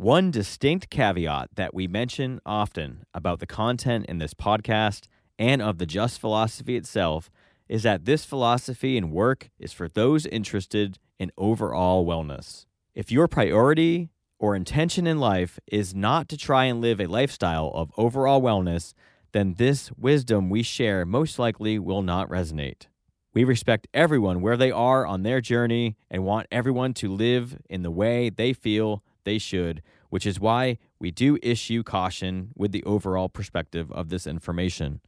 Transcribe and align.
One 0.00 0.30
distinct 0.30 0.90
caveat 0.90 1.56
that 1.56 1.74
we 1.74 1.88
mention 1.88 2.38
often 2.46 3.02
about 3.12 3.40
the 3.40 3.48
content 3.48 4.06
in 4.06 4.18
this 4.18 4.32
podcast 4.32 5.08
and 5.40 5.60
of 5.60 5.78
the 5.78 5.86
Just 5.86 6.20
philosophy 6.20 6.76
itself 6.76 7.32
is 7.68 7.82
that 7.82 8.04
this 8.04 8.24
philosophy 8.24 8.96
and 8.96 9.10
work 9.10 9.50
is 9.58 9.72
for 9.72 9.88
those 9.88 10.24
interested 10.24 11.00
in 11.18 11.32
overall 11.36 12.06
wellness. 12.06 12.66
If 12.94 13.10
your 13.10 13.26
priority 13.26 14.10
or 14.38 14.54
intention 14.54 15.08
in 15.08 15.18
life 15.18 15.58
is 15.66 15.96
not 15.96 16.28
to 16.28 16.36
try 16.36 16.66
and 16.66 16.80
live 16.80 17.00
a 17.00 17.06
lifestyle 17.06 17.72
of 17.74 17.90
overall 17.98 18.40
wellness, 18.40 18.94
then 19.32 19.54
this 19.54 19.90
wisdom 19.98 20.48
we 20.48 20.62
share 20.62 21.04
most 21.04 21.40
likely 21.40 21.76
will 21.76 22.02
not 22.02 22.28
resonate. 22.28 22.86
We 23.34 23.42
respect 23.42 23.88
everyone 23.92 24.42
where 24.42 24.56
they 24.56 24.70
are 24.70 25.04
on 25.04 25.24
their 25.24 25.40
journey 25.40 25.96
and 26.08 26.24
want 26.24 26.46
everyone 26.52 26.94
to 26.94 27.12
live 27.12 27.58
in 27.68 27.82
the 27.82 27.90
way 27.90 28.30
they 28.30 28.52
feel 28.52 29.02
they 29.28 29.38
should, 29.38 29.82
which 30.08 30.24
is 30.24 30.40
why 30.40 30.78
we 30.98 31.10
do 31.10 31.38
issue 31.42 31.82
caution 31.82 32.50
with 32.56 32.72
the 32.72 32.82
overall 32.84 33.28
perspective 33.28 33.92
of 33.92 34.08
this 34.08 34.26
information. 34.26 35.00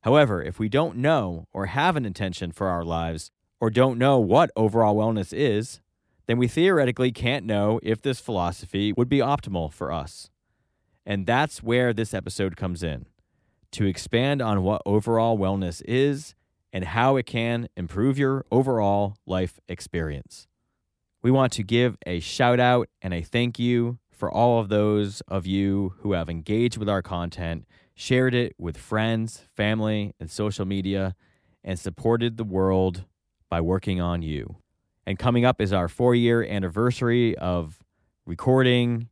However, 0.00 0.42
if 0.42 0.58
we 0.58 0.70
don't 0.70 0.96
know 0.96 1.46
or 1.52 1.66
have 1.66 1.94
an 1.94 2.06
intention 2.06 2.52
for 2.52 2.68
our 2.68 2.84
lives, 2.84 3.30
or 3.60 3.70
don't 3.70 3.98
know 3.98 4.18
what 4.18 4.50
overall 4.56 4.96
wellness 4.96 5.32
is, 5.32 5.80
then 6.26 6.36
we 6.36 6.48
theoretically 6.48 7.12
can't 7.12 7.46
know 7.46 7.78
if 7.82 8.02
this 8.02 8.18
philosophy 8.18 8.92
would 8.92 9.08
be 9.08 9.18
optimal 9.18 9.72
for 9.72 9.92
us. 9.92 10.30
And 11.06 11.26
that's 11.26 11.62
where 11.62 11.92
this 11.92 12.12
episode 12.14 12.56
comes 12.56 12.82
in 12.82 13.06
to 13.72 13.86
expand 13.86 14.42
on 14.42 14.62
what 14.62 14.82
overall 14.84 15.38
wellness 15.38 15.80
is 15.86 16.34
and 16.72 16.86
how 16.86 17.16
it 17.16 17.26
can 17.26 17.68
improve 17.76 18.18
your 18.18 18.46
overall 18.50 19.16
life 19.26 19.60
experience. 19.68 20.48
We 21.22 21.30
want 21.30 21.52
to 21.52 21.62
give 21.62 21.96
a 22.04 22.18
shout 22.18 22.58
out 22.58 22.88
and 23.00 23.14
a 23.14 23.22
thank 23.22 23.56
you 23.56 23.98
for 24.10 24.28
all 24.30 24.58
of 24.58 24.68
those 24.68 25.20
of 25.28 25.46
you 25.46 25.94
who 26.00 26.12
have 26.12 26.28
engaged 26.28 26.78
with 26.78 26.88
our 26.88 27.00
content, 27.00 27.64
shared 27.94 28.34
it 28.34 28.54
with 28.58 28.76
friends, 28.76 29.42
family, 29.54 30.14
and 30.18 30.28
social 30.28 30.64
media, 30.64 31.14
and 31.62 31.78
supported 31.78 32.36
the 32.38 32.44
world 32.44 33.04
by 33.48 33.60
working 33.60 34.00
on 34.00 34.22
you. 34.22 34.56
And 35.06 35.16
coming 35.16 35.44
up 35.44 35.60
is 35.60 35.72
our 35.72 35.88
four 35.88 36.14
year 36.16 36.42
anniversary 36.42 37.38
of 37.38 37.84
recording 38.26 39.08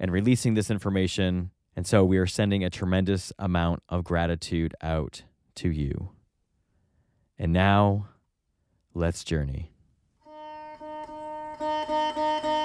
and 0.00 0.10
releasing 0.10 0.54
this 0.54 0.70
information. 0.70 1.52
And 1.76 1.86
so 1.86 2.04
we 2.04 2.18
are 2.18 2.26
sending 2.26 2.64
a 2.64 2.70
tremendous 2.70 3.32
amount 3.38 3.84
of 3.88 4.02
gratitude 4.02 4.74
out 4.82 5.22
to 5.56 5.70
you. 5.70 6.10
And 7.38 7.52
now, 7.52 8.08
let's 8.94 9.22
journey. 9.22 9.75
Thank 11.88 12.44
you. 12.44 12.55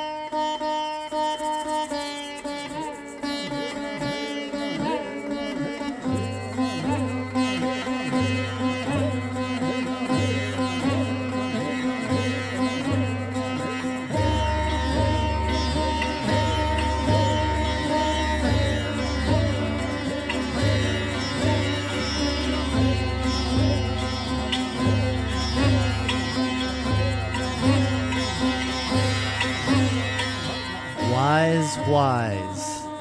Wise, 31.87 32.83
Whys. 32.83 32.91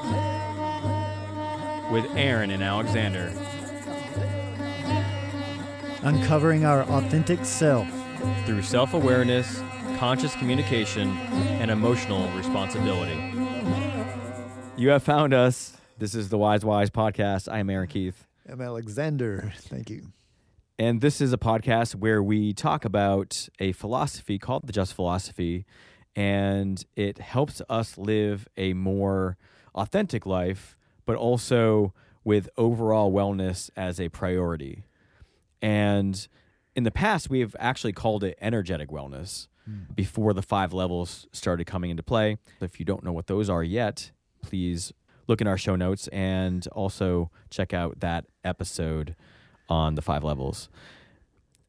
With 1.91 2.05
Aaron 2.15 2.49
and 2.51 2.63
Alexander. 2.63 3.31
Uncovering 6.03 6.65
our 6.65 6.83
authentic 6.83 7.45
self. 7.45 7.87
through 8.45 8.61
self 8.61 8.93
awareness, 8.93 9.61
conscious 9.97 10.35
communication, 10.35 11.09
and 11.59 11.69
emotional 11.71 12.27
responsibility. 12.31 13.19
You 14.77 14.89
have 14.89 15.03
found 15.03 15.33
us. 15.33 15.77
This 15.97 16.15
is 16.15 16.29
the 16.29 16.37
Wise 16.37 16.65
Whys 16.65 16.89
podcast. 16.89 17.51
I 17.51 17.59
am 17.59 17.69
Aaron 17.69 17.87
Keith. 17.87 18.25
I'm 18.49 18.61
Alexander. 18.61 19.53
Thank 19.57 19.89
you. 19.91 20.11
And 20.79 21.01
this 21.01 21.21
is 21.21 21.31
a 21.33 21.37
podcast 21.37 21.93
where 21.95 22.23
we 22.23 22.53
talk 22.53 22.85
about 22.85 23.47
a 23.59 23.71
philosophy 23.73 24.39
called 24.39 24.65
the 24.65 24.73
Just 24.73 24.95
Philosophy, 24.95 25.65
and 26.15 26.83
it 26.95 27.19
helps 27.19 27.61
us 27.69 27.97
live 27.97 28.47
a 28.57 28.73
more 28.73 29.37
authentic 29.75 30.25
life, 30.25 30.75
but 31.05 31.15
also 31.15 31.93
with 32.23 32.49
overall 32.57 33.11
wellness 33.11 33.69
as 33.75 33.99
a 33.99 34.09
priority. 34.09 34.83
And 35.61 36.27
in 36.75 36.83
the 36.83 36.91
past, 36.91 37.29
we 37.29 37.39
have 37.39 37.55
actually 37.59 37.93
called 37.93 38.23
it 38.23 38.37
energetic 38.41 38.89
wellness 38.89 39.47
hmm. 39.65 39.93
before 39.95 40.33
the 40.33 40.41
five 40.41 40.73
levels 40.73 41.27
started 41.31 41.65
coming 41.65 41.89
into 41.89 42.03
play. 42.03 42.37
If 42.59 42.79
you 42.79 42.85
don't 42.85 43.03
know 43.03 43.11
what 43.11 43.27
those 43.27 43.49
are 43.49 43.63
yet, 43.63 44.11
please 44.41 44.93
look 45.27 45.41
in 45.41 45.47
our 45.47 45.57
show 45.57 45.75
notes 45.75 46.07
and 46.09 46.67
also 46.67 47.31
check 47.49 47.73
out 47.73 47.99
that 48.01 48.25
episode 48.43 49.15
on 49.69 49.95
the 49.95 50.01
five 50.01 50.23
levels. 50.23 50.69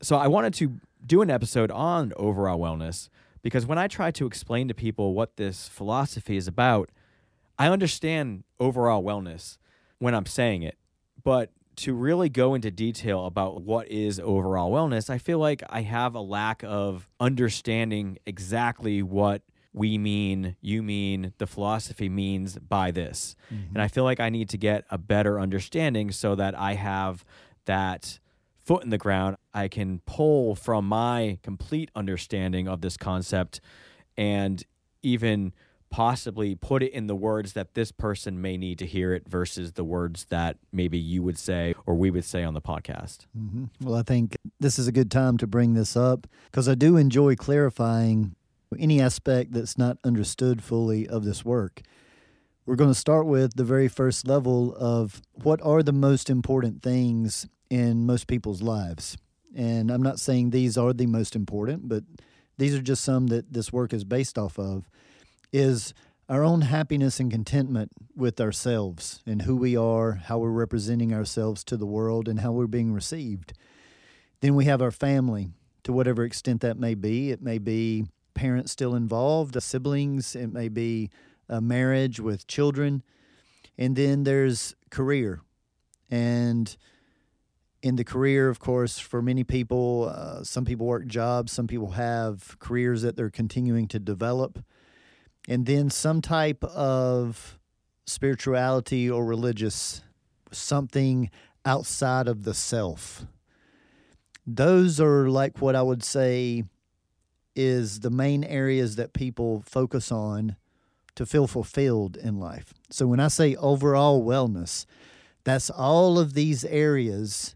So 0.02 0.16
I 0.16 0.26
wanted 0.26 0.54
to 0.54 0.80
do 1.04 1.22
an 1.22 1.30
episode 1.30 1.70
on 1.70 2.12
overall 2.16 2.58
wellness 2.58 3.08
because 3.42 3.66
when 3.66 3.78
I 3.78 3.88
try 3.88 4.10
to 4.12 4.26
explain 4.26 4.68
to 4.68 4.74
people 4.74 5.14
what 5.14 5.36
this 5.36 5.68
philosophy 5.68 6.36
is 6.36 6.48
about, 6.48 6.90
I 7.58 7.68
understand 7.68 8.44
overall 8.58 9.02
wellness 9.02 9.58
when 9.98 10.14
I'm 10.14 10.26
saying 10.26 10.62
it, 10.62 10.78
but 11.22 11.50
to 11.74 11.94
really 11.94 12.28
go 12.28 12.54
into 12.54 12.70
detail 12.70 13.26
about 13.26 13.62
what 13.62 13.88
is 13.88 14.20
overall 14.20 14.70
wellness, 14.70 15.08
I 15.08 15.18
feel 15.18 15.38
like 15.38 15.62
I 15.68 15.82
have 15.82 16.14
a 16.14 16.20
lack 16.20 16.62
of 16.64 17.08
understanding 17.18 18.18
exactly 18.26 19.02
what 19.02 19.42
we 19.72 19.96
mean, 19.96 20.56
you 20.60 20.82
mean, 20.82 21.32
the 21.38 21.46
philosophy 21.46 22.08
means 22.08 22.58
by 22.58 22.90
this. 22.90 23.34
Mm-hmm. 23.52 23.74
And 23.74 23.82
I 23.82 23.88
feel 23.88 24.04
like 24.04 24.20
I 24.20 24.28
need 24.28 24.50
to 24.50 24.58
get 24.58 24.84
a 24.90 24.98
better 24.98 25.40
understanding 25.40 26.10
so 26.10 26.34
that 26.34 26.58
I 26.58 26.74
have 26.74 27.24
that 27.64 28.18
foot 28.64 28.84
in 28.84 28.90
the 28.90 28.98
ground. 28.98 29.36
I 29.52 29.68
can 29.68 30.00
pull 30.06 30.54
from 30.54 30.86
my 30.86 31.38
complete 31.42 31.90
understanding 31.94 32.68
of 32.68 32.80
this 32.80 32.96
concept 32.96 33.60
and 34.16 34.62
even 35.02 35.52
possibly 35.90 36.54
put 36.54 36.82
it 36.82 36.90
in 36.92 37.06
the 37.06 37.14
words 37.14 37.52
that 37.52 37.74
this 37.74 37.92
person 37.92 38.40
may 38.40 38.56
need 38.56 38.78
to 38.78 38.86
hear 38.86 39.12
it 39.12 39.28
versus 39.28 39.72
the 39.72 39.84
words 39.84 40.24
that 40.30 40.56
maybe 40.72 40.96
you 40.98 41.22
would 41.22 41.38
say 41.38 41.74
or 41.84 41.94
we 41.94 42.10
would 42.10 42.24
say 42.24 42.42
on 42.42 42.54
the 42.54 42.62
podcast. 42.62 43.26
hmm 43.36 43.64
Well, 43.80 43.94
I 43.96 44.02
think 44.02 44.36
this 44.58 44.78
is 44.78 44.88
a 44.88 44.92
good 44.92 45.10
time 45.10 45.36
to 45.38 45.46
bring 45.46 45.74
this 45.74 45.94
up 45.94 46.26
because 46.46 46.66
I 46.68 46.74
do 46.74 46.96
enjoy 46.96 47.36
clarifying 47.36 48.34
any 48.78 49.02
aspect 49.02 49.52
that's 49.52 49.76
not 49.76 49.98
understood 50.02 50.62
fully 50.62 51.06
of 51.06 51.24
this 51.24 51.44
work. 51.44 51.82
We're 52.64 52.76
going 52.76 52.90
to 52.90 52.98
start 52.98 53.26
with 53.26 53.56
the 53.56 53.64
very 53.64 53.88
first 53.88 54.26
level 54.26 54.74
of 54.78 55.20
what 55.34 55.60
are 55.62 55.82
the 55.82 55.92
most 55.92 56.30
important 56.30 56.82
things 56.82 57.46
in 57.72 58.04
most 58.04 58.26
people's 58.26 58.60
lives. 58.60 59.16
And 59.56 59.90
I'm 59.90 60.02
not 60.02 60.20
saying 60.20 60.50
these 60.50 60.76
are 60.76 60.92
the 60.92 61.06
most 61.06 61.34
important, 61.34 61.88
but 61.88 62.04
these 62.58 62.74
are 62.74 62.82
just 62.82 63.02
some 63.02 63.28
that 63.28 63.54
this 63.54 63.72
work 63.72 63.94
is 63.94 64.04
based 64.04 64.36
off 64.36 64.58
of 64.58 64.90
is 65.54 65.94
our 66.28 66.44
own 66.44 66.60
happiness 66.60 67.18
and 67.18 67.30
contentment 67.30 67.90
with 68.14 68.38
ourselves 68.42 69.22
and 69.24 69.42
who 69.42 69.56
we 69.56 69.74
are, 69.74 70.12
how 70.12 70.36
we're 70.36 70.50
representing 70.50 71.14
ourselves 71.14 71.64
to 71.64 71.78
the 71.78 71.86
world, 71.86 72.28
and 72.28 72.40
how 72.40 72.52
we're 72.52 72.66
being 72.66 72.92
received. 72.92 73.54
Then 74.42 74.54
we 74.54 74.66
have 74.66 74.82
our 74.82 74.90
family, 74.90 75.48
to 75.84 75.94
whatever 75.94 76.24
extent 76.24 76.60
that 76.60 76.78
may 76.78 76.94
be. 76.94 77.30
It 77.30 77.40
may 77.40 77.56
be 77.56 78.04
parents 78.34 78.72
still 78.72 78.94
involved, 78.94 79.60
siblings, 79.62 80.36
it 80.36 80.52
may 80.52 80.68
be 80.68 81.08
a 81.48 81.62
marriage 81.62 82.20
with 82.20 82.46
children. 82.46 83.02
And 83.78 83.96
then 83.96 84.24
there's 84.24 84.74
career. 84.90 85.40
And 86.10 86.76
in 87.82 87.96
the 87.96 88.04
career, 88.04 88.48
of 88.48 88.60
course, 88.60 88.98
for 88.98 89.20
many 89.20 89.42
people, 89.42 90.12
uh, 90.14 90.44
some 90.44 90.64
people 90.64 90.86
work 90.86 91.06
jobs, 91.06 91.50
some 91.50 91.66
people 91.66 91.90
have 91.92 92.56
careers 92.60 93.02
that 93.02 93.16
they're 93.16 93.28
continuing 93.28 93.88
to 93.88 93.98
develop. 93.98 94.64
And 95.48 95.66
then 95.66 95.90
some 95.90 96.22
type 96.22 96.62
of 96.64 97.58
spirituality 98.06 99.10
or 99.10 99.24
religious 99.24 100.02
something 100.52 101.30
outside 101.64 102.28
of 102.28 102.44
the 102.44 102.54
self. 102.54 103.26
Those 104.46 105.00
are 105.00 105.28
like 105.28 105.60
what 105.60 105.76
i 105.76 105.82
would 105.82 106.02
say 106.02 106.64
is 107.54 108.00
the 108.00 108.10
main 108.10 108.42
areas 108.44 108.96
that 108.96 109.12
people 109.12 109.62
focus 109.66 110.10
on 110.10 110.56
to 111.14 111.24
feel 111.26 111.46
fulfilled 111.46 112.16
in 112.16 112.40
life. 112.40 112.74
So 112.90 113.06
when 113.06 113.20
i 113.20 113.28
say 113.28 113.54
overall 113.56 114.24
wellness 114.24 114.84
that's 115.44 115.70
all 115.70 116.18
of 116.18 116.34
these 116.34 116.64
areas 116.64 117.54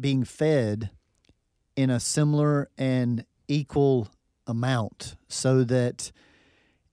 being 0.00 0.24
fed 0.24 0.90
in 1.76 1.90
a 1.90 2.00
similar 2.00 2.68
and 2.76 3.24
equal 3.48 4.08
amount 4.46 5.16
so 5.28 5.64
that 5.64 6.12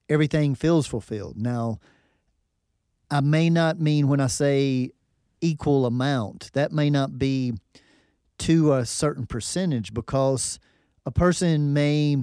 everything 0.08 0.56
feels 0.56 0.88
fulfilled. 0.88 1.38
Now, 1.38 1.80
I 3.12 3.22
may 3.22 3.50
not 3.50 3.80
mean 3.80 4.08
when 4.08 4.20
I 4.20 4.28
say 4.28 4.92
equal 5.42 5.86
amount, 5.86 6.52
that 6.54 6.72
may 6.72 6.90
not 6.90 7.18
be 7.18 7.54
to 8.40 8.74
a 8.74 8.86
certain 8.86 9.26
percentage 9.26 9.94
because 9.94 10.60
a 11.06 11.12
person 11.12 11.74
may 11.74 12.18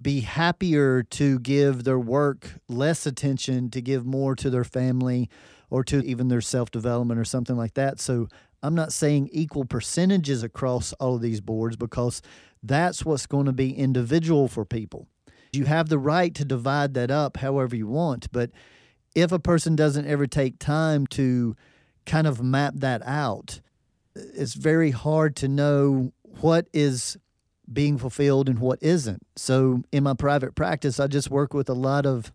be 0.00 0.20
happier 0.20 1.02
to 1.02 1.38
give 1.38 1.84
their 1.84 1.98
work 1.98 2.54
less 2.68 3.06
attention, 3.06 3.70
to 3.70 3.80
give 3.80 4.04
more 4.04 4.34
to 4.34 4.50
their 4.50 4.64
family 4.64 5.30
or 5.70 5.84
to 5.84 6.04
even 6.04 6.28
their 6.28 6.40
self 6.40 6.70
development 6.70 7.18
or 7.18 7.24
something 7.24 7.56
like 7.56 7.74
that. 7.74 8.00
So 8.00 8.28
I'm 8.62 8.74
not 8.74 8.92
saying 8.92 9.28
equal 9.32 9.64
percentages 9.64 10.42
across 10.42 10.92
all 10.94 11.16
of 11.16 11.22
these 11.22 11.40
boards 11.40 11.76
because 11.76 12.22
that's 12.62 13.04
what's 13.04 13.26
going 13.26 13.46
to 13.46 13.52
be 13.52 13.72
individual 13.72 14.48
for 14.48 14.64
people. 14.64 15.08
You 15.52 15.64
have 15.64 15.88
the 15.88 15.98
right 15.98 16.34
to 16.36 16.44
divide 16.44 16.94
that 16.94 17.10
up 17.10 17.38
however 17.38 17.76
you 17.76 17.86
want, 17.86 18.30
but 18.32 18.50
if 19.14 19.32
a 19.32 19.38
person 19.38 19.76
doesn't 19.76 20.06
ever 20.06 20.26
take 20.26 20.58
time 20.58 21.06
to 21.08 21.56
kind 22.06 22.26
of 22.26 22.42
map 22.42 22.74
that 22.76 23.02
out, 23.04 23.60
it's 24.14 24.54
very 24.54 24.90
hard 24.90 25.36
to 25.36 25.48
know 25.48 26.12
what 26.40 26.68
is 26.72 27.18
being 27.70 27.98
fulfilled 27.98 28.48
and 28.48 28.58
what 28.58 28.82
isn't. 28.82 29.26
So 29.36 29.82
in 29.92 30.04
my 30.04 30.14
private 30.14 30.54
practice, 30.54 30.98
I 30.98 31.06
just 31.06 31.30
work 31.30 31.54
with 31.54 31.68
a 31.68 31.74
lot 31.74 32.06
of 32.06 32.32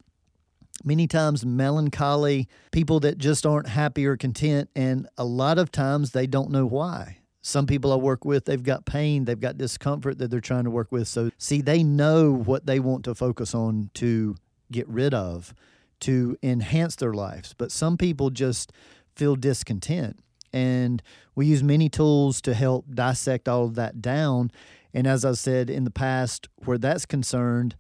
many 0.84 1.08
times 1.08 1.46
melancholy 1.46 2.48
people 2.72 3.00
that 3.02 3.18
just 3.18 3.46
aren't 3.46 3.68
happy 3.68 4.06
or 4.06 4.18
content 4.18 4.70
and 4.76 5.08
a 5.18 5.26
lot 5.26 5.58
of 5.58 5.72
times 5.72 6.12
they 6.12 6.28
don't 6.28 6.52
know 6.52 6.66
why. 6.66 7.18
Some 7.42 7.66
people 7.66 7.94
I 7.94 7.96
work 7.96 8.26
with, 8.26 8.46
they've 8.46 8.62
got 8.62 8.86
pain, 8.86 9.26
they've 9.26 9.40
got 9.40 9.58
discomfort 9.58 10.18
that 10.18 10.30
they're 10.30 10.42
trying 10.42 10.66
to 10.66 10.70
work 10.70 10.92
with. 10.92 11.08
So 11.08 11.30
see, 11.38 11.62
they 11.62 11.82
know 11.82 12.34
what 12.34 12.66
they 12.66 12.80
want 12.80 13.06
to 13.06 13.16
focus 13.16 13.56
on 13.56 13.90
to 13.96 14.36
get 14.70 14.88
rid 14.90 15.14
of, 15.14 15.54
to 16.02 16.38
enhance 16.44 16.98
their 16.98 17.14
lives. 17.14 17.56
But 17.58 17.72
some 17.72 17.98
people 17.98 18.32
just 18.32 18.74
feel 19.16 19.38
discontent. 19.38 20.20
And 20.52 21.02
we 21.36 21.46
use 21.46 21.64
many 21.64 21.88
tools 21.88 22.42
to 22.42 22.54
help 22.54 22.86
dissect 22.94 23.48
all 23.48 23.66
of 23.66 23.76
that 23.76 24.02
down 24.02 24.52
and 24.98 25.06
as 25.06 25.24
I 25.24 25.34
said 25.34 25.70
in 25.70 25.84
the 25.84 25.92
past, 25.92 26.50
where 26.66 26.80
that's 26.80 27.06
concerned, 27.06 27.76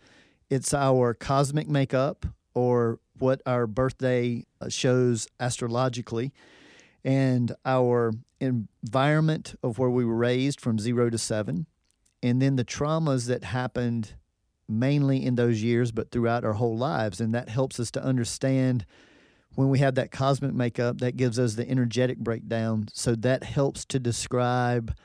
it's 0.51 0.71
our 0.71 1.15
cosmic 1.15 1.67
makeup 1.67 2.27
or 2.57 2.97
what 3.19 3.39
our 3.45 3.67
birthday 3.67 4.43
uh, 4.59 4.67
shows 4.67 5.27
astrologically 5.39 6.33
and 7.05 7.55
our 7.63 8.11
environment 8.39 9.53
of 9.61 9.77
where 9.77 9.91
we 9.91 10.03
were 10.03 10.15
raised 10.15 10.59
from 10.59 10.79
zero 10.79 11.07
to 11.11 11.19
seven, 11.19 11.67
and 12.23 12.41
then 12.41 12.55
the 12.55 12.65
traumas 12.65 13.27
that 13.27 13.43
happened 13.43 14.15
mainly 14.67 15.23
in 15.23 15.35
those 15.35 15.61
years, 15.61 15.91
but 15.91 16.09
throughout 16.09 16.43
our 16.43 16.53
whole 16.53 16.75
lives. 16.75 17.21
And 17.21 17.31
that 17.35 17.47
helps 17.47 17.79
us 17.79 17.91
to 17.91 18.03
understand 18.03 18.87
when 19.53 19.69
we 19.69 19.77
have 19.77 19.93
that 19.95 20.11
cosmic 20.11 20.53
makeup, 20.53 20.97
that 20.97 21.15
gives 21.15 21.37
us 21.37 21.53
the 21.53 21.69
energetic 21.69 22.17
breakdown. 22.17 22.87
So 22.91 23.13
that 23.15 23.43
helps 23.43 23.85
to 23.85 23.99
describe 23.99 24.95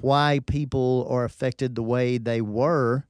why 0.00 0.40
people 0.46 1.06
are 1.08 1.24
affected 1.24 1.76
the 1.76 1.82
way 1.82 2.18
they 2.18 2.40
were 2.40 3.07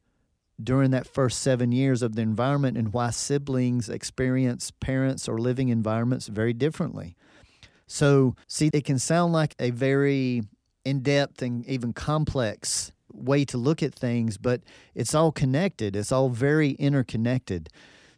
during 0.63 0.91
that 0.91 1.07
first 1.07 1.41
seven 1.41 1.73
years 1.73 2.03
of 2.03 2.17
the 2.17 2.23
environment 2.23 2.77
and 2.77 2.93
why 2.93 3.11
siblings 3.11 3.89
experience 3.89 4.71
parents 4.71 5.29
or 5.29 5.39
living 5.39 5.69
environments 5.69 6.27
very 6.27 6.53
differently. 6.53 7.17
So, 7.87 8.35
see, 8.47 8.71
it 8.73 8.85
can 8.85 8.99
sound 8.99 9.33
like 9.33 9.55
a 9.59 9.71
very 9.71 10.43
in 10.85 11.01
depth 11.01 11.43
and 11.43 11.67
even 11.67 11.93
complex 11.93 12.93
way 13.13 13.45
to 13.47 13.57
look 13.59 13.83
at 13.83 13.95
things, 13.95 14.37
but 14.37 14.63
it's 14.95 15.15
all 15.15 15.33
connected, 15.33 15.97
it's 15.97 16.13
all 16.13 16.29
very 16.29 16.71
interconnected. 16.73 17.69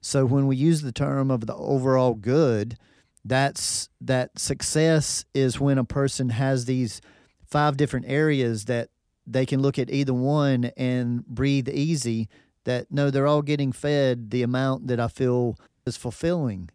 So, 0.01 0.25
when 0.25 0.47
we 0.47 0.57
use 0.57 0.83
the 0.83 0.93
term 0.93 1.31
of 1.31 1.47
the 1.47 1.55
overall 1.55 2.15
good, 2.15 2.77
that's 3.25 3.89
that 4.01 4.39
success 4.39 5.25
is 5.35 5.61
when 5.61 5.79
a 5.79 5.85
person 5.85 6.31
has 6.31 6.65
these 6.65 7.01
five 7.45 7.77
different 7.77 8.07
areas 8.09 8.65
that 8.65 8.89
they 9.33 9.47
can 9.47 9.61
look 9.61 9.79
at 9.79 9.91
either 9.91 10.15
one 10.15 10.71
and 10.77 11.27
breathe 11.27 11.69
easy 11.69 12.29
that 12.65 12.87
no 12.91 13.11
they're 13.11 13.27
all 13.27 13.43
getting 13.43 13.73
fed 13.73 14.31
the 14.31 14.43
amount 14.43 14.87
that 14.89 15.01
I 15.01 15.09
feel 15.09 15.57
is 15.87 15.97
fulfilling. 15.97 16.71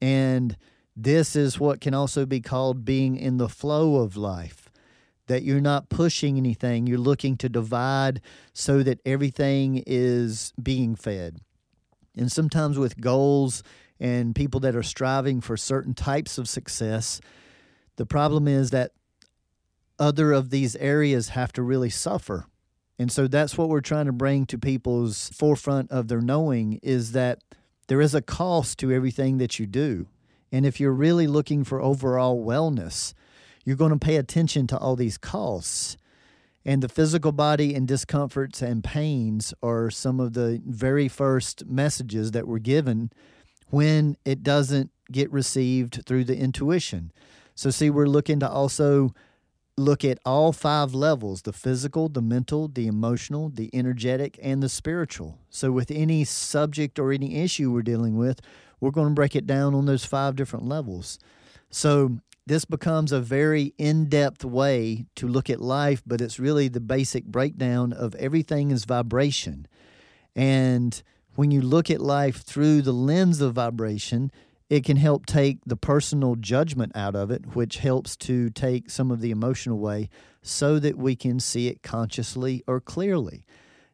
And 0.00 0.56
this 0.96 1.34
is 1.36 1.60
what 1.60 1.80
can 1.80 1.94
also 1.94 2.26
be 2.26 2.40
called 2.40 2.84
being 2.84 3.16
in 3.16 3.38
the 3.38 3.48
flow 3.48 3.96
of 3.96 4.16
life 4.16 4.70
that 5.26 5.42
you're 5.42 5.60
not 5.60 5.88
pushing 5.88 6.36
anything 6.36 6.86
you're 6.86 6.98
looking 6.98 7.36
to 7.36 7.48
divide 7.48 8.20
so 8.52 8.82
that 8.82 9.00
everything 9.06 9.82
is 9.86 10.52
being 10.60 10.96
fed. 10.96 11.38
And 12.16 12.30
sometimes 12.30 12.76
with 12.78 13.00
goals 13.00 13.62
and 14.00 14.34
people 14.34 14.60
that 14.60 14.74
are 14.74 14.82
striving 14.82 15.40
for 15.40 15.56
certain 15.56 15.94
types 15.94 16.36
of 16.36 16.48
success 16.48 17.20
the 18.00 18.06
problem 18.06 18.48
is 18.48 18.70
that 18.70 18.92
other 20.00 20.32
of 20.32 20.50
these 20.50 20.74
areas 20.76 21.30
have 21.30 21.52
to 21.52 21.62
really 21.62 21.90
suffer. 21.90 22.46
And 22.98 23.12
so 23.12 23.28
that's 23.28 23.56
what 23.56 23.68
we're 23.68 23.80
trying 23.80 24.06
to 24.06 24.12
bring 24.12 24.46
to 24.46 24.58
people's 24.58 25.30
forefront 25.30 25.90
of 25.90 26.08
their 26.08 26.20
knowing 26.20 26.80
is 26.82 27.12
that 27.12 27.42
there 27.86 28.00
is 28.00 28.14
a 28.14 28.22
cost 28.22 28.78
to 28.80 28.92
everything 28.92 29.38
that 29.38 29.58
you 29.58 29.66
do. 29.66 30.06
And 30.52 30.66
if 30.66 30.80
you're 30.80 30.92
really 30.92 31.26
looking 31.26 31.64
for 31.64 31.80
overall 31.80 32.44
wellness, 32.44 33.14
you're 33.64 33.76
going 33.76 33.92
to 33.92 33.98
pay 33.98 34.16
attention 34.16 34.66
to 34.68 34.78
all 34.78 34.96
these 34.96 35.18
costs. 35.18 35.96
And 36.64 36.82
the 36.82 36.88
physical 36.88 37.32
body 37.32 37.74
and 37.74 37.88
discomforts 37.88 38.60
and 38.60 38.84
pains 38.84 39.54
are 39.62 39.90
some 39.90 40.20
of 40.20 40.34
the 40.34 40.60
very 40.66 41.08
first 41.08 41.66
messages 41.66 42.32
that 42.32 42.46
were 42.46 42.58
given 42.58 43.10
when 43.68 44.16
it 44.24 44.42
doesn't 44.42 44.90
get 45.10 45.32
received 45.32 46.02
through 46.04 46.24
the 46.24 46.36
intuition. 46.36 47.12
So, 47.54 47.70
see, 47.70 47.90
we're 47.90 48.06
looking 48.06 48.40
to 48.40 48.48
also 48.48 49.14
look 49.80 50.04
at 50.04 50.18
all 50.24 50.52
five 50.52 50.94
levels 50.94 51.42
the 51.42 51.52
physical, 51.52 52.08
the 52.08 52.22
mental, 52.22 52.68
the 52.68 52.86
emotional, 52.86 53.48
the 53.48 53.70
energetic, 53.72 54.38
and 54.42 54.62
the 54.62 54.68
spiritual. 54.68 55.38
So, 55.48 55.72
with 55.72 55.90
any 55.90 56.24
subject 56.24 56.98
or 56.98 57.12
any 57.12 57.42
issue 57.42 57.72
we're 57.72 57.82
dealing 57.82 58.16
with, 58.16 58.40
we're 58.80 58.90
going 58.90 59.08
to 59.08 59.14
break 59.14 59.34
it 59.34 59.46
down 59.46 59.74
on 59.74 59.86
those 59.86 60.04
five 60.04 60.36
different 60.36 60.66
levels. 60.66 61.18
So, 61.70 62.18
this 62.46 62.64
becomes 62.64 63.12
a 63.12 63.20
very 63.20 63.74
in 63.78 64.08
depth 64.08 64.44
way 64.44 65.06
to 65.14 65.28
look 65.28 65.50
at 65.50 65.60
life, 65.60 66.02
but 66.06 66.20
it's 66.20 66.38
really 66.38 66.68
the 66.68 66.80
basic 66.80 67.24
breakdown 67.24 67.92
of 67.92 68.14
everything 68.16 68.70
is 68.70 68.84
vibration. 68.84 69.66
And 70.34 71.00
when 71.36 71.50
you 71.50 71.60
look 71.60 71.90
at 71.90 72.00
life 72.00 72.42
through 72.42 72.82
the 72.82 72.92
lens 72.92 73.40
of 73.40 73.54
vibration, 73.54 74.32
it 74.70 74.84
can 74.84 74.96
help 74.96 75.26
take 75.26 75.58
the 75.66 75.76
personal 75.76 76.36
judgment 76.36 76.92
out 76.94 77.16
of 77.16 77.32
it, 77.32 77.56
which 77.56 77.78
helps 77.78 78.16
to 78.16 78.48
take 78.50 78.88
some 78.88 79.10
of 79.10 79.20
the 79.20 79.32
emotional 79.32 79.76
away 79.76 80.08
so 80.42 80.78
that 80.78 80.96
we 80.96 81.16
can 81.16 81.40
see 81.40 81.66
it 81.66 81.82
consciously 81.82 82.62
or 82.68 82.80
clearly. 82.80 83.44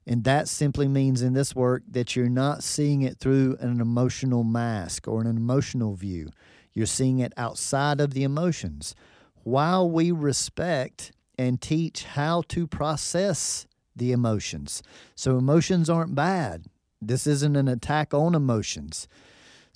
And 0.06 0.23
that 0.25 0.49
simply 0.49 0.87
means 0.87 1.23
in 1.23 1.33
this 1.33 1.56
work 1.56 1.83
that 1.90 2.14
you're 2.14 2.28
not 2.28 2.62
seeing 2.62 3.00
it 3.02 3.18
through 3.18 3.56
an 3.59 3.80
emotional 3.80 4.45
mask 4.45 5.09
or 5.09 5.23
an 5.23 5.26
emotional 5.26 5.95
view. 5.95 6.28
You're 6.75 6.87
seeing 6.87 7.21
it 7.21 7.33
outside 7.38 7.99
of 7.99 8.12
the 8.12 8.23
emotions. 8.23 8.95
While 9.45 9.90
we 9.90 10.12
respect 10.12 11.11
and 11.38 11.61
teach 11.61 12.04
how 12.04 12.42
to 12.49 12.66
process 12.66 13.66
the 13.97 14.12
emotions. 14.12 14.83
So, 15.14 15.38
emotions 15.38 15.88
aren't 15.88 16.14
bad. 16.14 16.66
This 17.00 17.26
isn't 17.26 17.56
an 17.56 17.66
attack 17.66 18.12
on 18.12 18.35
emotions. 18.35 19.09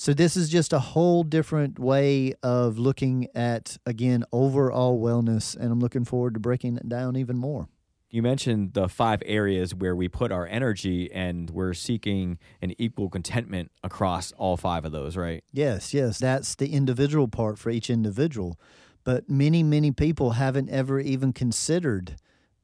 So 0.00 0.14
this 0.14 0.34
is 0.34 0.48
just 0.48 0.72
a 0.72 0.78
whole 0.78 1.24
different 1.24 1.78
way 1.78 2.32
of 2.42 2.78
looking 2.78 3.28
at 3.34 3.76
again 3.84 4.24
overall 4.32 4.98
wellness 4.98 5.54
and 5.54 5.70
I'm 5.70 5.78
looking 5.78 6.06
forward 6.06 6.32
to 6.32 6.40
breaking 6.40 6.78
it 6.78 6.88
down 6.88 7.16
even 7.16 7.36
more. 7.36 7.68
You 8.08 8.22
mentioned 8.22 8.72
the 8.72 8.88
five 8.88 9.22
areas 9.26 9.74
where 9.74 9.94
we 9.94 10.08
put 10.08 10.32
our 10.32 10.46
energy 10.46 11.12
and 11.12 11.50
we're 11.50 11.74
seeking 11.74 12.38
an 12.62 12.72
equal 12.78 13.10
contentment 13.10 13.72
across 13.84 14.32
all 14.38 14.56
five 14.56 14.86
of 14.86 14.92
those, 14.92 15.18
right? 15.18 15.44
Yes, 15.52 15.92
yes. 15.92 16.18
That's 16.18 16.54
the 16.54 16.72
individual 16.72 17.28
part 17.28 17.58
for 17.58 17.68
each 17.68 17.90
individual. 17.90 18.58
But 19.04 19.28
many, 19.28 19.62
many 19.62 19.90
people 19.90 20.30
haven't 20.30 20.70
ever 20.70 20.98
even 20.98 21.34
considered 21.34 22.16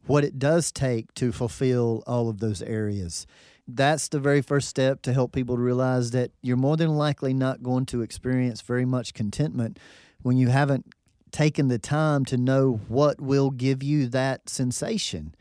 what 0.07 0.25
it 0.25 0.39
does 0.39 0.73
take 0.73 1.13
to 1.17 1.33
fulfill 1.33 2.03
all 2.07 2.31
of 2.31 2.41
those 2.41 2.63
areas 2.63 3.27
that's 3.69 4.09
the 4.09 4.21
very 4.21 4.43
first 4.43 4.69
step 4.69 5.03
to 5.03 5.13
help 5.13 5.33
people 5.33 5.57
to 5.57 5.63
realize 5.63 6.13
that 6.13 6.31
you're 6.43 6.57
more 6.57 6.77
than 6.77 6.97
likely 6.97 7.35
not 7.35 7.63
going 7.63 7.87
to 7.87 8.03
experience 8.03 8.61
very 8.61 8.85
much 8.85 9.15
contentment 9.15 9.79
when 10.23 10.37
you 10.37 10.49
haven't 10.49 10.87
taken 11.33 11.69
the 11.69 11.79
time 11.79 12.25
to 12.25 12.37
know 12.37 12.81
what 12.89 13.21
will 13.21 13.51
give 13.51 13.83
you 13.83 14.07
that 14.09 14.49
sensation. 14.49 15.35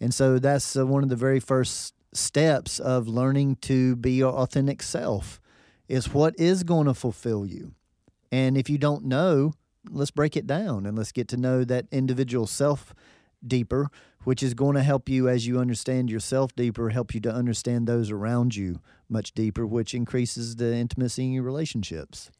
And 0.00 0.12
so 0.12 0.38
that's 0.38 0.76
uh, 0.76 0.86
one 0.86 1.02
of 1.02 1.08
the 1.08 1.16
very 1.16 1.40
first 1.40 1.94
steps 2.12 2.78
of 2.78 3.08
learning 3.08 3.56
to 3.62 3.96
be 3.96 4.12
your 4.12 4.32
authentic 4.32 4.82
self 4.82 5.40
is 5.88 6.12
what 6.12 6.38
is 6.38 6.62
going 6.62 6.86
to 6.86 6.94
fulfill 6.94 7.46
you. 7.46 7.72
And 8.30 8.56
if 8.56 8.68
you 8.68 8.78
don't 8.78 9.04
know, 9.04 9.52
let's 9.90 10.10
break 10.10 10.36
it 10.36 10.46
down 10.46 10.86
and 10.86 10.96
let's 10.96 11.12
get 11.12 11.28
to 11.28 11.36
know 11.36 11.64
that 11.64 11.86
individual 11.90 12.46
self 12.46 12.94
deeper, 13.46 13.88
which 14.24 14.42
is 14.42 14.54
going 14.54 14.74
to 14.74 14.82
help 14.82 15.08
you 15.08 15.28
as 15.28 15.46
you 15.46 15.58
understand 15.58 16.10
yourself 16.10 16.54
deeper, 16.54 16.90
help 16.90 17.14
you 17.14 17.20
to 17.20 17.32
understand 17.32 17.86
those 17.86 18.10
around 18.10 18.54
you 18.56 18.80
much 19.08 19.32
deeper, 19.32 19.66
which 19.66 19.94
increases 19.94 20.56
the 20.56 20.74
intimacy 20.74 21.24
in 21.24 21.32
your 21.32 21.42
relationships. 21.42 22.30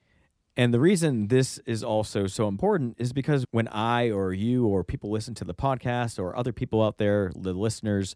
And 0.56 0.74
the 0.74 0.80
reason 0.80 1.28
this 1.28 1.58
is 1.64 1.82
also 1.82 2.26
so 2.26 2.46
important 2.46 2.96
is 2.98 3.12
because 3.12 3.44
when 3.52 3.68
I 3.68 4.10
or 4.10 4.32
you 4.32 4.66
or 4.66 4.84
people 4.84 5.10
listen 5.10 5.34
to 5.36 5.44
the 5.44 5.54
podcast 5.54 6.18
or 6.18 6.36
other 6.36 6.52
people 6.52 6.82
out 6.82 6.98
there, 6.98 7.32
the 7.34 7.54
listeners, 7.54 8.14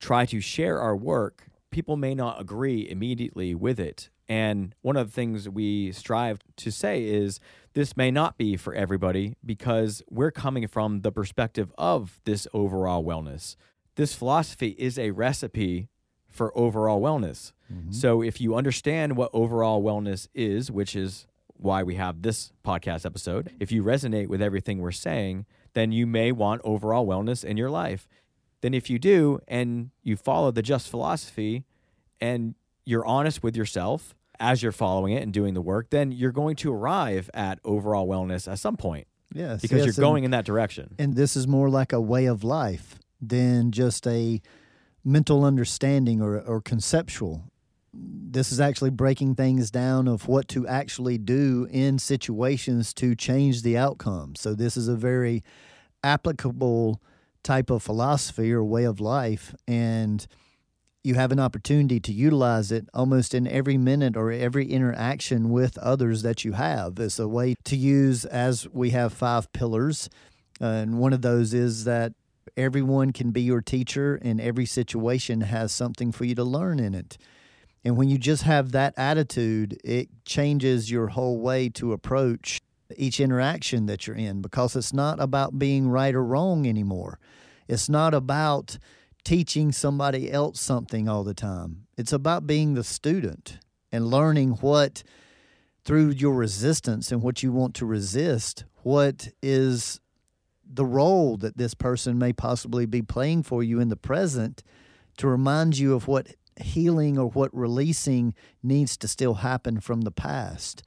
try 0.00 0.24
to 0.26 0.40
share 0.40 0.80
our 0.80 0.96
work, 0.96 1.48
people 1.70 1.96
may 1.96 2.14
not 2.14 2.40
agree 2.40 2.88
immediately 2.88 3.54
with 3.54 3.78
it. 3.78 4.08
And 4.28 4.74
one 4.82 4.96
of 4.96 5.06
the 5.06 5.12
things 5.12 5.48
we 5.48 5.90
strive 5.92 6.40
to 6.56 6.70
say 6.70 7.04
is 7.04 7.40
this 7.72 7.96
may 7.96 8.10
not 8.10 8.36
be 8.36 8.56
for 8.56 8.74
everybody 8.74 9.36
because 9.44 10.02
we're 10.10 10.30
coming 10.30 10.66
from 10.68 11.00
the 11.00 11.10
perspective 11.10 11.72
of 11.78 12.20
this 12.24 12.46
overall 12.52 13.02
wellness. 13.02 13.56
This 13.94 14.14
philosophy 14.14 14.76
is 14.78 14.98
a 14.98 15.12
recipe 15.12 15.88
for 16.28 16.56
overall 16.56 17.00
wellness. 17.00 17.52
Mm-hmm. 17.72 17.92
So 17.92 18.22
if 18.22 18.40
you 18.40 18.54
understand 18.54 19.16
what 19.16 19.30
overall 19.32 19.82
wellness 19.82 20.28
is, 20.34 20.70
which 20.70 20.94
is 20.94 21.26
why 21.56 21.82
we 21.82 21.96
have 21.96 22.22
this 22.22 22.52
podcast 22.64 23.06
episode, 23.06 23.50
if 23.58 23.72
you 23.72 23.82
resonate 23.82 24.28
with 24.28 24.42
everything 24.42 24.78
we're 24.78 24.92
saying, 24.92 25.46
then 25.72 25.90
you 25.90 26.06
may 26.06 26.32
want 26.32 26.60
overall 26.64 27.06
wellness 27.06 27.44
in 27.44 27.56
your 27.56 27.70
life. 27.70 28.06
Then 28.60 28.74
if 28.74 28.90
you 28.90 28.98
do 28.98 29.40
and 29.48 29.90
you 30.02 30.16
follow 30.16 30.50
the 30.50 30.62
just 30.62 30.88
philosophy 30.88 31.64
and 32.20 32.54
you're 32.84 33.06
honest 33.06 33.42
with 33.42 33.56
yourself 33.56 34.14
as 34.40 34.62
you're 34.62 34.72
following 34.72 35.12
it 35.12 35.22
and 35.22 35.32
doing 35.32 35.54
the 35.54 35.60
work, 35.60 35.90
then 35.90 36.12
you're 36.12 36.32
going 36.32 36.56
to 36.56 36.72
arrive 36.72 37.30
at 37.34 37.58
overall 37.64 38.06
wellness 38.06 38.50
at 38.50 38.58
some 38.58 38.76
point. 38.76 39.06
Yes. 39.32 39.60
Because 39.60 39.84
yes, 39.84 39.96
you're 39.96 40.04
going 40.04 40.24
in 40.24 40.30
that 40.30 40.44
direction. 40.44 40.94
And 40.98 41.14
this 41.14 41.36
is 41.36 41.46
more 41.46 41.68
like 41.68 41.92
a 41.92 42.00
way 42.00 42.26
of 42.26 42.44
life 42.44 42.98
than 43.20 43.72
just 43.72 44.06
a 44.06 44.40
mental 45.04 45.44
understanding 45.44 46.22
or, 46.22 46.40
or 46.40 46.60
conceptual. 46.60 47.44
This 47.92 48.52
is 48.52 48.60
actually 48.60 48.90
breaking 48.90 49.34
things 49.34 49.70
down 49.70 50.08
of 50.08 50.28
what 50.28 50.48
to 50.48 50.66
actually 50.66 51.18
do 51.18 51.66
in 51.70 51.98
situations 51.98 52.92
to 52.94 53.14
change 53.14 53.62
the 53.62 53.76
outcome. 53.76 54.34
So, 54.36 54.54
this 54.54 54.76
is 54.76 54.88
a 54.88 54.94
very 54.94 55.42
applicable 56.04 57.02
type 57.42 57.70
of 57.70 57.82
philosophy 57.82 58.52
or 58.52 58.62
way 58.62 58.84
of 58.84 59.00
life. 59.00 59.54
And 59.66 60.26
you 61.08 61.14
have 61.14 61.32
an 61.32 61.40
opportunity 61.40 61.98
to 61.98 62.12
utilize 62.12 62.70
it 62.70 62.86
almost 62.92 63.32
in 63.32 63.46
every 63.48 63.78
minute 63.78 64.14
or 64.14 64.30
every 64.30 64.70
interaction 64.70 65.48
with 65.48 65.78
others 65.78 66.22
that 66.22 66.44
you 66.44 66.52
have. 66.52 66.98
It's 67.00 67.18
a 67.18 67.26
way 67.26 67.54
to 67.64 67.76
use, 67.76 68.26
as 68.26 68.68
we 68.68 68.90
have 68.90 69.12
five 69.14 69.50
pillars. 69.54 70.10
Uh, 70.60 70.66
and 70.66 70.98
one 70.98 71.14
of 71.14 71.22
those 71.22 71.54
is 71.54 71.84
that 71.84 72.12
everyone 72.58 73.12
can 73.12 73.30
be 73.30 73.40
your 73.40 73.62
teacher, 73.62 74.16
and 74.20 74.38
every 74.38 74.66
situation 74.66 75.40
has 75.40 75.72
something 75.72 76.12
for 76.12 76.26
you 76.26 76.34
to 76.34 76.44
learn 76.44 76.78
in 76.78 76.94
it. 76.94 77.16
And 77.84 77.96
when 77.96 78.10
you 78.10 78.18
just 78.18 78.42
have 78.42 78.72
that 78.72 78.92
attitude, 78.98 79.80
it 79.82 80.08
changes 80.26 80.90
your 80.90 81.08
whole 81.08 81.40
way 81.40 81.70
to 81.70 81.92
approach 81.92 82.60
each 82.96 83.18
interaction 83.18 83.86
that 83.86 84.06
you're 84.06 84.16
in 84.16 84.42
because 84.42 84.76
it's 84.76 84.92
not 84.92 85.20
about 85.20 85.58
being 85.58 85.88
right 85.88 86.14
or 86.14 86.24
wrong 86.24 86.66
anymore. 86.66 87.18
It's 87.66 87.88
not 87.88 88.12
about 88.12 88.78
teaching 89.24 89.72
somebody 89.72 90.30
else 90.30 90.60
something 90.60 91.08
all 91.08 91.24
the 91.24 91.34
time. 91.34 91.86
It's 91.96 92.12
about 92.12 92.46
being 92.46 92.74
the 92.74 92.84
student 92.84 93.58
and 93.92 94.06
learning 94.06 94.52
what, 94.52 95.02
through 95.84 96.10
your 96.10 96.34
resistance 96.34 97.10
and 97.12 97.22
what 97.22 97.42
you 97.42 97.52
want 97.52 97.74
to 97.76 97.86
resist, 97.86 98.64
what 98.82 99.28
is 99.42 100.00
the 100.70 100.84
role 100.84 101.36
that 101.38 101.56
this 101.56 101.74
person 101.74 102.18
may 102.18 102.32
possibly 102.32 102.86
be 102.86 103.02
playing 103.02 103.42
for 103.42 103.62
you 103.62 103.80
in 103.80 103.88
the 103.88 103.96
present 103.96 104.62
to 105.16 105.26
remind 105.26 105.78
you 105.78 105.94
of 105.94 106.06
what 106.06 106.34
healing 106.60 107.18
or 107.18 107.28
what 107.30 107.54
releasing 107.54 108.34
needs 108.62 108.96
to 108.96 109.08
still 109.08 109.34
happen 109.34 109.80
from 109.80 110.02
the 110.02 110.10
past. 110.10 110.82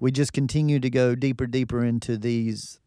We 0.00 0.10
just 0.10 0.32
continue 0.32 0.80
to 0.80 0.90
go 0.90 1.14
deeper, 1.14 1.46
deeper 1.46 1.84
into 1.84 2.16
these 2.16 2.80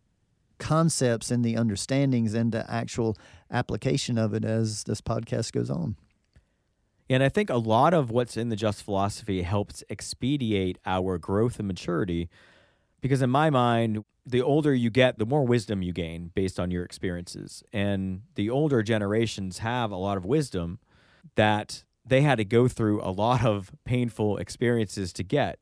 concepts 0.58 1.32
and 1.32 1.44
the 1.44 1.56
understandings 1.56 2.34
and 2.34 2.52
the 2.52 2.70
actual 2.70 3.18
application 3.52 4.18
of 4.18 4.34
it 4.34 4.46
as 4.46 4.84
this 4.84 5.02
podcast 5.02 5.52
goes 5.52 5.70
on. 5.70 5.96
And 7.10 7.22
I 7.22 7.30
think 7.30 7.50
a 7.50 7.58
lot 7.58 7.94
of 7.94 8.10
what's 8.10 8.36
in 8.36 8.50
the 8.50 8.56
just 8.56 8.84
philosophy 8.84 9.44
helps 9.44 9.84
expedite 9.90 10.80
our 10.86 11.18
growth 11.18 11.60
and 11.60 11.68
maturity 11.68 12.30
because, 13.00 13.22
in 13.22 13.30
my 13.30 13.52
mind, 13.52 14.04
the 14.26 14.42
older 14.42 14.74
you 14.74 14.90
get, 14.90 15.20
the 15.20 15.26
more 15.26 15.46
wisdom 15.46 15.84
you 15.84 15.94
gain 15.94 16.32
based 16.34 16.60
on 16.60 16.72
your 16.72 16.84
experiences. 16.84 17.64
And 17.72 18.24
the 18.34 18.50
older 18.50 18.82
generations 18.82 19.60
have 19.60 19.92
a 19.92 19.98
lot 19.98 20.18
of 20.18 20.26
wisdom 20.26 20.80
that 21.36 21.84
they 22.04 22.22
had 22.22 22.40
to 22.40 22.46
go 22.46 22.68
through 22.68 23.02
a 23.02 23.12
lot 23.12 23.46
of 23.46 23.72
painful 23.86 24.38
experiences 24.38 25.14
to 25.14 25.24
get. 25.24 25.60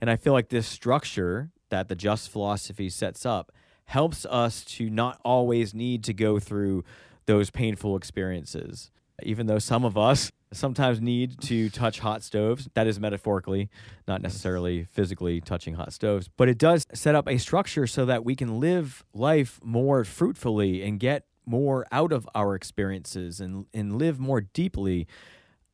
And 0.00 0.10
I 0.10 0.16
feel 0.16 0.34
like 0.34 0.50
this 0.50 0.66
structure 0.66 1.50
that 1.70 1.88
the 1.88 1.94
just 1.94 2.28
philosophy 2.28 2.90
sets 2.90 3.24
up 3.24 3.52
helps 3.86 4.26
us 4.26 4.64
to 4.64 4.90
not 4.90 5.20
always 5.24 5.74
need 5.74 6.04
to 6.04 6.12
go 6.12 6.38
through 6.38 6.84
those 7.26 7.50
painful 7.50 7.96
experiences. 7.96 8.90
Even 9.22 9.46
though 9.46 9.58
some 9.58 9.84
of 9.84 9.96
us 9.96 10.32
sometimes 10.52 11.00
need 11.00 11.40
to 11.40 11.70
touch 11.70 12.00
hot 12.00 12.22
stoves, 12.22 12.68
that 12.74 12.86
is 12.86 12.98
metaphorically, 12.98 13.68
not 14.06 14.22
necessarily 14.22 14.84
physically 14.84 15.40
touching 15.40 15.74
hot 15.74 15.92
stoves, 15.92 16.28
but 16.36 16.48
it 16.48 16.58
does 16.58 16.84
set 16.92 17.14
up 17.14 17.28
a 17.28 17.38
structure 17.38 17.86
so 17.86 18.04
that 18.04 18.24
we 18.24 18.34
can 18.34 18.60
live 18.60 19.04
life 19.12 19.60
more 19.62 20.04
fruitfully 20.04 20.82
and 20.82 21.00
get 21.00 21.26
more 21.46 21.86
out 21.92 22.12
of 22.12 22.28
our 22.34 22.54
experiences 22.54 23.40
and, 23.40 23.66
and 23.74 23.98
live 23.98 24.18
more 24.18 24.40
deeply. 24.40 25.06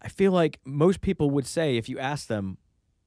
I 0.02 0.09
feel 0.09 0.33
like 0.33 0.61
most 0.64 1.00
people 1.00 1.30
would 1.30 1.47
say, 1.47 1.76
if 1.76 1.88
you 1.88 1.99
ask 1.99 2.26
them, 2.26 2.59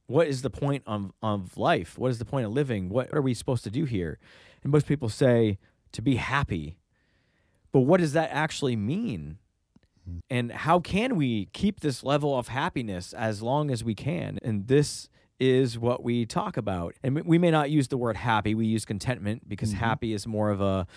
what 0.07 0.27
is 0.27 0.41
the 0.41 0.49
point 0.49 0.83
of, 0.85 1.11
of 1.21 1.57
life? 1.57 1.97
What 1.97 2.11
is 2.11 2.19
the 2.19 2.25
point 2.25 2.45
of 2.45 2.51
living? 2.51 2.89
What 2.89 3.13
are 3.13 3.21
we 3.21 3.33
supposed 3.33 3.63
to 3.63 3.71
do 3.71 3.85
here? 3.85 4.19
And 4.63 4.71
most 4.71 4.85
people 4.85 5.09
say 5.09 5.57
to 5.91 6.01
be 6.01 6.15
happy. 6.15 6.77
But 7.73 7.81
what 7.81 7.99
does 7.99 8.13
that 8.13 8.29
actually 8.31 8.77
mean? 8.77 9.39
And 10.29 10.51
how 10.51 10.79
can 10.79 11.15
we 11.15 11.47
keep 11.53 11.79
this 11.79 12.03
level 12.03 12.37
of 12.37 12.49
happiness 12.49 13.13
as 13.13 13.41
long 13.41 13.71
as 13.71 13.83
we 13.83 13.95
can? 13.95 14.37
And 14.41 14.67
this 14.67 15.09
is 15.39 15.79
what 15.79 16.03
we 16.03 16.25
talk 16.25 16.57
about. 16.57 16.95
And 17.03 17.21
we 17.25 17.37
may 17.37 17.51
not 17.51 17.69
use 17.69 17.87
the 17.87 17.97
word 17.97 18.17
happy, 18.17 18.53
we 18.55 18.65
use 18.65 18.85
contentment 18.85 19.47
because 19.47 19.69
mm-hmm. 19.69 19.79
happy 19.79 20.13
is 20.13 20.27
more 20.27 20.49
of 20.49 20.61
a 20.61 20.87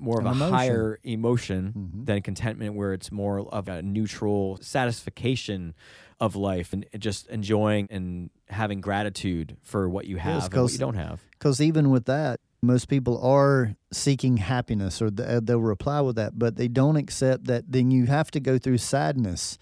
more 0.00 0.20
of 0.20 0.26
An 0.26 0.32
a 0.32 0.34
emotion. 0.36 0.54
higher 0.54 0.98
emotion 1.02 1.74
mm-hmm. 1.76 2.04
than 2.04 2.22
contentment 2.22 2.74
where 2.74 2.92
it's 2.92 3.10
more 3.10 3.40
of 3.40 3.66
a 3.68 3.82
neutral 3.82 4.56
satisfaction 4.60 5.74
of 6.20 6.36
life 6.36 6.72
and 6.72 6.86
just 6.98 7.26
enjoying 7.26 7.88
and 7.90 8.30
having 8.48 8.80
gratitude 8.80 9.56
for 9.62 9.88
what 9.88 10.06
you 10.06 10.16
have 10.16 10.42
yes, 10.42 10.46
and 10.46 10.62
what 10.62 10.72
you 10.72 10.78
don't 10.78 10.94
have. 10.94 11.20
Because 11.32 11.60
even 11.60 11.90
with 11.90 12.04
that, 12.06 12.38
most 12.60 12.88
people 12.88 13.24
are 13.24 13.76
seeking 13.92 14.38
happiness 14.38 15.00
or 15.00 15.06
uh, 15.06 15.40
they'll 15.42 15.60
reply 15.60 16.00
with 16.00 16.16
that, 16.16 16.38
but 16.38 16.56
they 16.56 16.68
don't 16.68 16.96
accept 16.96 17.44
that 17.44 17.70
then 17.70 17.90
you 17.90 18.06
have 18.06 18.30
to 18.32 18.40
go 18.40 18.58
through 18.58 18.78
sadness 18.78 19.58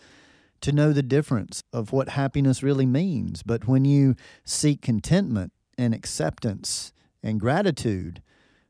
to 0.62 0.72
know 0.72 0.92
the 0.92 1.02
difference 1.02 1.62
of 1.72 1.92
what 1.92 2.10
happiness 2.10 2.62
really 2.62 2.86
means. 2.86 3.42
But 3.42 3.68
when 3.68 3.84
you 3.84 4.16
seek 4.44 4.80
contentment 4.80 5.52
and 5.76 5.94
acceptance 5.94 6.92
and 7.22 7.38
gratitude 7.38 8.22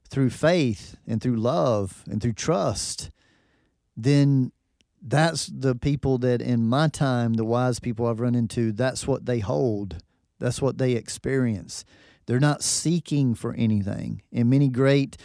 through 0.09 0.31
faith 0.31 0.97
and 1.07 1.21
through 1.21 1.37
love 1.37 2.03
and 2.11 2.21
through 2.21 2.33
trust, 2.33 3.11
then 3.97 4.53
that's 5.01 5.47
the 5.47 5.75
people 5.77 6.19
that 6.19 6.43
in 6.43 6.67
my 6.67 6.89
time, 6.89 7.35
the 7.35 7.45
wise 7.45 7.79
people 7.79 8.07
I've 8.07 8.21
run 8.21 8.35
into, 8.35 8.73
that's 8.73 9.07
what 9.07 9.27
they 9.27 9.39
hold. 9.39 9.99
That's 10.39 10.61
what 10.61 10.79
they 10.79 10.93
experience. 10.93 11.85
They're 12.27 12.41
not 12.41 12.63
seeking 12.63 13.35
for 13.35 13.55
anything. 13.55 14.23
And 14.33 14.51
many 14.51 14.69
great 14.69 15.17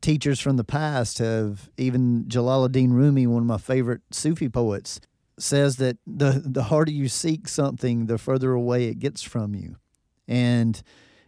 teachers 0.00 0.40
from 0.40 0.56
the 0.56 0.64
past 0.64 1.18
have, 1.18 1.70
even 1.76 2.24
Jalaluddin 2.24 2.92
Rumi, 2.92 3.26
one 3.26 3.42
of 3.42 3.46
my 3.46 3.58
favorite 3.58 4.02
Sufi 4.10 4.48
poets, 4.48 5.00
says 5.38 5.76
that 5.76 5.96
the, 6.06 6.42
the 6.44 6.64
harder 6.64 6.92
you 6.92 7.08
seek 7.08 7.48
something, 7.48 8.06
the 8.06 8.18
further 8.18 8.52
away 8.52 8.84
it 8.84 8.98
gets 8.98 9.22
from 9.22 9.54
you. 9.54 9.76
And 10.28 10.82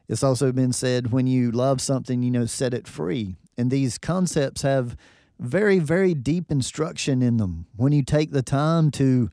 it's 0.08 0.22
also 0.22 0.52
been 0.52 0.72
said 0.72 1.12
when 1.12 1.26
you 1.26 1.50
love 1.50 1.80
something, 1.80 2.22
you 2.22 2.30
know, 2.30 2.46
set 2.46 2.74
it 2.74 2.86
free. 2.86 3.36
And 3.56 3.70
these 3.70 3.98
concepts 3.98 4.62
have 4.62 4.96
very, 5.38 5.78
very 5.78 6.14
deep 6.14 6.50
instruction 6.50 7.22
in 7.22 7.38
them. 7.38 7.66
When 7.76 7.92
you 7.92 8.02
take 8.02 8.30
the 8.30 8.42
time 8.42 8.90
to 8.92 9.30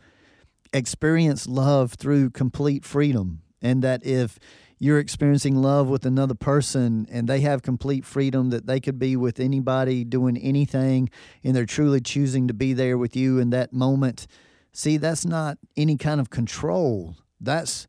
experience 0.74 1.48
love 1.48 1.94
through 1.94 2.32
complete 2.32 2.86
freedom, 2.86 3.42
and 3.62 3.84
that 3.84 4.06
if 4.06 4.40
you're 4.80 5.00
experiencing 5.00 5.58
love 5.58 5.88
with 5.88 6.06
another 6.06 6.34
person 6.34 7.06
and 7.12 7.28
they 7.28 7.42
have 7.42 7.62
complete 7.62 8.06
freedom 8.06 8.50
that 8.50 8.66
they 8.66 8.80
could 8.80 8.98
be 8.98 9.18
with 9.18 9.40
anybody 9.40 10.06
doing 10.06 10.38
anything 10.38 11.10
and 11.44 11.54
they're 11.54 11.66
truly 11.66 12.00
choosing 12.00 12.48
to 12.48 12.54
be 12.54 12.72
there 12.72 12.98
with 12.98 13.16
you 13.16 13.40
in 13.40 13.50
that 13.50 13.74
moment. 13.74 14.26
See, 14.72 14.96
that's 14.96 15.26
not 15.26 15.58
any 15.76 15.98
kind 15.98 16.22
of 16.22 16.30
control. 16.30 17.18
That's 17.42 17.88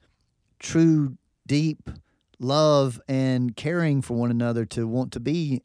true, 0.59 1.17
deep 1.47 1.89
love 2.41 3.01
and 3.07 3.55
caring 3.55 4.03
for 4.03 4.15
one 4.15 4.31
another 4.31 4.65
to 4.65 4.89
want 4.89 5.13
to 5.13 5.21
be 5.21 5.63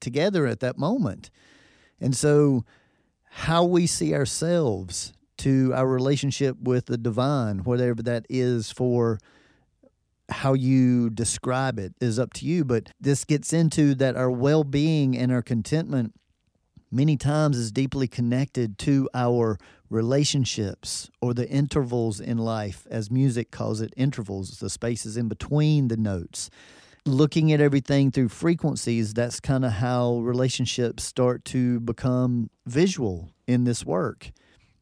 together 0.00 0.46
at 0.46 0.60
that 0.60 0.76
moment. 0.76 1.30
And 2.00 2.14
so 2.14 2.64
how 3.30 3.64
we 3.64 3.86
see 3.86 4.14
ourselves 4.14 5.14
to 5.38 5.72
our 5.74 5.86
relationship 5.86 6.56
with 6.60 6.86
the 6.86 6.98
divine, 6.98 7.58
whatever 7.60 8.02
that 8.02 8.26
is 8.28 8.70
for 8.72 9.18
how 10.28 10.54
you 10.54 11.10
describe 11.10 11.78
it 11.78 11.94
is 12.00 12.18
up 12.18 12.32
to 12.34 12.46
you. 12.46 12.64
But 12.64 12.90
this 13.00 13.24
gets 13.24 13.52
into 13.52 13.94
that 13.96 14.16
our 14.16 14.30
well 14.30 14.64
being 14.64 15.16
and 15.16 15.30
our 15.32 15.42
contentment 15.42 16.14
many 16.90 17.16
times 17.16 17.56
is 17.56 17.72
deeply 17.72 18.08
connected 18.08 18.78
to 18.78 19.08
our 19.14 19.58
relationships 19.90 21.10
or 21.20 21.34
the 21.34 21.48
intervals 21.48 22.20
in 22.20 22.38
life, 22.38 22.86
as 22.90 23.10
music 23.10 23.50
calls 23.50 23.80
it 23.80 23.92
intervals, 23.96 24.58
the 24.58 24.70
spaces 24.70 25.16
in 25.16 25.28
between 25.28 25.88
the 25.88 25.96
notes. 25.96 26.50
Looking 27.04 27.52
at 27.52 27.60
everything 27.60 28.10
through 28.10 28.30
frequencies, 28.30 29.14
that's 29.14 29.38
kind 29.38 29.64
of 29.64 29.72
how 29.72 30.18
relationships 30.18 31.04
start 31.04 31.44
to 31.46 31.78
become 31.80 32.50
visual 32.66 33.30
in 33.46 33.62
this 33.62 33.86
work 33.86 34.32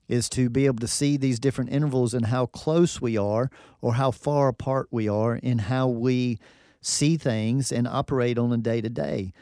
is 0.08 0.28
to 0.30 0.49
be 0.50 0.66
able 0.66 0.80
to 0.80 0.88
see 0.88 1.16
these 1.16 1.38
different 1.38 1.73
intervals 1.73 2.14
and 2.14 2.26
how 2.26 2.46
close 2.46 3.00
we 3.00 3.16
are 3.16 3.50
or 3.80 3.94
how 3.94 4.11
far 4.11 4.49
apart 4.49 4.88
we 4.90 5.08
are 5.08 5.37
in 5.37 5.58
how 5.58 5.88
we 5.88 6.38
see 6.80 7.16
things 7.16 7.73
and 7.73 7.88
operate 7.88 8.38
on 8.38 8.52
a 8.52 8.58
day 8.58 8.80
to 8.80 8.90
day. 8.90 9.32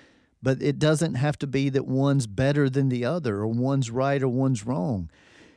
But 0.42 0.62
it 0.62 0.78
doesn't 0.78 1.14
have 1.14 1.38
to 1.38 1.46
be 1.46 1.68
that 1.70 1.86
one's 1.86 2.26
better 2.26 2.68
than 2.68 2.88
the 2.88 3.04
other 3.04 3.36
or 3.36 3.48
one's 3.48 3.90
right 3.90 4.22
or 4.22 4.28
one's 4.28 4.66
wrong. 4.66 5.10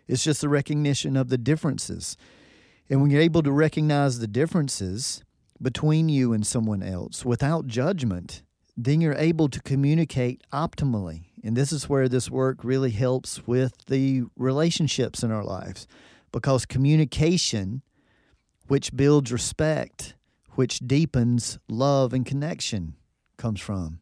It's 0.08 0.24
just 0.24 0.42
the 0.42 0.50
recognition 0.50 1.18
of 1.18 1.30
the 1.30 1.38
differences. 1.38 2.18
And 2.90 3.02
when 3.02 3.10
you're 3.10 3.22
able 3.22 3.42
to 3.44 3.52
recognize 3.52 4.20
the 4.20 4.28
differences 4.28 5.24
between 5.62 6.10
you 6.10 6.34
and 6.34 6.46
someone 6.46 6.84
else 6.84 7.26
without 7.26 7.66
judgment, 7.66 8.44
then 8.78 9.02
you're 9.02 9.16
able 9.16 9.48
to 9.50 9.62
communicate 9.62 10.42
optimally. 10.52 11.24
And 11.46 11.56
this 11.56 11.72
is 11.72 11.88
where 11.88 12.10
this 12.10 12.32
work 12.32 12.64
really 12.64 12.90
helps 12.90 13.46
with 13.46 13.86
the 13.86 14.24
relationships 14.36 15.22
in 15.22 15.32
our 15.32 15.44
lives 15.44 15.88
because 16.32 16.66
communication, 16.66 17.84
which 18.68 18.96
builds 18.96 19.32
respect, 19.32 20.16
which 20.56 20.80
deepens 20.80 21.60
love 21.70 22.14
and 22.14 22.26
connection, 22.26 22.96
comes 23.38 23.62
from. 23.62 24.00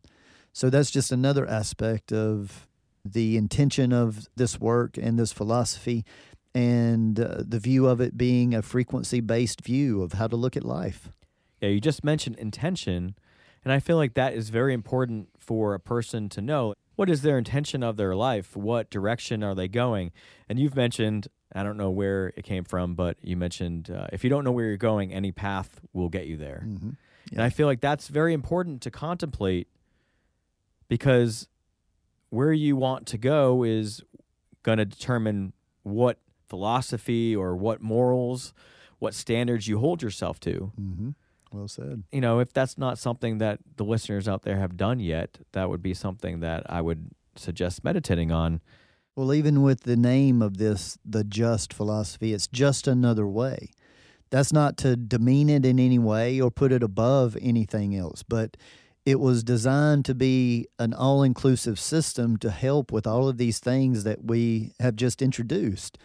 So 0.53 0.69
that's 0.69 0.89
just 0.89 1.11
another 1.11 1.45
aspect 1.45 2.13
of 2.13 2.67
the 3.03 3.35
intention 3.35 3.91
of 3.91 4.29
this 4.37 4.59
work 4.61 4.97
and 4.97 5.19
this 5.19 5.33
philosophy 5.33 6.05
and 6.55 7.19
uh, 7.19 7.43
the 7.45 7.59
view 7.59 7.87
of 7.87 7.99
it 7.99 8.17
being 8.17 8.53
a 8.53 8.61
frequency 8.61 9.19
based 9.19 9.61
view 9.61 10.01
of 10.01 10.13
how 10.13 10.27
to 10.27 10.37
look 10.37 10.55
at 10.55 10.63
life. 10.63 11.09
Yeah, 11.59 11.69
you 11.69 11.81
just 11.81 12.05
mentioned 12.05 12.37
intention. 12.37 13.15
And 13.65 13.73
I 13.73 13.79
feel 13.79 13.97
like 13.97 14.13
that 14.13 14.33
is 14.33 14.49
very 14.49 14.73
important 14.73 15.29
for 15.37 15.73
a 15.73 15.79
person 15.79 16.29
to 16.29 16.41
know. 16.41 16.73
What 16.95 17.09
is 17.09 17.21
their 17.21 17.37
intention 17.37 17.83
of 17.83 17.97
their 17.97 18.15
life? 18.15 18.55
What 18.55 18.89
direction 18.89 19.43
are 19.43 19.55
they 19.55 19.67
going? 19.67 20.11
And 20.47 20.59
you've 20.59 20.75
mentioned, 20.75 21.27
I 21.53 21.63
don't 21.63 21.77
know 21.77 21.89
where 21.89 22.33
it 22.35 22.43
came 22.43 22.63
from, 22.63 22.95
but 22.95 23.17
you 23.21 23.35
mentioned 23.35 23.89
uh, 23.89 24.07
if 24.13 24.23
you 24.23 24.29
don't 24.29 24.43
know 24.43 24.51
where 24.51 24.65
you're 24.65 24.77
going, 24.77 25.13
any 25.13 25.31
path 25.31 25.81
will 25.91 26.09
get 26.09 26.27
you 26.27 26.37
there. 26.37 26.63
Mm-hmm. 26.67 26.89
Yeah. 27.31 27.33
And 27.33 27.41
I 27.41 27.49
feel 27.49 27.67
like 27.67 27.81
that's 27.81 28.07
very 28.07 28.33
important 28.33 28.81
to 28.81 28.91
contemplate 28.91 29.67
because 30.87 31.47
where 32.29 32.53
you 32.53 32.75
want 32.75 33.07
to 33.07 33.17
go 33.17 33.63
is 33.63 34.01
going 34.63 34.77
to 34.77 34.85
determine 34.85 35.53
what 35.83 36.19
philosophy 36.47 37.35
or 37.35 37.55
what 37.55 37.81
morals, 37.81 38.53
what 38.99 39.13
standards 39.13 39.67
you 39.67 39.79
hold 39.79 40.01
yourself 40.01 40.39
to. 40.39 40.71
Mm-hmm. 40.79 41.09
Well 41.53 41.67
said. 41.67 42.03
You 42.11 42.21
know, 42.21 42.39
if 42.39 42.51
that's 42.51 42.77
not 42.77 42.97
something 42.97 43.37
that 43.37 43.59
the 43.77 43.85
listeners 43.85 44.27
out 44.27 44.41
there 44.41 44.57
have 44.57 44.75
done 44.75 44.99
yet, 44.99 45.37
that 45.51 45.69
would 45.69 45.83
be 45.83 45.93
something 45.93 46.39
that 46.39 46.63
I 46.69 46.81
would 46.81 47.11
suggest 47.35 47.83
meditating 47.83 48.31
on. 48.31 48.59
Well, 49.15 49.33
even 49.33 49.61
with 49.61 49.81
the 49.81 49.95
name 49.95 50.41
of 50.41 50.57
this, 50.57 50.97
the 51.05 51.23
just 51.23 51.71
philosophy, 51.71 52.33
it's 52.33 52.47
just 52.47 52.87
another 52.87 53.27
way. 53.27 53.69
That's 54.31 54.51
not 54.51 54.77
to 54.77 54.95
demean 54.95 55.49
it 55.49 55.63
in 55.63 55.79
any 55.79 55.99
way 55.99 56.41
or 56.41 56.49
put 56.49 56.71
it 56.71 56.81
above 56.81 57.37
anything 57.39 57.95
else, 57.95 58.23
but 58.23 58.57
it 59.05 59.19
was 59.19 59.43
designed 59.43 60.05
to 60.05 60.15
be 60.15 60.67
an 60.79 60.93
all 60.93 61.21
inclusive 61.21 61.77
system 61.77 62.37
to 62.37 62.49
help 62.49 62.91
with 62.91 63.05
all 63.05 63.29
of 63.29 63.37
these 63.37 63.59
things 63.59 64.03
that 64.05 64.25
we 64.25 64.73
have 64.79 64.95
just 64.95 65.21
introduced. 65.21 65.99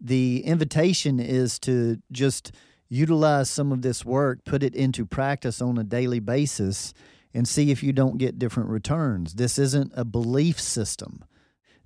The 0.00 0.42
invitation 0.46 1.20
is 1.20 1.58
to 1.60 1.98
just 2.10 2.52
utilize 2.88 3.50
some 3.50 3.72
of 3.72 3.82
this 3.82 4.04
work, 4.04 4.44
put 4.44 4.62
it 4.62 4.74
into 4.74 5.06
practice 5.06 5.60
on 5.60 5.78
a 5.78 5.84
daily 5.84 6.20
basis, 6.20 6.94
and 7.32 7.48
see 7.48 7.70
if 7.70 7.82
you 7.82 7.92
don't 7.92 8.18
get 8.18 8.38
different 8.38 8.68
returns. 8.68 9.34
This 9.34 9.58
isn't 9.58 9.92
a 9.94 10.04
belief 10.04 10.60
system. 10.60 11.24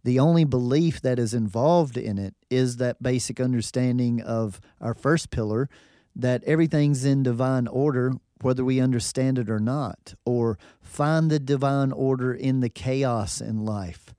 The 0.05 0.19
only 0.19 0.45
belief 0.45 1.01
that 1.03 1.19
is 1.19 1.35
involved 1.35 1.97
in 1.97 2.19
it 2.19 2.35
is 2.51 2.77
that 2.77 3.03
basic 3.03 3.41
understanding 3.41 4.21
of 4.21 4.61
our 4.81 4.95
first 4.95 5.31
pillar 5.31 5.69
that 6.15 6.43
everything's 6.45 7.05
in 7.05 7.23
divine 7.23 7.67
order, 7.67 8.13
whether 8.41 8.65
we 8.65 8.81
understand 8.81 9.39
it 9.39 9.49
or 9.51 9.59
not, 9.59 10.15
or 10.25 10.59
find 10.81 11.31
the 11.31 11.39
divine 11.39 11.93
order 11.93 12.33
in 12.35 12.61
the 12.61 12.69
chaos 12.69 13.41
in 13.41 13.65
life. 13.65 14.15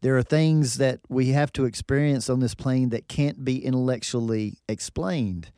There 0.00 0.16
are 0.18 0.22
things 0.22 0.76
that 0.76 1.00
we 1.08 1.28
have 1.28 1.50
to 1.54 1.64
experience 1.64 2.28
on 2.28 2.40
this 2.40 2.54
plane 2.54 2.90
that 2.90 3.08
can't 3.08 3.42
be 3.42 3.64
intellectually 3.64 4.58
explained. 4.68 5.50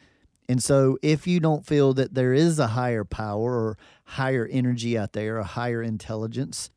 And 0.49 0.63
so, 0.63 0.99
if 1.03 1.27
you 1.27 1.41
don't 1.41 1.67
feel 1.67 1.93
that 1.95 2.15
there 2.15 2.33
is 2.33 2.59
a 2.59 2.69
higher 2.69 3.05
power 3.05 3.53
or 3.53 3.79
higher 4.05 4.47
energy 4.47 4.97
out 4.97 5.13
there, 5.13 5.39
a 5.39 5.45
higher 5.45 5.83
intelligence, 5.83 6.71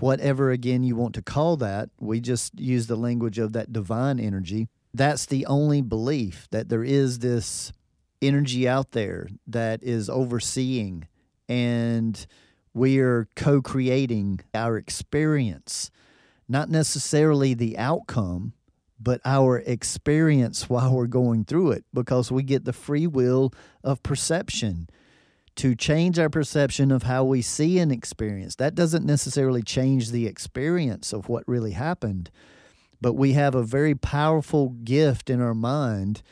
whatever 0.00 0.50
again 0.50 0.82
you 0.82 0.96
want 0.96 1.14
to 1.14 1.22
call 1.22 1.56
that, 1.58 1.90
we 2.00 2.20
just 2.20 2.58
use 2.58 2.86
the 2.86 2.96
language 2.96 3.38
of 3.38 3.52
that 3.52 3.72
divine 3.72 4.18
energy. 4.18 4.68
That's 4.94 5.26
the 5.26 5.44
only 5.46 5.82
belief 5.82 6.48
that 6.50 6.68
there 6.68 6.84
is 6.84 7.18
this 7.18 7.72
energy 8.22 8.66
out 8.66 8.92
there 8.92 9.28
that 9.46 9.82
is 9.82 10.08
overseeing 10.08 11.06
and 11.48 12.26
we 12.72 12.98
are 12.98 13.28
co 13.36 13.62
creating 13.62 14.40
our 14.54 14.76
experience, 14.76 15.90
not 16.48 16.68
necessarily 16.68 17.54
the 17.54 17.78
outcome 17.78 18.52
but 19.00 19.20
our 19.24 19.58
experience 19.58 20.68
while 20.68 20.94
we're 20.94 21.06
going 21.06 21.44
through 21.44 21.72
it 21.72 21.84
because 21.92 22.30
we 22.30 22.42
get 22.42 22.64
the 22.64 22.72
free 22.72 23.06
will 23.06 23.52
of 23.82 24.02
perception 24.02 24.88
to 25.56 25.74
change 25.74 26.18
our 26.18 26.28
perception 26.28 26.90
of 26.90 27.04
how 27.04 27.24
we 27.24 27.40
see 27.40 27.78
an 27.78 27.90
experience. 27.90 28.56
That 28.56 28.74
doesn't 28.74 29.06
necessarily 29.06 29.62
change 29.62 30.10
the 30.10 30.26
experience 30.26 31.12
of 31.12 31.28
what 31.28 31.46
really 31.46 31.72
happened, 31.72 32.30
but 33.00 33.14
we 33.14 33.32
have 33.34 33.54
a 33.54 33.62
very 33.62 33.94
powerful 33.94 34.70
gift 34.70 35.30
in 35.30 35.40
our 35.40 35.54
mind 35.54 36.22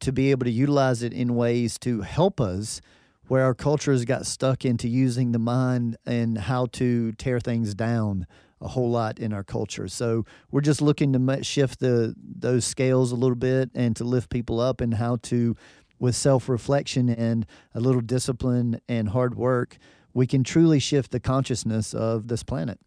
to 0.00 0.12
be 0.12 0.30
able 0.30 0.44
to 0.44 0.50
utilize 0.50 1.02
it 1.02 1.12
in 1.12 1.36
ways 1.36 1.78
to 1.78 2.00
help 2.00 2.40
us 2.40 2.80
where 3.28 3.44
our 3.44 3.54
culture 3.54 3.92
has 3.92 4.04
got 4.04 4.26
stuck 4.26 4.64
into 4.64 4.88
using 4.88 5.32
the 5.32 5.38
mind 5.38 5.96
and 6.04 6.36
how 6.36 6.66
to 6.66 7.12
tear 7.12 7.40
things 7.40 7.74
down 7.74 8.26
a 8.60 8.68
whole 8.68 8.90
lot 8.90 9.18
in 9.18 9.32
our 9.32 9.44
culture. 9.44 9.88
So 9.88 10.24
we're 10.50 10.60
just 10.60 10.80
looking 10.80 11.12
to 11.12 11.42
shift 11.42 11.80
the 11.80 12.14
those 12.18 12.64
scales 12.64 13.12
a 13.12 13.16
little 13.16 13.36
bit 13.36 13.70
and 13.74 13.94
to 13.96 14.04
lift 14.04 14.30
people 14.30 14.60
up 14.60 14.80
and 14.80 14.94
how 14.94 15.16
to, 15.22 15.56
with 15.98 16.16
self 16.16 16.48
reflection 16.48 17.08
and 17.08 17.46
a 17.74 17.80
little 17.80 18.00
discipline 18.00 18.80
and 18.88 19.10
hard 19.10 19.34
work, 19.36 19.78
we 20.12 20.26
can 20.26 20.44
truly 20.44 20.78
shift 20.78 21.10
the 21.10 21.20
consciousness 21.20 21.92
of 21.92 22.28
this 22.28 22.42
planet. 22.42 22.78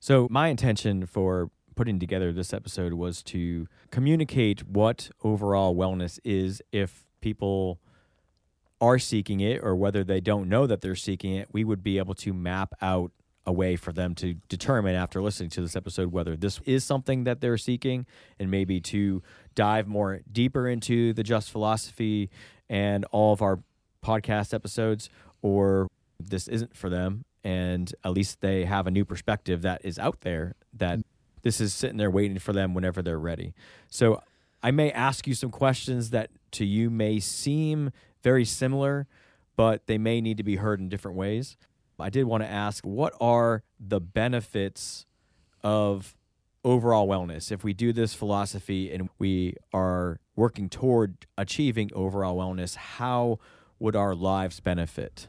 So 0.00 0.26
my 0.30 0.48
intention 0.48 1.06
for 1.06 1.50
putting 1.74 1.98
together 1.98 2.32
this 2.32 2.52
episode 2.52 2.94
was 2.94 3.22
to 3.22 3.66
communicate 3.90 4.66
what 4.66 5.10
overall 5.22 5.74
wellness 5.74 6.18
is 6.24 6.60
if 6.72 7.04
people 7.20 7.80
are 8.80 8.98
seeking 8.98 9.40
it 9.40 9.60
or 9.62 9.76
whether 9.76 10.02
they 10.02 10.20
don't 10.20 10.48
know 10.48 10.66
that 10.66 10.80
they're 10.80 10.96
seeking 10.96 11.34
it, 11.34 11.48
we 11.52 11.62
would 11.62 11.82
be 11.82 11.98
able 11.98 12.14
to 12.14 12.32
map 12.32 12.74
out 12.82 13.12
a 13.46 13.52
way 13.52 13.76
for 13.76 13.92
them 13.92 14.14
to 14.14 14.34
determine 14.48 14.94
after 14.94 15.20
listening 15.20 15.50
to 15.50 15.60
this 15.60 15.74
episode 15.74 16.12
whether 16.12 16.36
this 16.36 16.60
is 16.64 16.84
something 16.84 17.24
that 17.24 17.40
they're 17.40 17.58
seeking 17.58 18.06
and 18.38 18.50
maybe 18.50 18.80
to 18.80 19.22
dive 19.54 19.88
more 19.88 20.20
deeper 20.30 20.68
into 20.68 21.12
the 21.12 21.22
just 21.22 21.50
philosophy 21.50 22.30
and 22.68 23.04
all 23.06 23.32
of 23.32 23.42
our 23.42 23.58
podcast 24.04 24.54
episodes 24.54 25.10
or 25.42 25.88
this 26.20 26.46
isn't 26.46 26.76
for 26.76 26.88
them. 26.88 27.24
And 27.42 27.92
at 28.04 28.12
least 28.12 28.40
they 28.40 28.64
have 28.64 28.86
a 28.86 28.90
new 28.90 29.04
perspective 29.04 29.62
that 29.62 29.84
is 29.84 29.98
out 29.98 30.20
there 30.20 30.54
that 30.74 31.00
this 31.42 31.60
is 31.60 31.74
sitting 31.74 31.96
there 31.96 32.10
waiting 32.10 32.38
for 32.38 32.52
them 32.52 32.72
whenever 32.74 33.02
they're 33.02 33.18
ready. 33.18 33.54
So 33.88 34.22
i 34.62 34.70
may 34.70 34.90
ask 34.92 35.26
you 35.26 35.34
some 35.34 35.50
questions 35.50 36.10
that 36.10 36.30
to 36.52 36.64
you 36.64 36.88
may 36.88 37.18
seem 37.18 37.90
very 38.22 38.44
similar 38.44 39.06
but 39.56 39.86
they 39.86 39.98
may 39.98 40.20
need 40.20 40.36
to 40.36 40.42
be 40.42 40.56
heard 40.56 40.80
in 40.80 40.88
different 40.88 41.16
ways 41.16 41.56
I 42.02 42.10
did 42.10 42.24
want 42.24 42.42
to 42.42 42.50
ask 42.50 42.84
what 42.84 43.14
are 43.20 43.62
the 43.80 44.00
benefits 44.00 45.06
of 45.62 46.16
overall 46.64 47.08
wellness 47.08 47.50
if 47.50 47.64
we 47.64 47.72
do 47.72 47.92
this 47.92 48.14
philosophy 48.14 48.92
and 48.92 49.08
we 49.18 49.56
are 49.72 50.20
working 50.36 50.68
toward 50.68 51.26
achieving 51.36 51.90
overall 51.94 52.36
wellness 52.36 52.76
how 52.76 53.38
would 53.80 53.96
our 53.96 54.14
lives 54.14 54.60
benefit 54.60 55.26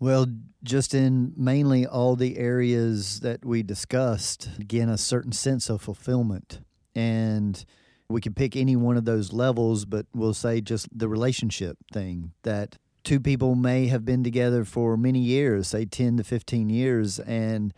Well, 0.00 0.26
just 0.62 0.94
in 0.94 1.32
mainly 1.36 1.84
all 1.86 2.14
the 2.14 2.38
areas 2.38 3.20
that 3.20 3.44
we 3.44 3.62
discussed, 3.64 4.48
again, 4.58 4.88
a 4.88 4.98
certain 4.98 5.32
sense 5.32 5.68
of 5.68 5.82
fulfillment. 5.82 6.60
And 6.94 7.64
we 8.08 8.20
can 8.20 8.32
pick 8.32 8.54
any 8.54 8.76
one 8.76 8.96
of 8.96 9.04
those 9.04 9.32
levels, 9.32 9.84
but 9.84 10.06
we'll 10.14 10.34
say 10.34 10.60
just 10.60 10.86
the 10.96 11.08
relationship 11.08 11.78
thing 11.92 12.32
that 12.42 12.78
two 13.08 13.18
people 13.18 13.54
may 13.54 13.86
have 13.86 14.04
been 14.04 14.22
together 14.22 14.66
for 14.66 14.94
many 14.94 15.18
years, 15.18 15.68
say 15.68 15.86
10 15.86 16.18
to 16.18 16.22
15 16.22 16.68
years, 16.68 17.18
and 17.20 17.72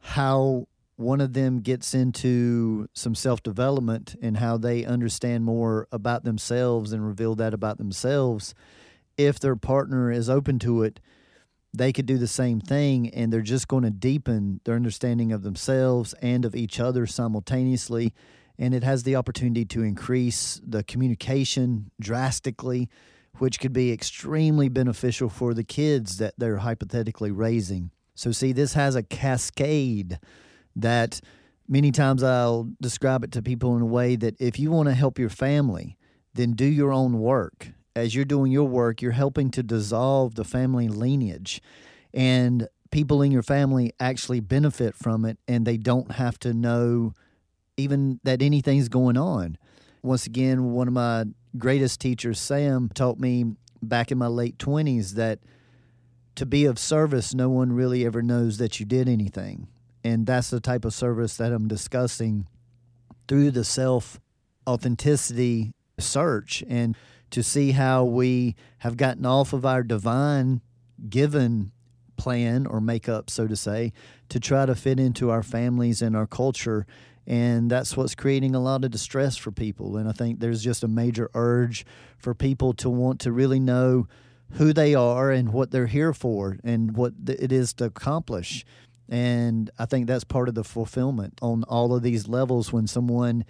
how 0.00 0.68
one 0.96 1.18
of 1.18 1.32
them 1.32 1.60
gets 1.60 1.94
into 1.94 2.86
some 2.92 3.14
self 3.14 3.42
development 3.42 4.16
and 4.20 4.36
how 4.36 4.58
they 4.58 4.84
understand 4.84 5.44
more 5.44 5.88
about 5.90 6.24
themselves 6.24 6.92
and 6.92 7.06
reveal 7.06 7.34
that 7.34 7.54
about 7.54 7.78
themselves. 7.78 8.54
If 9.16 9.40
their 9.40 9.56
partner 9.56 10.12
is 10.12 10.28
open 10.28 10.58
to 10.58 10.82
it, 10.82 11.00
they 11.72 11.90
could 11.90 12.04
do 12.04 12.18
the 12.18 12.26
same 12.26 12.60
thing 12.60 13.08
and 13.14 13.32
they're 13.32 13.40
just 13.40 13.68
going 13.68 13.84
to 13.84 13.90
deepen 13.90 14.60
their 14.64 14.74
understanding 14.74 15.32
of 15.32 15.42
themselves 15.42 16.14
and 16.20 16.44
of 16.44 16.54
each 16.54 16.78
other 16.78 17.06
simultaneously. 17.06 18.12
And 18.58 18.74
it 18.74 18.84
has 18.84 19.04
the 19.04 19.16
opportunity 19.16 19.64
to 19.64 19.82
increase 19.82 20.60
the 20.62 20.84
communication 20.84 21.90
drastically, 21.98 22.90
which 23.38 23.60
could 23.60 23.72
be 23.72 23.92
extremely 23.92 24.68
beneficial 24.68 25.28
for 25.28 25.54
the 25.54 25.64
kids 25.64 26.18
that 26.18 26.34
they're 26.38 26.58
hypothetically 26.58 27.30
raising. 27.30 27.90
So, 28.14 28.32
see, 28.32 28.52
this 28.52 28.74
has 28.74 28.96
a 28.96 29.02
cascade 29.02 30.18
that 30.74 31.20
many 31.68 31.92
times 31.92 32.22
I'll 32.22 32.70
describe 32.80 33.24
it 33.24 33.32
to 33.32 33.42
people 33.42 33.76
in 33.76 33.82
a 33.82 33.86
way 33.86 34.16
that 34.16 34.40
if 34.40 34.58
you 34.58 34.70
want 34.70 34.88
to 34.88 34.94
help 34.94 35.18
your 35.18 35.28
family, 35.28 35.96
then 36.34 36.52
do 36.52 36.64
your 36.64 36.92
own 36.92 37.18
work. 37.18 37.68
As 37.94 38.14
you're 38.14 38.24
doing 38.24 38.52
your 38.52 38.68
work, 38.68 39.00
you're 39.00 39.12
helping 39.12 39.50
to 39.52 39.62
dissolve 39.62 40.34
the 40.34 40.44
family 40.44 40.88
lineage. 40.88 41.62
And 42.12 42.68
people 42.90 43.22
in 43.22 43.32
your 43.32 43.42
family 43.42 43.92
actually 43.98 44.40
benefit 44.40 44.94
from 44.94 45.24
it 45.24 45.38
and 45.48 45.66
they 45.66 45.76
don't 45.76 46.12
have 46.12 46.38
to 46.40 46.54
know 46.54 47.12
even 47.76 48.20
that 48.22 48.42
anything's 48.42 48.88
going 48.88 49.16
on. 49.16 49.58
Once 50.02 50.26
again, 50.26 50.72
one 50.72 50.88
of 50.88 50.94
my 50.94 51.24
greatest 51.58 52.00
teacher, 52.00 52.34
Sam, 52.34 52.90
taught 52.94 53.18
me 53.18 53.56
back 53.82 54.10
in 54.10 54.18
my 54.18 54.26
late 54.26 54.58
20s 54.58 55.12
that 55.12 55.40
to 56.36 56.46
be 56.46 56.64
of 56.66 56.78
service, 56.78 57.34
no 57.34 57.48
one 57.48 57.72
really 57.72 58.04
ever 58.04 58.22
knows 58.22 58.58
that 58.58 58.78
you 58.78 58.86
did 58.86 59.08
anything. 59.08 59.68
And 60.04 60.26
that's 60.26 60.50
the 60.50 60.60
type 60.60 60.84
of 60.84 60.94
service 60.94 61.36
that 61.38 61.52
I'm 61.52 61.66
discussing 61.66 62.46
through 63.26 63.50
the 63.50 63.64
self 63.64 64.20
authenticity 64.66 65.72
search 65.98 66.62
and 66.68 66.96
to 67.30 67.42
see 67.42 67.72
how 67.72 68.04
we 68.04 68.54
have 68.78 68.96
gotten 68.96 69.26
off 69.26 69.52
of 69.52 69.64
our 69.64 69.82
divine 69.82 70.60
given 71.08 71.72
plan 72.16 72.66
or 72.66 72.80
makeup, 72.80 73.30
so 73.30 73.46
to 73.46 73.56
say, 73.56 73.92
to 74.28 74.40
try 74.40 74.66
to 74.66 74.74
fit 74.74 74.98
into 75.00 75.30
our 75.30 75.42
families 75.42 76.02
and 76.02 76.16
our 76.16 76.26
culture. 76.26 76.86
And 77.26 77.70
that's 77.70 77.96
what's 77.96 78.14
creating 78.14 78.54
a 78.54 78.60
lot 78.60 78.84
of 78.84 78.90
distress 78.90 79.36
for 79.36 79.50
people. 79.50 79.96
And 79.96 80.08
I 80.08 80.12
think 80.12 80.38
there's 80.38 80.62
just 80.62 80.84
a 80.84 80.88
major 80.88 81.28
urge 81.34 81.84
for 82.18 82.34
people 82.34 82.72
to 82.74 82.88
want 82.88 83.20
to 83.20 83.32
really 83.32 83.58
know 83.58 84.06
who 84.52 84.72
they 84.72 84.94
are 84.94 85.30
and 85.30 85.52
what 85.52 85.72
they're 85.72 85.88
here 85.88 86.12
for 86.12 86.58
and 86.62 86.96
what 86.96 87.14
it 87.26 87.50
is 87.50 87.72
to 87.74 87.86
accomplish. 87.86 88.64
And 89.08 89.70
I 89.78 89.86
think 89.86 90.06
that's 90.06 90.24
part 90.24 90.48
of 90.48 90.54
the 90.54 90.64
fulfillment 90.64 91.38
on 91.42 91.64
all 91.64 91.94
of 91.94 92.02
these 92.02 92.28
levels 92.28 92.72
when 92.72 92.86
someone 92.86 93.44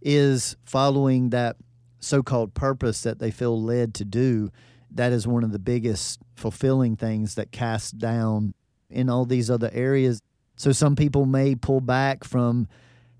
is 0.00 0.56
following 0.64 1.30
that 1.30 1.56
so 2.00 2.22
called 2.22 2.54
purpose 2.54 3.02
that 3.02 3.20
they 3.20 3.30
feel 3.30 3.60
led 3.60 3.94
to 3.94 4.04
do. 4.04 4.50
That 4.90 5.12
is 5.12 5.26
one 5.26 5.44
of 5.44 5.52
the 5.52 5.58
biggest 5.58 6.20
fulfilling 6.34 6.96
things 6.96 7.36
that 7.36 7.52
casts 7.52 7.92
down 7.92 8.54
in 8.90 9.08
all 9.08 9.24
these 9.24 9.50
other 9.50 9.70
areas. 9.72 10.20
So 10.56 10.72
some 10.72 10.96
people 10.96 11.24
may 11.24 11.54
pull 11.54 11.80
back 11.80 12.24
from 12.24 12.68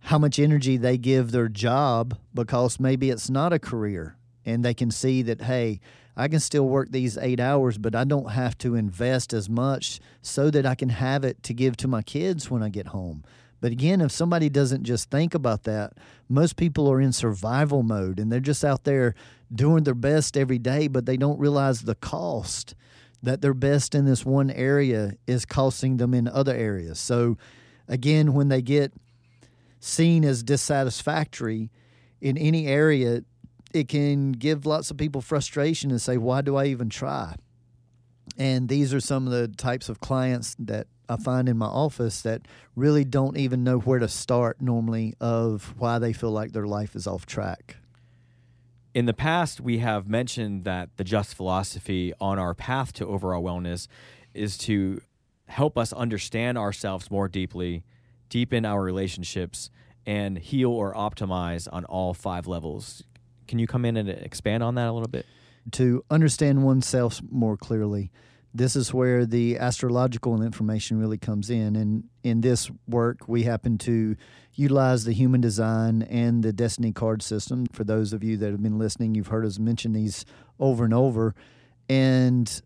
how 0.02 0.18
much 0.18 0.38
energy 0.38 0.76
they 0.76 0.98
give 0.98 1.30
their 1.30 1.48
job 1.48 2.18
because 2.34 2.80
maybe 2.80 3.10
it's 3.10 3.30
not 3.30 3.52
a 3.52 3.58
career 3.58 4.16
and 4.44 4.64
they 4.64 4.74
can 4.74 4.90
see 4.90 5.22
that, 5.22 5.42
hey, 5.42 5.80
I 6.16 6.28
can 6.28 6.40
still 6.40 6.68
work 6.68 6.90
these 6.90 7.16
eight 7.16 7.40
hours, 7.40 7.78
but 7.78 7.94
I 7.94 8.04
don't 8.04 8.32
have 8.32 8.58
to 8.58 8.74
invest 8.74 9.32
as 9.32 9.48
much 9.48 10.00
so 10.20 10.50
that 10.50 10.66
I 10.66 10.74
can 10.74 10.90
have 10.90 11.24
it 11.24 11.42
to 11.44 11.54
give 11.54 11.76
to 11.78 11.88
my 11.88 12.02
kids 12.02 12.50
when 12.50 12.62
I 12.62 12.68
get 12.68 12.88
home. 12.88 13.24
But 13.60 13.70
again, 13.70 14.00
if 14.00 14.10
somebody 14.10 14.48
doesn't 14.48 14.82
just 14.82 15.08
think 15.08 15.34
about 15.34 15.62
that, 15.62 15.92
most 16.28 16.56
people 16.56 16.90
are 16.90 17.00
in 17.00 17.12
survival 17.12 17.84
mode 17.84 18.18
and 18.18 18.30
they're 18.30 18.40
just 18.40 18.64
out 18.64 18.82
there 18.82 19.14
doing 19.54 19.84
their 19.84 19.94
best 19.94 20.36
every 20.36 20.58
day, 20.58 20.88
but 20.88 21.06
they 21.06 21.16
don't 21.16 21.38
realize 21.38 21.82
the 21.82 21.94
cost 21.94 22.74
that 23.22 23.40
their 23.40 23.54
best 23.54 23.94
in 23.94 24.04
this 24.04 24.26
one 24.26 24.50
area 24.50 25.12
is 25.28 25.44
costing 25.44 25.98
them 25.98 26.12
in 26.12 26.26
other 26.26 26.54
areas. 26.54 26.98
So, 26.98 27.38
again, 27.86 28.34
when 28.34 28.48
they 28.48 28.62
get 28.62 28.92
seen 29.82 30.24
as 30.24 30.42
dissatisfactory 30.44 31.70
in 32.20 32.38
any 32.38 32.66
area, 32.68 33.24
it 33.74 33.88
can 33.88 34.32
give 34.32 34.64
lots 34.64 34.90
of 34.90 34.96
people 34.96 35.20
frustration 35.20 35.90
and 35.90 36.00
say, 36.00 36.16
why 36.16 36.40
do 36.40 36.56
I 36.56 36.66
even 36.66 36.88
try? 36.88 37.34
And 38.38 38.68
these 38.68 38.94
are 38.94 39.00
some 39.00 39.26
of 39.26 39.32
the 39.32 39.48
types 39.48 39.88
of 39.88 39.98
clients 39.98 40.54
that 40.60 40.86
I 41.08 41.16
find 41.16 41.48
in 41.48 41.58
my 41.58 41.66
office 41.66 42.22
that 42.22 42.42
really 42.76 43.04
don't 43.04 43.36
even 43.36 43.64
know 43.64 43.78
where 43.78 43.98
to 43.98 44.08
start 44.08 44.62
normally 44.62 45.14
of 45.20 45.74
why 45.76 45.98
they 45.98 46.12
feel 46.12 46.30
like 46.30 46.52
their 46.52 46.66
life 46.66 46.94
is 46.94 47.08
off 47.08 47.26
track. 47.26 47.76
In 48.94 49.06
the 49.06 49.14
past, 49.14 49.60
we 49.60 49.78
have 49.78 50.06
mentioned 50.06 50.64
that 50.64 50.90
the 50.96 51.04
just 51.04 51.34
philosophy 51.34 52.12
on 52.20 52.38
our 52.38 52.54
path 52.54 52.92
to 52.94 53.06
overall 53.06 53.42
wellness 53.42 53.88
is 54.32 54.56
to 54.58 55.00
help 55.46 55.76
us 55.76 55.92
understand 55.92 56.56
ourselves 56.56 57.10
more 57.10 57.26
deeply, 57.26 57.82
deepen 58.32 58.64
our 58.64 58.82
relationships, 58.82 59.70
and 60.06 60.38
heal 60.38 60.70
or 60.70 60.94
optimize 60.94 61.68
on 61.72 61.84
all 61.84 62.12
five 62.14 62.48
levels 62.48 63.04
can 63.52 63.58
you 63.58 63.66
come 63.66 63.84
in 63.84 63.98
and 63.98 64.08
expand 64.08 64.62
on 64.62 64.76
that 64.76 64.88
a 64.88 64.92
little 64.92 65.08
bit? 65.08 65.26
To 65.72 66.02
understand 66.10 66.64
oneself 66.64 67.20
more 67.30 67.58
clearly, 67.58 68.10
this 68.54 68.76
is 68.76 68.94
where 68.94 69.26
the 69.26 69.58
astrological 69.58 70.40
information 70.42 70.98
really 70.98 71.18
comes 71.18 71.50
in. 71.50 71.76
And 71.76 72.04
in 72.22 72.40
this 72.40 72.70
work, 72.88 73.28
we 73.28 73.42
happen 73.42 73.76
to 73.78 74.16
utilize 74.54 75.04
the 75.04 75.12
human 75.12 75.42
design 75.42 76.00
and 76.00 76.42
the 76.42 76.54
destiny 76.54 76.92
card 76.92 77.22
system. 77.22 77.66
For 77.74 77.84
those 77.84 78.14
of 78.14 78.24
you 78.24 78.38
that 78.38 78.50
have 78.50 78.62
been 78.62 78.78
listening, 78.78 79.14
you've 79.14 79.28
heard 79.28 79.44
us 79.44 79.58
mention 79.58 79.92
these 79.92 80.24
over 80.58 80.84
and 80.84 80.94
over. 80.94 81.34
And 81.90 82.62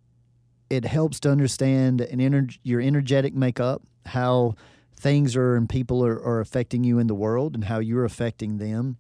it 0.71 0.85
helps 0.85 1.19
to 1.21 1.31
understand 1.31 2.01
an 2.01 2.21
ener- 2.21 2.59
your 2.63 2.81
energetic 2.81 3.35
makeup, 3.35 3.83
how 4.05 4.55
things 4.97 5.37
are 5.37 5.57
and 5.57 5.69
people 5.69 6.05
are, 6.05 6.23
are 6.23 6.41
affecting 6.41 6.85
you 6.85 6.99
in 6.99 7.07
the 7.07 7.15
world, 7.15 7.55
and 7.55 7.65
how 7.65 7.79
you're 7.79 8.05
affecting 8.05 8.59
them 8.59 8.99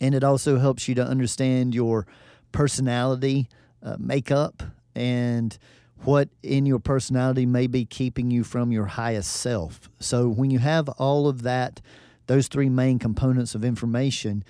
and 0.00 0.14
it 0.14 0.24
also 0.24 0.58
helps 0.58 0.88
you 0.88 0.94
to 0.94 1.04
understand 1.04 1.74
your 1.74 2.06
personality 2.52 3.48
uh, 3.82 3.96
makeup 3.98 4.62
and 4.94 5.58
what 6.04 6.28
in 6.42 6.66
your 6.66 6.78
personality 6.78 7.46
may 7.46 7.66
be 7.66 7.84
keeping 7.84 8.30
you 8.30 8.44
from 8.44 8.70
your 8.70 8.86
highest 8.86 9.32
self. 9.32 9.88
So 9.98 10.28
when 10.28 10.50
you 10.50 10.58
have 10.58 10.88
all 10.90 11.28
of 11.28 11.42
that, 11.42 11.80
those 12.26 12.48
three 12.48 12.68
main 12.68 12.98
components 12.98 13.54
of 13.54 13.64
information, 13.64 14.44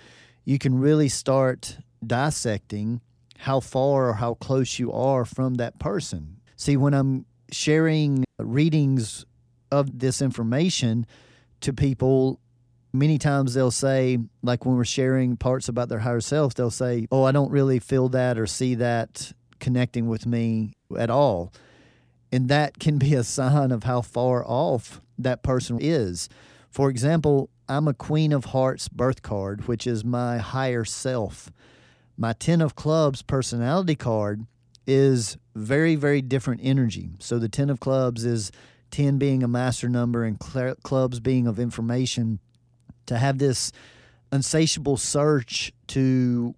you 0.44 0.58
can 0.58 0.78
really 0.78 1.08
start 1.08 1.78
dissecting 2.04 3.00
how 3.40 3.60
far 3.60 4.08
or 4.08 4.14
how 4.14 4.34
close 4.34 4.78
you 4.78 4.92
are 4.92 5.24
from 5.24 5.54
that 5.54 5.78
person. 5.78 6.40
See, 6.56 6.76
when 6.76 6.94
I'm 6.94 7.26
sharing 7.52 8.24
readings 8.38 9.24
of 9.70 9.98
this 9.98 10.22
information 10.22 11.06
to 11.60 11.72
people, 11.72 12.40
many 12.92 13.18
times 13.18 13.54
they'll 13.54 13.70
say, 13.70 14.18
like 14.42 14.64
when 14.64 14.76
we're 14.76 14.84
sharing 14.84 15.36
parts 15.36 15.68
about 15.68 15.88
their 15.88 16.00
higher 16.00 16.20
self, 16.20 16.54
they'll 16.54 16.70
say, 16.70 17.06
Oh, 17.10 17.24
I 17.24 17.32
don't 17.32 17.50
really 17.50 17.78
feel 17.78 18.08
that 18.10 18.38
or 18.38 18.46
see 18.46 18.74
that 18.76 19.32
connecting 19.60 20.06
with 20.06 20.26
me 20.26 20.74
at 20.96 21.10
all. 21.10 21.52
And 22.32 22.48
that 22.48 22.78
can 22.78 22.98
be 22.98 23.14
a 23.14 23.24
sign 23.24 23.70
of 23.70 23.84
how 23.84 24.02
far 24.02 24.44
off 24.46 25.00
that 25.18 25.42
person 25.42 25.78
is. 25.80 26.28
For 26.70 26.90
example, 26.90 27.48
I'm 27.68 27.88
a 27.88 27.94
Queen 27.94 28.32
of 28.32 28.46
Hearts 28.46 28.88
birth 28.88 29.22
card, 29.22 29.66
which 29.66 29.86
is 29.86 30.04
my 30.04 30.38
higher 30.38 30.84
self. 30.84 31.50
My 32.18 32.32
10 32.32 32.60
of 32.60 32.76
Clubs 32.76 33.22
personality 33.22 33.96
card 33.96 34.46
is 34.86 35.36
very, 35.54 35.96
very 35.96 36.22
different 36.22 36.60
energy. 36.62 37.10
So 37.18 37.38
the 37.38 37.48
10 37.48 37.70
of 37.70 37.80
Clubs 37.80 38.24
is 38.24 38.52
10 38.96 39.18
being 39.18 39.42
a 39.42 39.48
master 39.48 39.90
number 39.90 40.24
and 40.24 40.42
cl- 40.42 40.74
clubs 40.76 41.20
being 41.20 41.46
of 41.46 41.58
information 41.58 42.38
to 43.04 43.18
have 43.18 43.36
this 43.36 43.70
insatiable 44.32 44.96
search 44.96 45.70
to 45.86 46.54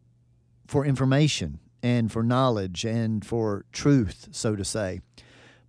for 0.68 0.86
information 0.86 1.58
and 1.82 2.12
for 2.12 2.22
knowledge 2.22 2.84
and 2.84 3.26
for 3.26 3.64
truth, 3.72 4.28
so 4.30 4.54
to 4.54 4.64
say. 4.64 5.00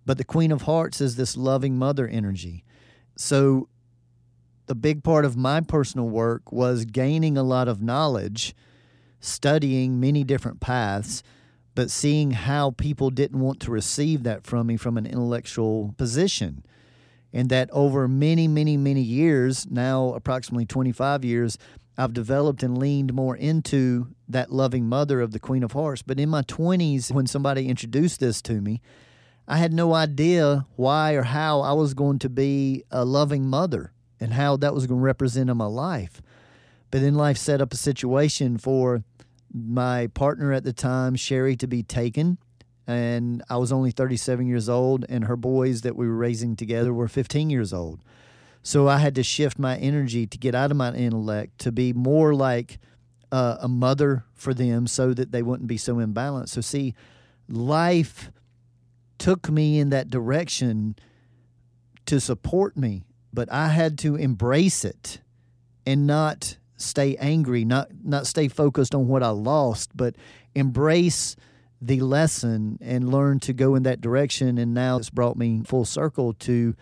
But 0.06 0.16
the 0.16 0.22
Queen 0.22 0.52
of 0.52 0.62
Hearts 0.62 1.00
is 1.00 1.16
this 1.16 1.36
loving 1.36 1.76
mother 1.76 2.06
energy. 2.06 2.62
So 3.16 3.68
the 4.66 4.76
big 4.76 5.02
part 5.02 5.24
of 5.24 5.36
my 5.36 5.62
personal 5.62 6.08
work 6.08 6.52
was 6.52 6.84
gaining 6.84 7.36
a 7.36 7.42
lot 7.42 7.66
of 7.66 7.82
knowledge, 7.82 8.54
studying 9.18 9.98
many 9.98 10.22
different 10.22 10.60
paths, 10.60 11.24
but 11.74 11.90
seeing 11.90 12.32
how 12.32 12.72
people 12.72 13.10
didn't 13.10 13.40
want 13.40 13.60
to 13.60 13.70
receive 13.70 14.22
that 14.24 14.46
from 14.46 14.66
me 14.66 14.76
from 14.76 14.96
an 14.96 15.06
intellectual 15.06 15.94
position. 15.96 16.64
And 17.32 17.48
that 17.50 17.70
over 17.70 18.08
many, 18.08 18.48
many, 18.48 18.76
many 18.76 19.02
years, 19.02 19.66
now 19.70 20.14
approximately 20.14 20.66
25 20.66 21.24
years, 21.24 21.58
I've 21.96 22.12
developed 22.12 22.62
and 22.62 22.76
leaned 22.76 23.12
more 23.12 23.36
into 23.36 24.08
that 24.28 24.50
loving 24.50 24.88
mother 24.88 25.20
of 25.20 25.32
the 25.32 25.38
Queen 25.38 25.62
of 25.62 25.72
Hearts. 25.72 26.02
But 26.02 26.18
in 26.18 26.28
my 26.28 26.42
20s, 26.42 27.12
when 27.12 27.26
somebody 27.26 27.68
introduced 27.68 28.20
this 28.20 28.42
to 28.42 28.60
me, 28.60 28.80
I 29.46 29.58
had 29.58 29.72
no 29.72 29.94
idea 29.94 30.66
why 30.76 31.12
or 31.12 31.22
how 31.22 31.60
I 31.60 31.72
was 31.72 31.94
going 31.94 32.18
to 32.20 32.28
be 32.28 32.84
a 32.90 33.04
loving 33.04 33.46
mother 33.46 33.92
and 34.18 34.32
how 34.32 34.56
that 34.58 34.74
was 34.74 34.86
going 34.86 35.00
to 35.00 35.04
represent 35.04 35.50
in 35.50 35.56
my 35.56 35.66
life. 35.66 36.22
But 36.90 37.00
then 37.00 37.14
life 37.14 37.36
set 37.36 37.60
up 37.60 37.72
a 37.72 37.76
situation 37.76 38.58
for 38.58 39.04
my 39.52 40.08
partner 40.08 40.52
at 40.52 40.64
the 40.64 40.72
time, 40.72 41.16
Sherry, 41.16 41.56
to 41.56 41.66
be 41.66 41.82
taken. 41.82 42.38
And 42.86 43.42
I 43.48 43.56
was 43.56 43.72
only 43.72 43.90
37 43.90 44.46
years 44.46 44.68
old, 44.68 45.04
and 45.08 45.24
her 45.24 45.36
boys 45.36 45.82
that 45.82 45.96
we 45.96 46.08
were 46.08 46.16
raising 46.16 46.56
together 46.56 46.92
were 46.92 47.08
15 47.08 47.50
years 47.50 47.72
old. 47.72 48.02
So 48.62 48.88
I 48.88 48.98
had 48.98 49.14
to 49.14 49.22
shift 49.22 49.58
my 49.58 49.76
energy 49.76 50.26
to 50.26 50.38
get 50.38 50.54
out 50.54 50.70
of 50.70 50.76
my 50.76 50.92
intellect 50.92 51.58
to 51.60 51.72
be 51.72 51.92
more 51.92 52.34
like 52.34 52.78
uh, 53.32 53.56
a 53.60 53.68
mother 53.68 54.24
for 54.34 54.52
them 54.52 54.86
so 54.86 55.14
that 55.14 55.32
they 55.32 55.42
wouldn't 55.42 55.68
be 55.68 55.76
so 55.76 55.96
imbalanced. 55.96 56.50
So, 56.50 56.60
see, 56.60 56.94
life 57.48 58.30
took 59.18 59.50
me 59.50 59.78
in 59.78 59.90
that 59.90 60.10
direction 60.10 60.96
to 62.06 62.20
support 62.20 62.76
me, 62.76 63.04
but 63.32 63.50
I 63.52 63.68
had 63.68 63.98
to 64.00 64.16
embrace 64.16 64.84
it 64.84 65.20
and 65.86 66.06
not 66.06 66.56
stay 66.80 67.16
angry, 67.16 67.64
not 67.64 67.88
not 68.02 68.26
stay 68.26 68.48
focused 68.48 68.94
on 68.94 69.08
what 69.08 69.22
I 69.22 69.30
lost, 69.30 69.96
but 69.96 70.16
embrace 70.54 71.36
the 71.80 72.00
lesson 72.00 72.78
and 72.80 73.10
learn 73.10 73.40
to 73.40 73.52
go 73.52 73.74
in 73.74 73.82
that 73.84 74.00
direction. 74.00 74.58
And 74.58 74.74
now 74.74 74.98
it's 74.98 75.10
brought 75.10 75.36
me 75.36 75.62
full 75.64 75.84
circle 75.84 76.34
to 76.34 76.74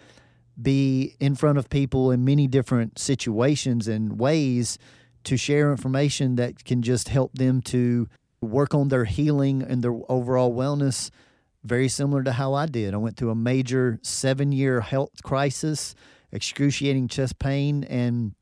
be 0.60 1.14
in 1.20 1.34
front 1.34 1.58
of 1.58 1.70
people 1.70 2.10
in 2.10 2.24
many 2.24 2.46
different 2.46 2.98
situations 2.98 3.86
and 3.86 4.18
ways 4.18 4.78
to 5.24 5.36
share 5.36 5.70
information 5.70 6.36
that 6.36 6.64
can 6.64 6.82
just 6.82 7.08
help 7.08 7.34
them 7.34 7.60
to 7.62 8.08
work 8.40 8.74
on 8.74 8.88
their 8.88 9.04
healing 9.04 9.62
and 9.62 9.82
their 9.82 9.94
overall 10.08 10.52
wellness. 10.52 11.10
Very 11.64 11.88
similar 11.88 12.22
to 12.22 12.32
how 12.32 12.54
I 12.54 12.66
did. 12.66 12.94
I 12.94 12.96
went 12.96 13.16
through 13.16 13.30
a 13.30 13.36
major 13.36 13.98
seven 14.02 14.52
year 14.52 14.80
health 14.80 15.22
crisis, 15.22 15.94
excruciating 16.32 17.08
chest 17.08 17.38
pain, 17.38 17.84
and 17.84 18.32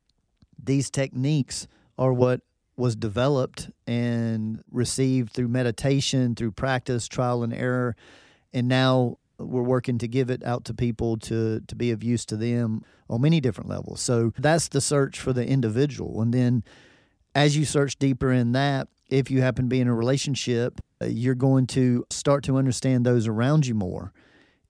these 0.61 0.89
techniques 0.89 1.67
are 1.97 2.13
what 2.13 2.41
was 2.75 2.95
developed 2.95 3.69
and 3.87 4.63
received 4.71 5.33
through 5.33 5.47
meditation, 5.47 6.35
through 6.35 6.51
practice, 6.51 7.07
trial 7.07 7.43
and 7.43 7.53
error, 7.53 7.95
and 8.53 8.67
now 8.67 9.17
we're 9.39 9.63
working 9.63 9.97
to 9.97 10.07
give 10.07 10.29
it 10.29 10.43
out 10.43 10.65
to 10.65 10.73
people 10.73 11.17
to 11.17 11.61
to 11.61 11.75
be 11.75 11.91
of 11.91 12.03
use 12.03 12.25
to 12.25 12.35
them 12.35 12.83
on 13.09 13.21
many 13.21 13.39
different 13.39 13.69
levels. 13.69 14.01
So 14.01 14.33
that's 14.37 14.67
the 14.67 14.81
search 14.81 15.19
for 15.19 15.33
the 15.33 15.45
individual, 15.47 16.21
and 16.21 16.33
then 16.33 16.63
as 17.35 17.55
you 17.55 17.65
search 17.65 17.97
deeper 17.97 18.31
in 18.31 18.53
that, 18.53 18.87
if 19.09 19.29
you 19.29 19.41
happen 19.41 19.65
to 19.65 19.69
be 19.69 19.79
in 19.79 19.87
a 19.87 19.93
relationship, 19.93 20.81
you're 21.05 21.35
going 21.35 21.67
to 21.67 22.03
start 22.09 22.43
to 22.45 22.57
understand 22.57 23.05
those 23.05 23.27
around 23.27 23.67
you 23.67 23.75
more. 23.75 24.11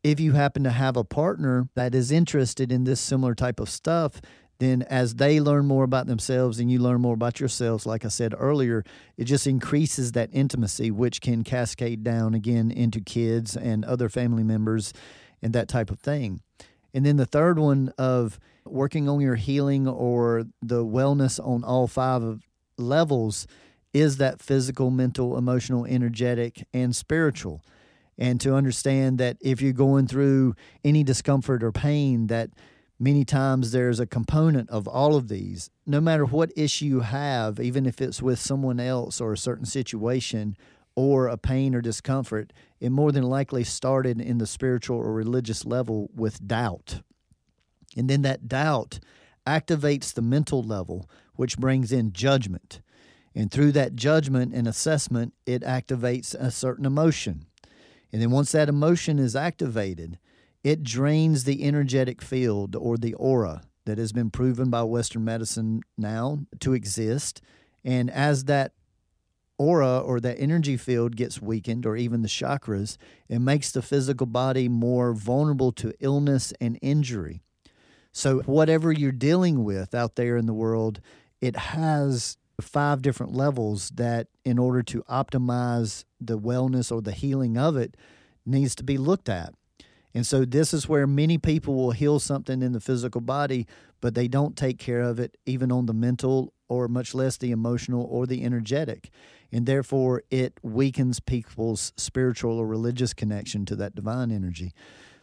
If 0.04 0.20
you 0.20 0.34
happen 0.34 0.64
to 0.64 0.70
have 0.70 0.98
a 0.98 1.04
partner 1.04 1.70
that 1.76 1.96
is 1.96 2.12
interested 2.12 2.72
in 2.72 2.84
this 2.84 3.00
similar 3.00 3.36
type 3.36 3.60
of 3.60 3.70
stuff, 3.70 4.22
then 4.60 4.82
as 4.84 5.16
they 5.16 5.40
learn 5.40 5.66
more 5.66 5.84
about 5.84 6.08
themselves 6.08 6.60
and 6.60 6.72
you 6.72 6.80
learn 6.80 7.02
more 7.02 7.14
about 7.14 7.40
yourselves, 7.40 7.86
like 7.86 8.06
I 8.06 8.08
said 8.08 8.34
earlier, 8.38 8.84
it 9.16 9.26
just 9.26 9.46
increases 9.46 10.14
that 10.14 10.30
intimacy, 10.34 10.90
which 10.90 11.22
can 11.22 11.44
cascade 11.44 12.04
down 12.04 12.34
again 12.34 12.72
into 12.72 13.00
kids 13.00 13.56
and 13.56 13.86
other 13.86 14.10
family 14.10 14.44
members 14.44 14.94
and 15.42 15.54
that 15.54 15.68
type 15.68 15.92
of 15.92 16.00
thing. 16.00 16.42
And 16.94 17.06
then 17.06 17.18
the 17.18 17.26
third 17.26 17.60
one 17.60 17.94
of 17.98 18.40
working 18.66 19.08
on 19.08 19.22
your 19.22 19.36
healing 19.36 19.88
or 19.88 20.46
the 20.62 20.84
wellness 20.84 21.40
on 21.46 21.64
all 21.64 21.88
five 21.88 22.40
levels 22.78 23.48
is 23.94 24.18
that 24.18 24.42
physical, 24.42 24.90
mental, 24.90 25.38
emotional, 25.38 25.86
energetic, 25.86 26.66
and 26.74 26.96
spiritual. 26.96 27.62
And 28.18 28.42
to 28.42 28.56
understand 28.56 29.20
that 29.20 29.38
if 29.42 29.62
you're 29.62 29.74
going 29.74 30.08
through 30.08 30.56
any 30.84 31.04
discomfort 31.04 31.64
or 31.64 31.72
pain, 31.72 32.28
that 32.28 32.50
Many 33.00 33.24
times 33.26 33.72
there's 33.72 34.00
a 34.00 34.08
component 34.08 34.70
of 34.72 34.88
all 34.88 35.16
of 35.16 35.28
these. 35.28 35.70
No 35.86 36.02
matter 36.02 36.26
what 36.26 36.52
issue 36.56 36.86
you 36.86 37.00
have, 37.02 37.60
even 37.60 37.86
if 37.86 38.02
it's 38.02 38.22
with 38.24 38.40
someone 38.40 38.80
else 38.80 39.22
or 39.22 39.34
a 39.34 39.38
certain 39.38 39.66
situation 39.66 40.58
or 40.96 41.28
a 41.28 41.38
pain 41.38 41.76
or 41.76 41.82
discomfort, 41.82 42.52
it 42.80 42.92
more 42.92 43.12
than 43.12 43.24
likely 43.24 43.64
started 43.64 44.20
in 44.20 44.40
the 44.40 44.48
spiritual 44.48 44.98
or 44.98 45.14
religious 45.14 45.64
level 45.64 46.10
with 46.16 46.48
doubt. 46.48 47.02
And 47.96 48.10
then 48.10 48.24
that 48.24 48.48
doubt 48.48 49.00
activates 49.46 50.12
the 50.14 50.24
mental 50.24 50.64
level, 50.64 51.08
which 51.36 51.58
brings 51.58 51.92
in 51.92 52.14
judgment. 52.14 52.82
And 53.36 53.52
through 53.52 53.74
that 53.74 53.96
judgment 53.96 54.56
and 54.56 54.68
assessment, 54.68 55.36
it 55.46 55.62
activates 55.62 56.34
a 56.34 56.50
certain 56.50 56.86
emotion. 56.86 57.46
And 58.12 58.20
then 58.20 58.32
once 58.32 58.52
that 58.54 58.70
emotion 58.70 59.20
is 59.20 59.36
activated, 59.36 60.18
it 60.64 60.84
drains 60.84 61.44
the 61.44 61.64
energetic 61.64 62.22
field 62.22 62.76
or 62.76 62.98
the 62.98 63.14
aura 63.14 63.64
that 63.86 63.98
has 63.98 64.12
been 64.12 64.30
proven 64.30 64.70
by 64.70 64.84
Western 64.84 65.24
medicine 65.24 65.82
now 65.98 66.40
to 66.60 66.74
exist. 66.74 67.42
And 67.84 68.12
as 68.12 68.46
that 68.46 68.74
aura 69.58 70.00
or 70.00 70.20
that 70.20 70.40
energy 70.40 70.78
field 70.78 71.16
gets 71.16 71.42
weakened, 71.42 71.86
or 71.86 71.96
even 71.96 72.22
the 72.22 72.28
chakras, 72.28 72.98
it 73.28 73.40
makes 73.40 73.72
the 73.72 73.82
physical 73.82 74.28
body 74.28 74.68
more 74.68 75.14
vulnerable 75.14 75.72
to 75.74 75.94
illness 76.00 76.54
and 76.62 76.78
injury. 76.82 77.42
So, 78.12 78.40
whatever 78.42 78.92
you're 78.92 79.12
dealing 79.12 79.64
with 79.64 79.94
out 79.94 80.16
there 80.16 80.38
in 80.38 80.48
the 80.48 80.54
world, 80.54 81.02
it 81.40 81.56
has 81.56 82.38
five 82.60 83.02
different 83.02 83.34
levels 83.34 83.90
that, 83.92 84.28
in 84.44 84.58
order 84.58 84.82
to 84.84 85.04
optimize 85.04 86.04
the 86.20 86.40
wellness 86.40 86.92
or 86.92 87.02
the 87.02 87.12
healing 87.12 87.58
of 87.58 87.78
it, 87.78 87.96
needs 88.46 88.76
to 88.76 88.84
be 88.84 88.98
looked 88.98 89.30
at. 89.30 89.54
And 90.14 90.26
so 90.26 90.46
this 90.46 90.74
is 90.74 90.88
where 90.88 91.06
many 91.06 91.38
people 91.38 91.76
will 91.76 91.92
heal 91.92 92.20
something 92.20 92.62
in 92.62 92.72
the 92.72 92.80
physical 92.80 93.22
body, 93.22 93.68
but 94.02 94.16
they 94.16 94.28
don't 94.28 94.56
take 94.56 94.80
care 94.80 95.02
of 95.02 95.20
it 95.20 95.38
even 95.46 95.72
on 95.72 95.86
the 95.86 95.94
mental 95.94 96.54
or 96.70 96.88
much 96.88 97.14
less 97.14 97.38
the 97.38 97.52
emotional 97.52 98.08
or 98.10 98.26
the 98.26 98.44
energetic. 98.44 99.10
And 99.52 99.66
therefore, 99.66 100.24
it 100.30 100.60
weakens 100.62 101.20
people's 101.20 101.94
spiritual 101.96 102.58
or 102.58 102.68
religious 102.68 103.14
connection 103.14 103.66
to 103.66 103.76
that 103.78 103.96
divine 103.96 104.32
energy. 104.32 104.74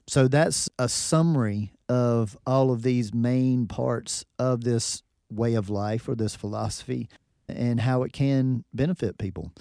So 0.06 0.28
that's 0.28 0.68
a 0.78 0.88
summary 0.88 1.72
of 1.88 2.36
all 2.46 2.70
of 2.70 2.82
these 2.82 3.12
main 3.14 3.66
parts 3.66 4.24
of 4.38 4.64
this 4.64 5.02
way 5.30 5.54
of 5.54 5.70
life 5.70 6.08
or 6.08 6.14
this 6.14 6.36
philosophy 6.36 7.08
and 7.48 7.80
how 7.80 8.02
it 8.02 8.12
can 8.12 8.64
benefit 8.72 9.18
people. 9.18 9.52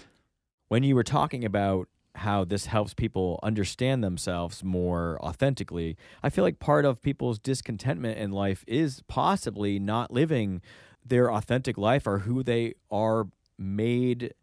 When 0.67 0.83
you 0.83 0.95
were 0.95 1.03
talking 1.03 1.43
about 1.45 1.88
how 2.15 2.45
this 2.45 2.67
helps 2.67 2.93
people 2.93 3.39
understand 3.41 4.04
themselves 4.04 4.63
more 4.63 5.17
authentically. 5.21 5.97
I 6.21 6.30
feel 6.30 6.43
like 6.43 6.60
part 6.60 6.86
of 6.86 7.02
people's 7.02 7.39
discontentment 7.39 8.17
in 8.17 8.32
life 8.32 8.63
is 8.67 9.02
possibly 9.08 9.80
not 9.80 10.12
living 10.12 10.62
their 11.06 11.32
authentic 11.32 11.78
life 11.78 12.06
or 12.06 12.19
who 12.19 12.43
they 12.43 12.76
are 12.91 13.28
made 13.58 14.34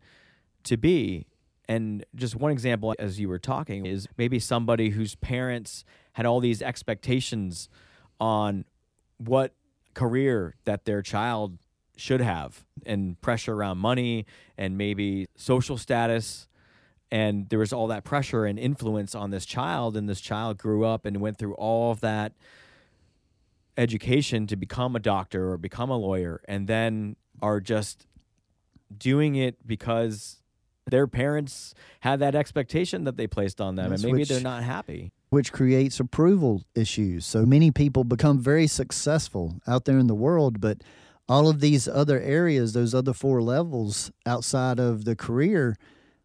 to 0.64 0.76
be. 0.76 1.26
And 1.68 2.04
just 2.14 2.35
one 2.35 2.50
example, 2.50 2.94
as 2.98 3.20
you 3.20 3.28
were 3.28 3.38
talking, 3.38 3.87
is 3.87 4.09
maybe 4.18 4.40
somebody 4.40 4.90
whose 4.90 5.14
parents 5.14 5.85
had 6.14 6.26
all 6.26 6.40
these 6.40 6.61
expectations 6.61 7.68
on 8.18 8.64
what 9.18 9.54
career 9.94 10.56
that 10.64 10.85
their 10.85 11.02
child 11.02 11.59
should 11.96 12.20
have 12.20 12.64
and 12.85 13.20
pressure 13.20 13.54
around 13.54 13.78
money 13.78 14.26
and 14.56 14.76
maybe 14.76 15.28
social 15.37 15.76
status 15.76 16.48
and 17.11 17.49
there 17.49 17.59
was 17.59 17.73
all 17.73 17.88
that 17.88 18.05
pressure 18.05 18.44
and 18.44 18.59
influence 18.59 19.14
on 19.14 19.31
this 19.31 19.44
child 19.44 19.96
and 19.96 20.09
this 20.09 20.20
child 20.20 20.59
grew 20.59 20.85
up 20.85 21.05
and 21.05 21.20
went 21.20 21.38
through 21.38 21.55
all 21.55 21.90
of 21.90 22.01
that 22.01 22.33
education 23.77 24.46
to 24.46 24.57
become 24.57 24.94
a 24.94 25.01
doctor 25.01 25.51
or 25.51 25.59
become 25.59 25.90
a 25.90 25.96
lawyer 25.96 26.40
and 26.46 26.66
then 26.66 27.16
are 27.42 27.61
just 27.61 28.07
doing 28.96 29.35
it 29.35 29.66
because 29.66 30.42
their 30.87 31.07
parents 31.07 31.75
had 32.01 32.20
that 32.20 32.35
expectation 32.35 33.05
that 33.05 33.16
they 33.16 33.27
placed 33.27 33.61
on 33.61 33.77
them 33.77 33.92
yes, 33.92 34.03
and 34.03 34.12
maybe 34.12 34.20
which, 34.20 34.29
they're 34.29 34.40
not 34.40 34.62
happy. 34.62 35.12
Which 35.31 35.53
creates 35.53 36.01
approval 36.01 36.64
issues. 36.75 37.25
So 37.25 37.46
many 37.46 37.70
people 37.70 38.03
become 38.03 38.40
very 38.40 38.66
successful 38.66 39.61
out 39.66 39.85
there 39.85 39.99
in 39.99 40.07
the 40.07 40.14
world 40.14 40.61
but 40.61 40.83
all 41.29 41.49
of 41.49 41.61
these 41.61 41.87
other 41.87 42.20
areas 42.20 42.73
those 42.73 42.94
other 42.94 43.12
four 43.12 43.40
levels 43.40 44.11
outside 44.27 44.79
of 44.81 45.05
the 45.05 45.14
career 45.14 45.77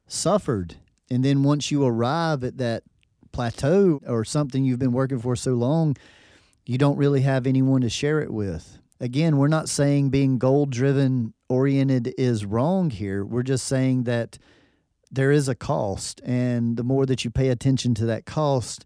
suffered. 0.07 0.75
And 1.09 1.23
then 1.23 1.43
once 1.43 1.71
you 1.71 1.85
arrive 1.85 2.43
at 2.43 2.57
that 2.57 2.83
plateau 3.31 4.01
or 4.07 4.23
something 4.23 4.63
you've 4.63 4.79
been 4.79 4.91
working 4.91 5.19
for 5.19 5.35
so 5.35 5.53
long, 5.53 5.95
you 6.65 6.77
don't 6.77 6.97
really 6.97 7.21
have 7.21 7.45
anyone 7.45 7.81
to 7.81 7.89
share 7.89 8.21
it 8.21 8.31
with. 8.31 8.79
Again, 8.99 9.37
we're 9.37 9.47
not 9.47 9.69
saying 9.69 10.09
being 10.09 10.37
goal 10.37 10.65
driven 10.65 11.33
oriented 11.49 12.13
is 12.17 12.45
wrong 12.45 12.89
here. 12.89 13.25
We're 13.25 13.43
just 13.43 13.65
saying 13.65 14.05
that 14.05 14.39
there 15.11 15.31
is 15.31 15.47
a 15.47 15.55
cost. 15.55 16.21
And 16.25 16.77
the 16.77 16.83
more 16.83 17.05
that 17.05 17.23
you 17.23 17.29
pay 17.29 17.49
attention 17.49 17.93
to 17.95 18.05
that 18.05 18.25
cost, 18.25 18.85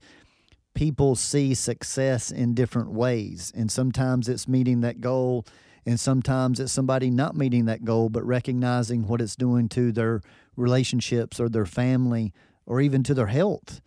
people 0.74 1.16
see 1.16 1.54
success 1.54 2.32
in 2.32 2.54
different 2.54 2.92
ways. 2.92 3.52
And 3.56 3.72
sometimes 3.72 4.28
it's 4.28 4.48
meeting 4.48 4.82
that 4.82 5.02
goal, 5.02 5.46
and 5.86 6.00
sometimes 6.00 6.60
it's 6.60 6.72
somebody 6.72 7.10
not 7.10 7.36
meeting 7.36 7.66
that 7.66 7.86
goal, 7.86 8.10
but 8.10 8.26
recognizing 8.26 9.08
what 9.08 9.22
it's 9.22 9.36
doing 9.36 9.70
to 9.70 9.92
their 9.92 10.22
relationships 10.60 11.40
or 11.40 11.50
their 11.50 11.66
family 11.66 12.34
or 12.66 12.82
even 12.82 13.04
to 13.04 13.14
their 13.14 13.28
health. 13.28 13.82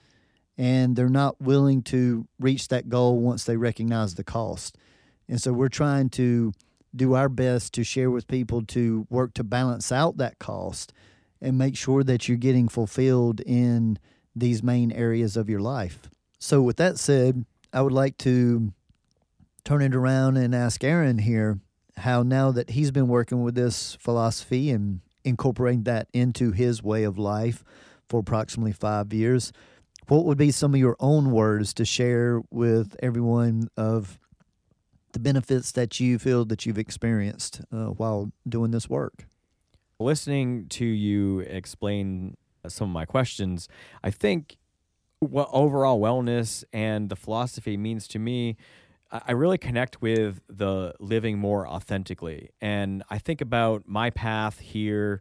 And 0.58 0.96
they're 0.96 1.08
not 1.08 1.40
willing 1.40 1.82
to 1.84 2.26
reach 2.38 2.68
that 2.68 2.88
goal 2.88 3.18
once 3.18 3.44
they 3.44 3.56
recognize 3.56 4.14
the 4.14 4.24
cost. 4.24 4.76
And 5.28 5.40
so 5.40 5.52
we're 5.52 5.68
trying 5.68 6.10
to 6.10 6.52
do 6.94 7.14
our 7.14 7.28
best 7.28 7.72
to 7.74 7.84
share 7.84 8.10
with 8.10 8.26
people 8.26 8.62
to 8.66 9.06
work 9.08 9.34
to 9.34 9.44
balance 9.44 9.90
out 9.90 10.18
that 10.18 10.38
cost 10.38 10.92
and 11.40 11.56
make 11.56 11.76
sure 11.76 12.04
that 12.04 12.28
you're 12.28 12.36
getting 12.36 12.68
fulfilled 12.68 13.40
in 13.40 13.98
these 14.36 14.62
main 14.62 14.92
areas 14.92 15.36
of 15.36 15.48
your 15.48 15.60
life. 15.60 16.10
So, 16.38 16.62
with 16.62 16.76
that 16.76 16.98
said, 16.98 17.44
I 17.72 17.82
would 17.82 17.92
like 17.92 18.18
to 18.18 18.72
turn 19.64 19.82
it 19.82 19.94
around 19.94 20.36
and 20.36 20.54
ask 20.54 20.82
Aaron 20.84 21.18
here 21.18 21.60
how 21.98 22.22
now 22.22 22.50
that 22.52 22.70
he's 22.70 22.90
been 22.90 23.08
working 23.08 23.42
with 23.42 23.54
this 23.54 23.96
philosophy 24.00 24.70
and 24.70 25.00
incorporating 25.24 25.84
that 25.84 26.08
into 26.12 26.52
his 26.52 26.82
way 26.82 27.04
of 27.04 27.18
life 27.18 27.64
for 28.08 28.20
approximately 28.20 28.72
five 28.72 29.12
years, 29.12 29.52
what 30.08 30.24
would 30.24 30.38
be 30.38 30.50
some 30.50 30.74
of 30.74 30.80
your 30.80 30.96
own 31.00 31.30
words 31.30 31.72
to 31.74 31.84
share 31.84 32.42
with 32.50 32.96
everyone 33.02 33.68
of 33.76 34.18
the 35.12 35.20
benefits 35.20 35.72
that 35.72 36.00
you 36.00 36.18
feel 36.18 36.44
that 36.46 36.66
you've 36.66 36.78
experienced 36.78 37.60
uh, 37.72 37.86
while 37.86 38.32
doing 38.48 38.70
this 38.70 38.88
work. 38.88 39.26
Listening 39.98 40.66
to 40.70 40.84
you 40.84 41.40
explain 41.40 42.36
some 42.66 42.88
of 42.88 42.94
my 42.94 43.04
questions, 43.04 43.68
I 44.02 44.10
think 44.10 44.56
what 45.20 45.48
overall 45.52 46.00
wellness 46.00 46.64
and 46.72 47.08
the 47.08 47.16
philosophy 47.16 47.76
means 47.76 48.08
to 48.08 48.18
me, 48.18 48.56
I 49.12 49.32
really 49.32 49.58
connect 49.58 50.00
with 50.00 50.40
the 50.48 50.94
living 50.98 51.38
more 51.38 51.68
authentically. 51.68 52.50
And 52.62 53.02
I 53.10 53.18
think 53.18 53.42
about 53.42 53.86
my 53.86 54.08
path 54.08 54.58
here 54.58 55.20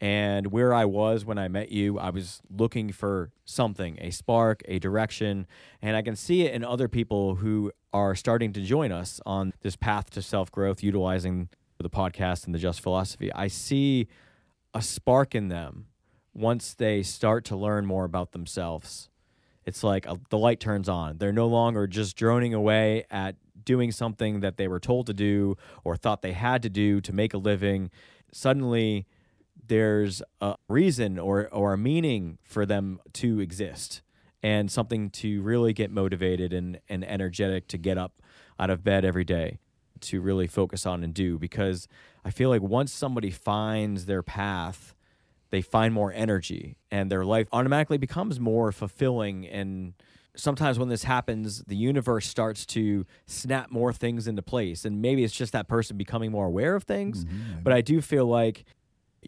and 0.00 0.48
where 0.48 0.72
I 0.72 0.84
was 0.84 1.24
when 1.24 1.38
I 1.38 1.48
met 1.48 1.70
you, 1.70 1.98
I 1.98 2.10
was 2.10 2.40
looking 2.50 2.90
for 2.90 3.32
something, 3.44 3.98
a 4.00 4.10
spark, 4.10 4.62
a 4.66 4.78
direction, 4.78 5.46
and 5.82 5.96
I 5.96 6.02
can 6.02 6.16
see 6.16 6.42
it 6.42 6.54
in 6.54 6.64
other 6.64 6.88
people 6.88 7.36
who 7.36 7.72
are 7.92 8.14
starting 8.14 8.52
to 8.54 8.62
join 8.62 8.92
us 8.92 9.20
on 9.26 9.52
this 9.60 9.76
path 9.76 10.10
to 10.10 10.22
self 10.22 10.50
growth, 10.50 10.82
utilizing 10.82 11.50
the 11.78 11.90
podcast 11.90 12.46
and 12.46 12.54
the 12.54 12.58
Just 12.58 12.80
Philosophy. 12.80 13.32
I 13.32 13.48
see 13.48 14.08
a 14.72 14.80
spark 14.80 15.34
in 15.34 15.48
them 15.48 15.86
once 16.32 16.74
they 16.74 17.02
start 17.02 17.44
to 17.46 17.56
learn 17.56 17.84
more 17.84 18.04
about 18.04 18.32
themselves. 18.32 19.09
It's 19.70 19.84
like 19.84 20.04
a, 20.04 20.18
the 20.30 20.36
light 20.36 20.58
turns 20.58 20.88
on. 20.88 21.18
They're 21.18 21.32
no 21.32 21.46
longer 21.46 21.86
just 21.86 22.16
droning 22.16 22.52
away 22.52 23.04
at 23.08 23.36
doing 23.64 23.92
something 23.92 24.40
that 24.40 24.56
they 24.56 24.66
were 24.66 24.80
told 24.80 25.06
to 25.06 25.14
do 25.14 25.56
or 25.84 25.96
thought 25.96 26.22
they 26.22 26.32
had 26.32 26.60
to 26.62 26.68
do 26.68 27.00
to 27.00 27.12
make 27.12 27.34
a 27.34 27.38
living. 27.38 27.88
Suddenly, 28.32 29.06
there's 29.68 30.22
a 30.40 30.56
reason 30.66 31.20
or, 31.20 31.48
or 31.52 31.74
a 31.74 31.78
meaning 31.78 32.38
for 32.42 32.66
them 32.66 32.98
to 33.12 33.38
exist 33.38 34.02
and 34.42 34.72
something 34.72 35.08
to 35.10 35.40
really 35.42 35.72
get 35.72 35.92
motivated 35.92 36.52
and, 36.52 36.80
and 36.88 37.04
energetic 37.04 37.68
to 37.68 37.78
get 37.78 37.96
up 37.96 38.20
out 38.58 38.70
of 38.70 38.82
bed 38.82 39.04
every 39.04 39.24
day 39.24 39.60
to 40.00 40.20
really 40.20 40.48
focus 40.48 40.84
on 40.84 41.04
and 41.04 41.14
do 41.14 41.38
because 41.38 41.86
I 42.24 42.30
feel 42.30 42.48
like 42.48 42.62
once 42.62 42.92
somebody 42.92 43.30
finds 43.30 44.06
their 44.06 44.24
path, 44.24 44.96
they 45.50 45.62
find 45.62 45.92
more 45.92 46.12
energy 46.12 46.76
and 46.90 47.10
their 47.10 47.24
life 47.24 47.48
automatically 47.52 47.98
becomes 47.98 48.40
more 48.40 48.72
fulfilling 48.72 49.46
and 49.46 49.94
sometimes 50.36 50.78
when 50.78 50.88
this 50.88 51.04
happens 51.04 51.64
the 51.64 51.76
universe 51.76 52.26
starts 52.26 52.64
to 52.64 53.04
snap 53.26 53.70
more 53.70 53.92
things 53.92 54.26
into 54.26 54.42
place 54.42 54.84
and 54.84 55.02
maybe 55.02 55.24
it's 55.24 55.34
just 55.34 55.52
that 55.52 55.68
person 55.68 55.96
becoming 55.96 56.30
more 56.30 56.46
aware 56.46 56.74
of 56.74 56.84
things 56.84 57.24
mm-hmm. 57.24 57.62
but 57.62 57.72
i 57.72 57.80
do 57.80 58.00
feel 58.00 58.26
like 58.26 58.64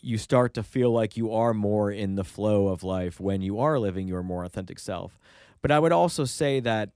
you 0.00 0.16
start 0.16 0.54
to 0.54 0.62
feel 0.62 0.90
like 0.90 1.16
you 1.16 1.32
are 1.32 1.52
more 1.52 1.90
in 1.90 2.14
the 2.14 2.24
flow 2.24 2.68
of 2.68 2.82
life 2.82 3.20
when 3.20 3.42
you 3.42 3.58
are 3.58 3.78
living 3.78 4.08
your 4.08 4.22
more 4.22 4.44
authentic 4.44 4.78
self. 4.78 5.18
But 5.61 5.70
I 5.70 5.78
would 5.78 5.92
also 5.92 6.24
say 6.24 6.61
that 6.61 6.90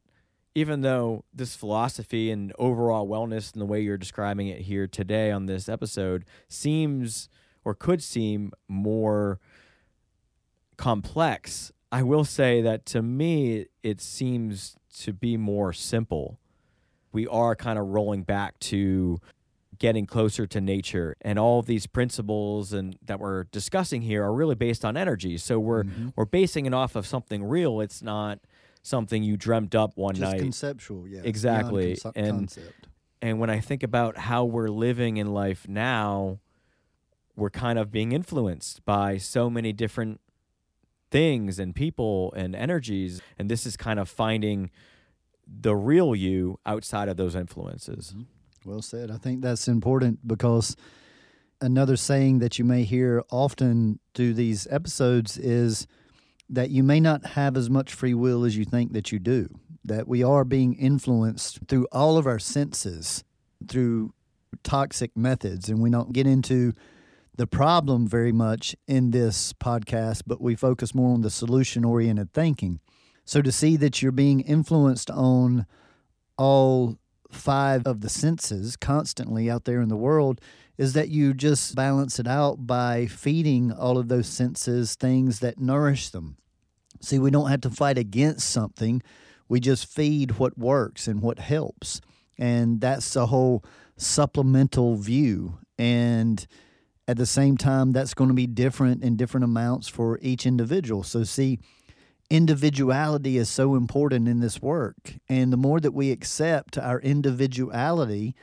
even 0.55 0.81
though 0.81 1.25
this 1.35 1.55
philosophy 1.55 2.31
and 2.31 2.53
overall 2.59 3.07
wellness 3.07 3.53
and 3.53 3.61
the 3.61 3.67
way 3.67 3.81
you're 3.81 3.99
describing 3.99 4.49
it 4.49 4.63
here 4.63 4.87
today 4.87 5.31
on 5.31 5.47
this 5.47 5.69
episode 5.69 6.25
seems 6.49 7.29
or 7.67 7.75
could 7.75 8.01
seem 8.01 8.53
more 8.69 9.41
complex, 10.77 11.73
I 11.91 12.05
will 12.05 12.25
say 12.25 12.63
that 12.63 12.87
to 12.87 13.03
me, 13.03 13.67
it 13.83 14.01
seems 14.01 14.77
to 15.01 15.13
be 15.13 15.37
more 15.37 15.73
simple. 15.73 16.39
We 17.11 17.27
are 17.27 17.57
kind 17.57 17.77
of 17.77 17.89
rolling 17.89 18.23
back 18.23 18.61
to 18.61 19.21
getting 19.79 20.07
closer 20.07 20.47
to 20.47 20.61
nature 20.61 21.17
and 21.21 21.41
all 21.41 21.59
of 21.59 21.67
these 21.67 21.89
principles 21.89 22.73
and 22.73 22.97
that 23.05 23.19
we're 23.19 23.45
discussing 23.45 24.01
here 24.01 24.23
are 24.23 24.33
really 24.33 24.55
based 24.55 24.85
on 24.85 24.97
energy. 24.97 25.37
So 25.37 25.59
we're 25.59 25.83
mm-hmm. 25.83 26.11
we're 26.15 26.25
basing 26.25 26.67
it 26.67 26.73
off 26.73 26.95
of 26.95 27.05
something 27.05 27.43
real. 27.43 27.81
It's 27.81 28.01
not 28.01 28.39
something 28.83 29.25
you 29.25 29.37
dreamt 29.37 29.75
up 29.75 29.97
one 29.97 30.15
Just 30.15 30.33
night. 30.33 30.41
conceptual 30.41 31.09
yeah. 31.09 31.23
Exactly. 31.25 31.97
conce- 31.97 32.13
and 32.15 32.59
and 33.21 33.41
when 33.41 33.51
i 33.51 33.59
think 33.59 33.83
about 33.83 34.17
how 34.17 34.45
we're 34.45 34.69
living 34.69 35.17
in 35.17 35.33
life 35.33 35.67
now 35.67 36.39
we're 37.37 37.51
kind 37.51 37.79
of 37.79 37.93
being 37.93 38.13
influenced 38.13 38.85
by 38.85 39.19
so 39.19 39.49
many 39.49 39.73
different 39.73 40.21
things 41.11 41.59
and 41.59 41.75
people 41.75 42.33
and 42.37 42.57
energies 42.57 43.21
and 43.39 43.49
this 43.49 43.65
is 43.65 43.77
kind 43.77 44.01
of 44.01 44.09
finding 44.09 44.71
the 45.47 45.77
real 45.77 46.17
you 46.17 46.59
outside 46.67 47.09
of 47.09 47.17
those 47.17 47.37
influences 47.37 48.13
mm-hmm. 48.13 48.23
Well 48.67 48.83
said. 48.83 49.13
I 49.13 49.17
think 49.17 49.43
that's 49.43 49.69
important 49.69 50.27
because 50.27 50.77
another 51.61 51.97
saying 51.97 52.41
that 52.41 52.59
you 52.59 52.65
may 52.65 52.83
hear 52.83 53.23
often 53.31 54.01
through 54.15 54.35
these 54.35 54.67
episodes 54.71 55.39
is 55.39 55.87
that 56.51 56.71
you 56.71 56.83
may 56.83 56.99
not 56.99 57.25
have 57.27 57.57
as 57.57 57.71
much 57.71 57.95
free 57.95 58.15
will 58.15 58.45
as 58.45 58.57
you 58.57 58.65
think 58.65 58.93
that 58.93 59.13
you 59.13 59.21
do, 59.21 59.49
that 59.85 60.09
we 60.09 60.23
are 60.23 60.45
being 60.45 60.75
influenced 60.75 61.61
through 61.69 61.87
all 61.93 62.19
of 62.19 62.27
our 62.27 62.41
senses, 62.41 63.23
through 63.69 64.13
toxic 64.65 65.17
methods. 65.17 65.69
And 65.69 65.81
we 65.81 65.91
don't 65.91 66.13
get 66.13 66.27
into 66.27 66.73
the 67.37 67.47
problem 67.47 68.07
very 68.07 68.33
much 68.33 68.75
in 68.87 69.11
this 69.11 69.53
podcast, 69.53 70.23
but 70.27 70.41
we 70.41 70.55
focus 70.55 70.95
more 70.95 71.13
on 71.13 71.21
the 71.21 71.31
solution 71.31 71.85
oriented 71.85 72.33
thinking. 72.33 72.81
So 73.25 73.43
to 73.43 73.53
see 73.53 73.77
that 73.77 74.01
you're 74.01 74.13
being 74.13 74.41
influenced 74.41 75.11
on 75.11 75.67
all 76.39 76.99
five 77.31 77.87
of 77.87 78.01
the 78.01 78.09
senses 78.09 78.77
constantly 78.77 79.51
out 79.51 79.65
there 79.65 79.81
in 79.81 79.89
the 79.89 79.97
world 79.97 80.41
is 80.79 80.93
that 80.93 81.09
you 81.09 81.35
just 81.35 81.75
balance 81.75 82.19
it 82.19 82.27
out 82.27 82.67
by 82.67 83.07
feeding 83.07 83.73
all 83.73 83.99
of 83.99 84.09
those 84.09 84.29
senses 84.29 84.95
things 84.95 85.41
that 85.41 85.59
nourish 85.59 86.11
them. 86.11 86.37
See, 87.01 87.19
we 87.19 87.31
don't 87.31 87.51
have 87.51 87.63
to 87.63 87.71
fight 87.71 87.99
against 87.99 88.49
something, 88.49 89.03
we 89.49 89.61
just 89.61 89.87
feed 89.87 90.39
what 90.39 90.59
works 90.59 91.07
and 91.07 91.21
what 91.21 91.39
helps. 91.39 92.01
And 92.39 92.81
that's 92.81 93.13
the 93.13 93.27
whole 93.27 93.65
supplemental 93.97 94.97
view. 94.97 95.59
And 95.79 96.47
at 97.09 97.17
the 97.17 97.27
same 97.27 97.57
time, 97.57 97.93
that's 97.93 98.15
going 98.15 98.29
to 98.29 98.35
be 98.35 98.47
different 98.47 99.03
in 99.03 99.17
different 99.17 99.45
amounts 99.45 99.89
for 99.89 100.19
each 100.23 100.45
individual. 100.45 101.03
So, 101.03 101.23
see, 101.25 101.59
individuality 102.31 103.39
is 103.39 103.49
so 103.49 103.77
important 103.77 104.27
in 104.29 104.41
this 104.41 104.61
work. 104.61 105.15
And 105.29 105.53
the 105.53 105.57
more 105.57 105.81
that 105.81 105.93
we 105.93 106.11
accept 106.11 106.77
our 106.77 107.01
individuality, 107.01 108.35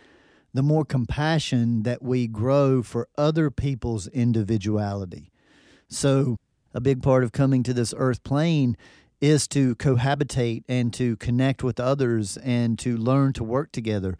the 0.53 0.63
more 0.63 0.85
compassion 0.85 1.83
that 1.83 2.01
we 2.01 2.27
grow 2.27 2.81
for 2.83 3.09
other 3.17 3.49
people's 3.51 4.07
individuality. 4.07 5.31
So, 5.89 6.37
a 6.73 6.81
big 6.81 7.03
part 7.03 7.23
of 7.23 7.31
coming 7.31 7.63
to 7.63 7.73
this 7.73 7.93
earth 7.97 8.23
plane 8.23 8.77
is 9.21 9.47
to 9.47 9.75
cohabitate 9.75 10.63
and 10.67 10.93
to 10.93 11.15
connect 11.17 11.63
with 11.63 11.79
others 11.79 12.37
and 12.37 12.79
to 12.79 12.97
learn 12.97 13.33
to 13.33 13.43
work 13.43 13.71
together. 13.71 14.17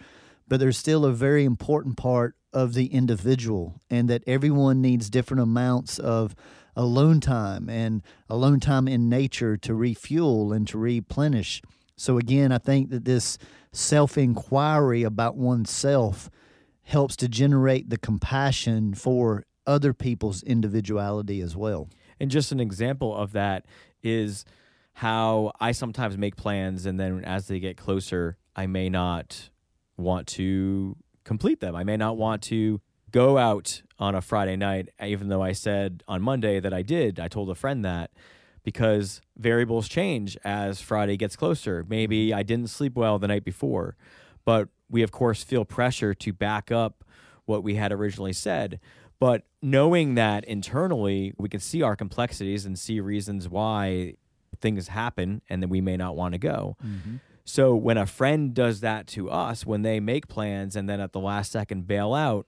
But 0.47 0.59
there's 0.59 0.77
still 0.77 1.05
a 1.05 1.13
very 1.13 1.45
important 1.45 1.97
part 1.97 2.35
of 2.53 2.73
the 2.73 2.87
individual, 2.87 3.81
and 3.89 4.09
that 4.09 4.23
everyone 4.27 4.81
needs 4.81 5.09
different 5.09 5.41
amounts 5.41 5.99
of 5.99 6.35
alone 6.75 7.19
time 7.19 7.69
and 7.69 8.01
alone 8.29 8.59
time 8.59 8.87
in 8.87 9.09
nature 9.09 9.57
to 9.57 9.73
refuel 9.73 10.51
and 10.53 10.67
to 10.67 10.77
replenish. 10.77 11.61
So, 11.95 12.17
again, 12.17 12.51
I 12.51 12.57
think 12.57 12.89
that 12.89 13.05
this 13.05 13.37
self 13.71 14.17
inquiry 14.17 15.03
about 15.03 15.35
oneself 15.35 16.29
helps 16.83 17.15
to 17.17 17.27
generate 17.27 17.89
the 17.89 17.97
compassion 17.97 18.93
for 18.93 19.45
other 19.65 19.93
people's 19.93 20.43
individuality 20.43 21.41
as 21.41 21.55
well. 21.55 21.89
And 22.19 22.29
just 22.29 22.51
an 22.51 22.59
example 22.59 23.15
of 23.15 23.31
that 23.33 23.65
is 24.01 24.45
how 24.93 25.53
I 25.59 25.71
sometimes 25.71 26.17
make 26.17 26.35
plans 26.35 26.85
and 26.85 26.99
then 26.99 27.23
as 27.23 27.47
they 27.47 27.59
get 27.59 27.77
closer, 27.77 28.37
I 28.55 28.67
may 28.67 28.89
not 28.89 29.49
want 29.97 30.27
to 30.27 30.97
complete 31.23 31.59
them. 31.59 31.75
I 31.75 31.83
may 31.83 31.97
not 31.97 32.17
want 32.17 32.41
to 32.43 32.81
go 33.11 33.37
out 33.37 33.81
on 33.99 34.15
a 34.15 34.21
Friday 34.21 34.55
night, 34.55 34.89
even 35.03 35.29
though 35.29 35.41
I 35.41 35.51
said 35.51 36.03
on 36.07 36.21
Monday 36.21 36.59
that 36.59 36.73
I 36.73 36.81
did. 36.81 37.19
I 37.19 37.27
told 37.27 37.49
a 37.49 37.55
friend 37.55 37.85
that 37.85 38.11
because 38.63 39.21
variables 39.37 39.87
change 39.87 40.37
as 40.43 40.81
Friday 40.81 41.17
gets 41.17 41.35
closer. 41.35 41.85
Maybe 41.87 42.33
I 42.33 42.43
didn't 42.43 42.69
sleep 42.69 42.95
well 42.95 43.19
the 43.19 43.27
night 43.27 43.43
before, 43.43 43.95
but 44.45 44.69
we, 44.89 45.03
of 45.03 45.11
course, 45.11 45.43
feel 45.43 45.65
pressure 45.65 46.13
to 46.13 46.33
back 46.33 46.71
up 46.71 47.03
what 47.45 47.63
we 47.63 47.75
had 47.75 47.91
originally 47.91 48.33
said. 48.33 48.79
But 49.19 49.43
knowing 49.61 50.15
that 50.15 50.43
internally, 50.45 51.33
we 51.37 51.49
can 51.49 51.59
see 51.59 51.81
our 51.81 51.95
complexities 51.95 52.65
and 52.65 52.77
see 52.77 52.99
reasons 52.99 53.47
why 53.47 54.15
things 54.59 54.87
happen 54.87 55.41
and 55.49 55.61
that 55.61 55.67
we 55.67 55.81
may 55.81 55.97
not 55.97 56.15
want 56.15 56.33
to 56.33 56.37
go. 56.37 56.77
Mm-hmm. 56.83 57.17
So 57.45 57.75
when 57.75 57.97
a 57.97 58.05
friend 58.05 58.53
does 58.53 58.79
that 58.79 59.07
to 59.07 59.29
us, 59.29 59.65
when 59.65 59.81
they 59.81 59.99
make 59.99 60.27
plans 60.27 60.75
and 60.75 60.87
then 60.87 60.99
at 60.99 61.11
the 61.11 61.19
last 61.19 61.51
second 61.51 61.87
bail 61.87 62.13
out, 62.13 62.47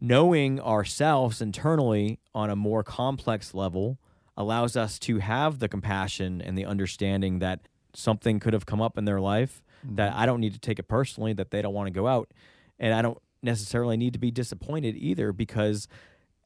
knowing 0.00 0.60
ourselves 0.60 1.40
internally 1.40 2.18
on 2.34 2.50
a 2.50 2.56
more 2.56 2.82
complex 2.82 3.54
level 3.54 3.98
allows 4.36 4.76
us 4.76 4.98
to 4.98 5.18
have 5.18 5.58
the 5.58 5.68
compassion 5.68 6.40
and 6.40 6.56
the 6.56 6.64
understanding 6.64 7.38
that 7.38 7.60
something 7.94 8.40
could 8.40 8.52
have 8.52 8.66
come 8.66 8.80
up 8.80 8.96
in 8.96 9.04
their 9.04 9.20
life 9.20 9.62
mm-hmm. 9.84 9.96
that 9.96 10.14
I 10.14 10.26
don't 10.26 10.40
need 10.40 10.54
to 10.54 10.58
take 10.58 10.78
it 10.78 10.88
personally 10.88 11.32
that 11.34 11.50
they 11.50 11.62
don't 11.62 11.74
want 11.74 11.86
to 11.88 11.92
go 11.92 12.06
out 12.06 12.32
and 12.78 12.94
I 12.94 13.02
don't 13.02 13.18
necessarily 13.42 13.96
need 13.96 14.14
to 14.14 14.18
be 14.18 14.30
disappointed 14.30 14.96
either 14.96 15.32
because 15.32 15.88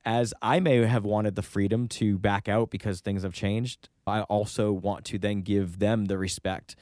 as 0.05 0.35
I 0.43 0.61
may 0.61 0.85
have 0.85 1.05
wanted 1.05 1.37
the 1.37 1.43
freedom 1.43 1.89
to 1.89 2.19
back 2.19 2.49
out 2.49 2.71
because 2.71 3.01
things 3.01 3.23
have 3.23 3.33
changed 3.33 3.89
I 4.07 4.23
also 4.23 4.73
want 4.73 5.05
to 5.07 5.19
then 5.19 5.43
give 5.43 5.79
them 5.79 6.07
the 6.07 6.19
respect 6.19 6.75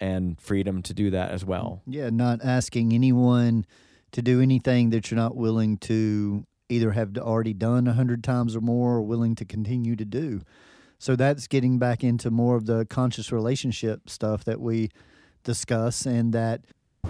and 0.00 0.40
freedom 0.40 0.82
to 0.82 0.94
do 0.94 1.10
that 1.10 1.30
as 1.30 1.44
well. 1.44 1.82
Yeah, 1.86 2.10
not 2.10 2.40
asking 2.42 2.92
anyone 2.92 3.66
to 4.12 4.22
do 4.22 4.40
anything 4.40 4.90
that 4.90 5.10
you're 5.10 5.16
not 5.16 5.36
willing 5.36 5.76
to 5.78 6.46
either 6.68 6.92
have 6.92 7.16
already 7.18 7.52
done 7.52 7.86
a 7.86 7.92
hundred 7.92 8.24
times 8.24 8.56
or 8.56 8.60
more 8.60 8.96
or 8.96 9.02
willing 9.02 9.34
to 9.34 9.44
continue 9.44 9.96
to 9.96 10.04
do. 10.04 10.40
So 10.98 11.16
that's 11.16 11.46
getting 11.46 11.78
back 11.78 12.04
into 12.04 12.30
more 12.30 12.56
of 12.56 12.66
the 12.66 12.86
conscious 12.86 13.32
relationship 13.32 14.08
stuff 14.08 14.44
that 14.44 14.60
we 14.60 14.90
discuss 15.44 16.06
and 16.06 16.32
that 16.32 16.62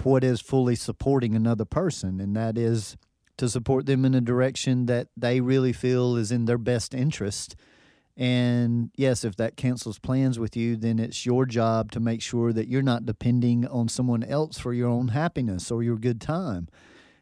what 0.03 0.23
is 0.23 0.41
fully 0.41 0.77
supporting 0.77 1.35
another 1.35 1.65
person 1.65 2.21
and 2.21 2.37
that 2.37 2.57
is 2.57 2.97
to 3.37 3.49
support 3.49 3.87
them 3.87 4.05
in 4.05 4.15
a 4.15 4.21
direction 4.21 4.87
that 4.87 5.09
they 5.17 5.41
really 5.41 5.73
feel 5.73 6.17
is 6.17 6.31
in 6.31 6.45
their 6.45 6.59
best 6.59 6.95
interest. 6.95 7.57
And 8.17 8.91
yes, 8.97 9.25
if 9.25 9.37
that 9.37 9.57
cancels 9.57 9.99
plans 9.99 10.39
with 10.39 10.57
you, 10.57 10.77
then 10.77 10.99
it's 10.99 11.25
your 11.25 11.47
job 11.47 11.91
to 11.93 12.01
make 12.01 12.21
sure 12.21 12.53
that 12.53 12.69
you're 12.69 12.83
not 12.83 13.07
depending 13.07 13.67
on 13.67 13.89
someone 13.89 14.23
else 14.23 14.59
for 14.59 14.73
your 14.75 14.89
own 14.89 15.09
happiness 15.09 15.71
or 15.71 15.83
your 15.83 15.97
good 15.97 16.21
time. 16.21 16.69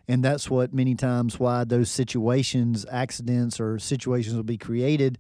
And 0.09 0.25
that's 0.25 0.51
what 0.51 0.73
many 0.73 0.95
times 0.95 1.39
why 1.39 1.65
those 1.65 1.91
situations 1.91 2.87
accidents 2.91 3.61
or 3.61 3.79
situations 3.79 4.35
will 4.35 4.43
be 4.43 4.59
created 4.59 5.19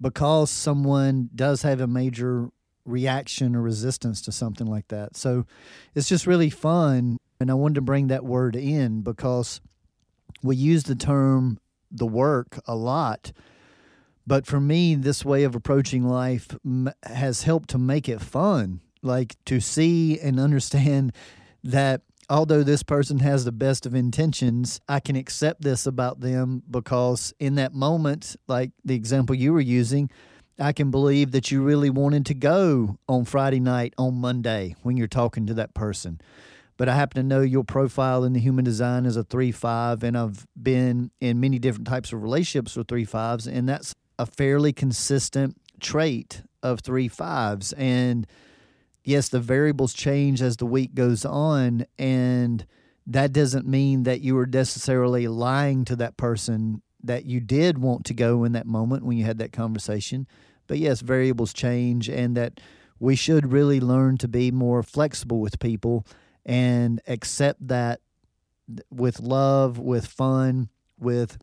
because 0.00 0.50
someone 0.50 1.28
does 1.34 1.62
have 1.62 1.80
a 1.80 1.86
major 1.86 2.48
reaction 2.84 3.54
or 3.54 3.62
resistance 3.62 4.20
to 4.22 4.32
something 4.32 4.66
like 4.66 4.88
that. 4.88 5.16
So 5.16 5.46
it's 5.94 6.08
just 6.08 6.26
really 6.26 6.50
fun 6.50 7.18
and 7.40 7.50
i 7.50 7.54
wanted 7.54 7.74
to 7.74 7.80
bring 7.80 8.06
that 8.08 8.24
word 8.24 8.56
in 8.56 9.02
because 9.02 9.60
we 10.42 10.56
use 10.56 10.84
the 10.84 10.94
term 10.94 11.58
the 11.90 12.06
work 12.06 12.58
a 12.66 12.74
lot 12.74 13.32
but 14.26 14.46
for 14.46 14.60
me 14.60 14.94
this 14.94 15.24
way 15.24 15.44
of 15.44 15.54
approaching 15.54 16.06
life 16.06 16.56
has 17.02 17.42
helped 17.42 17.70
to 17.70 17.78
make 17.78 18.08
it 18.08 18.20
fun 18.20 18.80
like 19.02 19.36
to 19.44 19.60
see 19.60 20.18
and 20.18 20.40
understand 20.40 21.12
that 21.62 22.02
although 22.28 22.62
this 22.62 22.82
person 22.82 23.18
has 23.20 23.44
the 23.44 23.52
best 23.52 23.86
of 23.86 23.94
intentions, 23.94 24.80
I 24.88 25.00
can 25.00 25.16
accept 25.16 25.62
this 25.62 25.86
about 25.86 26.20
them 26.20 26.62
because 26.70 27.34
in 27.38 27.56
that 27.56 27.74
moment, 27.74 28.36
like 28.48 28.70
the 28.84 28.94
example 28.94 29.34
you 29.34 29.52
were 29.52 29.60
using, 29.60 30.10
I 30.58 30.72
can 30.72 30.90
believe 30.90 31.32
that 31.32 31.50
you 31.50 31.62
really 31.62 31.90
wanted 31.90 32.26
to 32.26 32.34
go 32.34 32.98
on 33.08 33.24
Friday 33.24 33.60
night 33.60 33.94
on 33.98 34.20
Monday 34.20 34.76
when 34.82 34.96
you're 34.96 35.06
talking 35.06 35.46
to 35.46 35.54
that 35.54 35.74
person. 35.74 36.20
But 36.76 36.88
I 36.88 36.96
happen 36.96 37.22
to 37.22 37.28
know 37.28 37.40
your 37.40 37.64
profile 37.64 38.24
in 38.24 38.32
the 38.32 38.40
human 38.40 38.64
design 38.64 39.06
is 39.06 39.16
a 39.16 39.22
three 39.22 39.52
five, 39.52 40.02
and 40.02 40.18
I've 40.18 40.44
been 40.60 41.12
in 41.20 41.38
many 41.38 41.60
different 41.60 41.86
types 41.86 42.12
of 42.12 42.22
relationships 42.22 42.76
with 42.76 42.88
three 42.88 43.04
fives, 43.04 43.46
and 43.46 43.68
that's 43.68 43.94
a 44.18 44.26
fairly 44.26 44.72
consistent 44.72 45.56
trait 45.80 46.42
of 46.62 46.80
three 46.80 47.08
fives. 47.08 47.72
And 47.74 48.26
yes, 49.02 49.28
the 49.28 49.40
variables 49.40 49.92
change 49.92 50.40
as 50.40 50.56
the 50.56 50.66
week 50.66 50.94
goes 50.94 51.24
on, 51.24 51.86
and 51.98 52.66
that 53.06 53.32
doesn't 53.32 53.66
mean 53.66 54.04
that 54.04 54.20
you 54.20 54.34
were 54.34 54.46
necessarily 54.46 55.28
lying 55.28 55.84
to 55.84 55.96
that 55.96 56.16
person 56.16 56.82
that 57.02 57.26
you 57.26 57.38
did 57.38 57.78
want 57.78 58.06
to 58.06 58.14
go 58.14 58.44
in 58.44 58.52
that 58.52 58.66
moment 58.66 59.04
when 59.04 59.18
you 59.18 59.24
had 59.24 59.38
that 59.38 59.52
conversation. 59.52 60.26
But 60.66 60.78
yes, 60.78 61.00
variables 61.00 61.52
change, 61.52 62.08
and 62.08 62.34
that 62.36 62.60
we 62.98 63.14
should 63.14 63.52
really 63.52 63.80
learn 63.80 64.16
to 64.18 64.28
be 64.28 64.50
more 64.50 64.82
flexible 64.82 65.40
with 65.40 65.58
people 65.58 66.06
and 66.46 67.00
accept 67.06 67.68
that 67.68 68.00
with 68.90 69.20
love, 69.20 69.78
with 69.78 70.06
fun, 70.06 70.70
with 70.98 71.36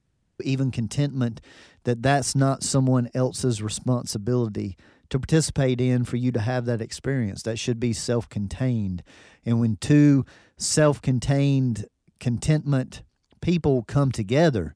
even 0.43 0.71
contentment, 0.71 1.41
that 1.83 2.01
that's 2.01 2.35
not 2.35 2.63
someone 2.63 3.09
else's 3.13 3.61
responsibility 3.61 4.77
to 5.09 5.19
participate 5.19 5.81
in 5.81 6.03
for 6.03 6.17
you 6.17 6.31
to 6.31 6.39
have 6.39 6.65
that 6.65 6.81
experience. 6.81 7.43
That 7.43 7.59
should 7.59 7.79
be 7.79 7.93
self 7.93 8.29
contained. 8.29 9.03
And 9.45 9.59
when 9.59 9.77
two 9.77 10.25
self 10.57 11.01
contained 11.01 11.85
contentment 12.19 13.03
people 13.41 13.83
come 13.83 14.11
together, 14.11 14.75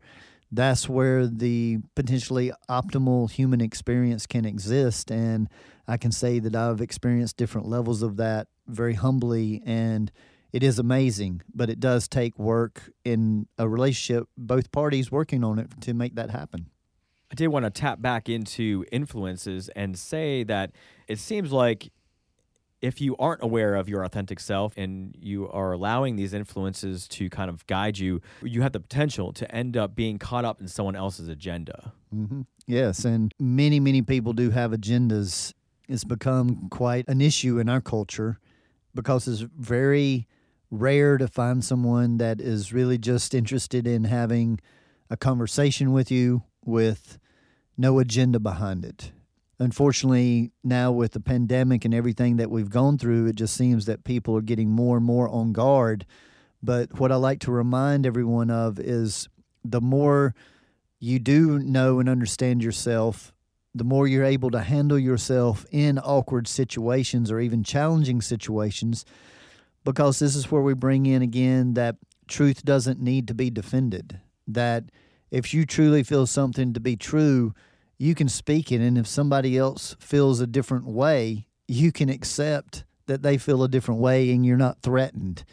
that's 0.51 0.87
where 0.89 1.27
the 1.27 1.79
potentially 1.95 2.51
optimal 2.69 3.29
human 3.31 3.61
experience 3.61 4.25
can 4.25 4.45
exist. 4.45 5.11
And 5.11 5.49
I 5.87 5.97
can 5.97 6.11
say 6.11 6.39
that 6.39 6.55
I've 6.55 6.81
experienced 6.81 7.37
different 7.37 7.67
levels 7.67 8.01
of 8.01 8.17
that 8.17 8.47
very 8.67 8.93
humbly. 8.93 9.61
And 9.65 10.11
it 10.55 10.63
is 10.63 10.79
amazing, 10.79 11.41
but 11.53 11.69
it 11.69 11.81
does 11.81 12.07
take 12.07 12.39
work 12.39 12.89
in 13.03 13.45
a 13.57 13.67
relationship, 13.67 14.29
both 14.37 14.71
parties 14.71 15.11
working 15.11 15.43
on 15.43 15.59
it 15.59 15.69
to 15.81 15.93
make 15.93 16.15
that 16.15 16.29
happen. 16.29 16.67
I 17.29 17.35
did 17.35 17.47
want 17.49 17.65
to 17.65 17.69
tap 17.69 18.01
back 18.01 18.29
into 18.29 18.85
influences 18.89 19.67
and 19.75 19.99
say 19.99 20.45
that 20.45 20.71
it 21.09 21.19
seems 21.19 21.51
like 21.51 21.91
if 22.81 23.01
you 23.01 23.17
aren't 23.17 23.43
aware 23.43 23.75
of 23.75 23.89
your 23.89 24.05
authentic 24.05 24.39
self 24.39 24.71
and 24.77 25.13
you 25.19 25.49
are 25.49 25.73
allowing 25.73 26.15
these 26.15 26.33
influences 26.33 27.09
to 27.09 27.29
kind 27.29 27.49
of 27.49 27.67
guide 27.67 27.97
you, 27.97 28.21
you 28.41 28.61
have 28.61 28.71
the 28.71 28.79
potential 28.79 29.33
to 29.33 29.53
end 29.53 29.75
up 29.75 29.93
being 29.93 30.17
caught 30.17 30.45
up 30.45 30.61
in 30.61 30.69
someone 30.69 30.95
else's 30.95 31.27
agenda. 31.27 31.91
Mm-hmm. 32.15 32.43
Yes, 32.65 33.03
and 33.03 33.33
many, 33.37 33.81
many 33.81 34.01
people 34.01 34.31
do 34.31 34.51
have 34.51 34.71
agendas. 34.71 35.53
It's 35.89 36.05
become 36.05 36.69
quite 36.69 37.09
an 37.09 37.19
issue 37.19 37.59
in 37.59 37.67
our 37.67 37.81
culture 37.81 38.39
because 38.93 39.27
it's 39.27 39.41
very 39.41 40.29
rare 40.71 41.17
to 41.17 41.27
find 41.27 41.63
someone 41.63 42.17
that 42.17 42.41
is 42.41 42.73
really 42.73 42.97
just 42.97 43.33
interested 43.33 43.87
in 43.87 44.05
having 44.05 44.59
a 45.09 45.17
conversation 45.17 45.91
with 45.91 46.11
you 46.11 46.43
with 46.63 47.17
no 47.77 47.99
agenda 47.99 48.39
behind 48.39 48.83
it. 48.83 49.11
Unfortunately, 49.59 50.51
now 50.63 50.91
with 50.91 51.13
the 51.13 51.19
pandemic 51.19 51.85
and 51.85 51.93
everything 51.93 52.37
that 52.37 52.51
we've 52.51 52.69
gone 52.69 52.97
through, 52.97 53.27
it 53.27 53.35
just 53.35 53.55
seems 53.55 53.85
that 53.85 54.03
people 54.03 54.35
are 54.35 54.41
getting 54.41 54.69
more 54.69 54.97
and 54.97 55.05
more 55.05 55.29
on 55.29 55.53
guard. 55.53 56.05
But 56.61 56.99
what 56.99 57.11
I 57.11 57.15
like 57.15 57.39
to 57.41 57.51
remind 57.51 58.05
everyone 58.05 58.49
of 58.49 58.79
is 58.79 59.29
the 59.63 59.81
more 59.81 60.33
you 60.99 61.19
do 61.19 61.59
know 61.59 61.99
and 61.99 62.09
understand 62.09 62.63
yourself, 62.63 63.33
the 63.73 63.83
more 63.83 64.07
you're 64.07 64.23
able 64.23 64.51
to 64.51 64.61
handle 64.61 64.97
yourself 64.97 65.65
in 65.71 65.99
awkward 65.99 66.47
situations 66.47 67.31
or 67.31 67.39
even 67.39 67.63
challenging 67.63 68.21
situations, 68.21 69.05
because 69.85 70.19
this 70.19 70.35
is 70.35 70.51
where 70.51 70.61
we 70.61 70.73
bring 70.73 71.05
in 71.05 71.21
again 71.21 71.75
that 71.75 71.95
truth 72.27 72.65
doesn't 72.65 72.99
need 72.99 73.27
to 73.29 73.33
be 73.33 73.49
defended. 73.49 74.19
That 74.47 74.85
if 75.31 75.53
you 75.53 75.65
truly 75.65 76.03
feel 76.03 76.27
something 76.27 76.73
to 76.73 76.79
be 76.79 76.97
true, 76.97 77.53
you 77.97 78.15
can 78.15 78.27
speak 78.27 78.71
it. 78.71 78.81
And 78.81 78.97
if 78.97 79.07
somebody 79.07 79.57
else 79.57 79.95
feels 79.99 80.41
a 80.41 80.47
different 80.47 80.87
way, 80.87 81.47
you 81.67 81.91
can 81.91 82.09
accept 82.09 82.83
that 83.05 83.21
they 83.21 83.37
feel 83.37 83.63
a 83.63 83.69
different 83.69 84.01
way 84.01 84.31
and 84.31 84.45
you're 84.45 84.57
not 84.57 84.81
threatened. 84.81 85.45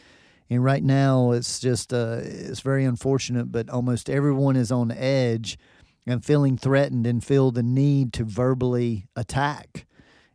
And 0.48 0.64
right 0.64 0.82
now, 0.82 1.32
it's 1.32 1.60
just, 1.60 1.92
uh, 1.92 2.20
it's 2.22 2.60
very 2.60 2.84
unfortunate, 2.84 3.52
but 3.52 3.68
almost 3.70 4.10
everyone 4.10 4.56
is 4.56 4.72
on 4.72 4.90
edge 4.90 5.58
and 6.06 6.24
feeling 6.24 6.56
threatened 6.56 7.06
and 7.06 7.24
feel 7.24 7.50
the 7.50 7.62
need 7.62 8.12
to 8.14 8.24
verbally 8.24 9.06
attack. 9.14 9.86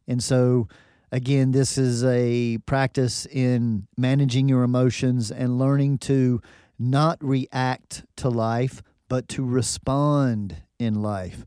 And 0.07 0.23
so, 0.23 0.67
again, 1.11 1.51
this 1.51 1.77
is 1.77 2.03
a 2.03 2.57
practice 2.65 3.25
in 3.25 3.87
managing 3.97 4.49
your 4.49 4.63
emotions 4.63 5.31
and 5.31 5.57
learning 5.57 5.97
to 5.99 6.41
not 6.79 7.17
react 7.23 8.05
to 8.17 8.29
life, 8.29 8.83
but 9.09 9.27
to 9.29 9.45
respond 9.45 10.57
in 10.79 11.01
life. 11.01 11.43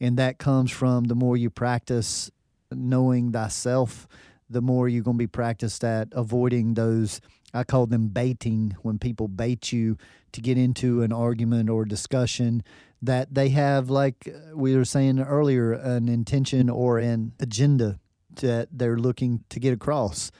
And 0.00 0.16
that 0.16 0.38
comes 0.38 0.70
from 0.70 1.04
the 1.04 1.14
more 1.14 1.36
you 1.36 1.50
practice 1.50 2.30
knowing 2.70 3.32
thyself, 3.32 4.08
the 4.50 4.62
more 4.62 4.88
you're 4.88 5.04
going 5.04 5.16
to 5.16 5.22
be 5.22 5.26
practiced 5.26 5.84
at 5.84 6.08
avoiding 6.12 6.74
those 6.74 7.20
I 7.54 7.64
call 7.64 7.86
them 7.86 8.08
baiting 8.08 8.76
when 8.82 8.98
people 8.98 9.28
bait 9.28 9.72
you 9.72 9.98
to 10.32 10.40
get 10.40 10.56
into 10.56 11.02
an 11.02 11.12
argument 11.12 11.68
or 11.68 11.84
discussion 11.84 12.62
that 13.02 13.34
they 13.34 13.50
have, 13.50 13.90
like 13.90 14.28
we 14.54 14.74
were 14.76 14.84
saying 14.84 15.20
earlier, 15.20 15.72
an 15.72 16.08
intention 16.08 16.70
or 16.70 16.98
an 16.98 17.32
agenda 17.40 17.98
that 18.36 18.68
they're 18.72 18.98
looking 18.98 19.44
to 19.50 19.60
get 19.60 19.72
across. 19.72 20.30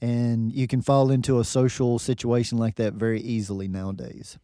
And 0.00 0.52
you 0.52 0.66
can 0.68 0.80
fall 0.80 1.10
into 1.10 1.40
a 1.40 1.44
social 1.44 1.98
situation 1.98 2.58
like 2.58 2.76
that 2.76 2.94
very 2.94 3.20
easily 3.20 3.66
nowadays. 3.66 4.38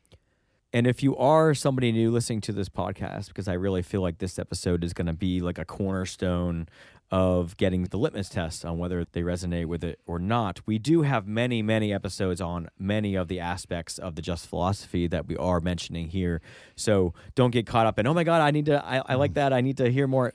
And 0.72 0.88
if 0.88 1.04
you 1.04 1.16
are 1.16 1.54
somebody 1.54 1.92
new 1.92 2.10
listening 2.10 2.40
to 2.42 2.52
this 2.52 2.68
podcast, 2.68 3.28
because 3.28 3.46
I 3.46 3.52
really 3.52 3.82
feel 3.82 4.00
like 4.00 4.18
this 4.18 4.40
episode 4.40 4.82
is 4.82 4.92
going 4.92 5.06
to 5.06 5.12
be 5.12 5.40
like 5.40 5.56
a 5.56 5.64
cornerstone 5.64 6.66
of 7.12 7.56
getting 7.56 7.84
the 7.84 7.96
litmus 7.96 8.28
test 8.28 8.64
on 8.64 8.76
whether 8.76 9.04
they 9.12 9.22
resonate 9.22 9.66
with 9.66 9.84
it 9.84 10.00
or 10.04 10.18
not, 10.18 10.60
we 10.66 10.80
do 10.80 11.02
have 11.02 11.28
many, 11.28 11.62
many 11.62 11.92
episodes 11.92 12.40
on 12.40 12.68
many 12.76 13.14
of 13.14 13.28
the 13.28 13.38
aspects 13.38 13.98
of 13.98 14.16
the 14.16 14.22
just 14.22 14.48
philosophy 14.48 15.06
that 15.06 15.28
we 15.28 15.36
are 15.36 15.60
mentioning 15.60 16.08
here. 16.08 16.40
So 16.74 17.14
don't 17.36 17.52
get 17.52 17.66
caught 17.66 17.86
up 17.86 18.00
in, 18.00 18.06
oh 18.08 18.14
my 18.14 18.24
God, 18.24 18.40
I 18.40 18.50
need 18.50 18.66
to, 18.66 18.84
I, 18.84 19.00
I 19.06 19.14
like 19.14 19.30
mm. 19.30 19.34
that. 19.34 19.52
I 19.52 19.60
need 19.60 19.76
to 19.76 19.92
hear 19.92 20.08
more. 20.08 20.34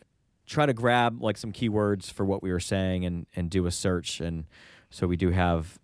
Try 0.50 0.66
to 0.66 0.74
grab 0.74 1.22
like 1.22 1.38
some 1.38 1.52
keywords 1.52 2.12
for 2.12 2.26
what 2.26 2.42
we 2.42 2.52
were 2.52 2.60
saying 2.60 3.06
and, 3.06 3.28
and 3.36 3.50
do 3.50 3.68
a 3.68 3.72
search. 3.72 4.20
And 4.20 4.46
so 4.90 5.06
we 5.06 5.16
do 5.16 5.30
have 5.30 5.78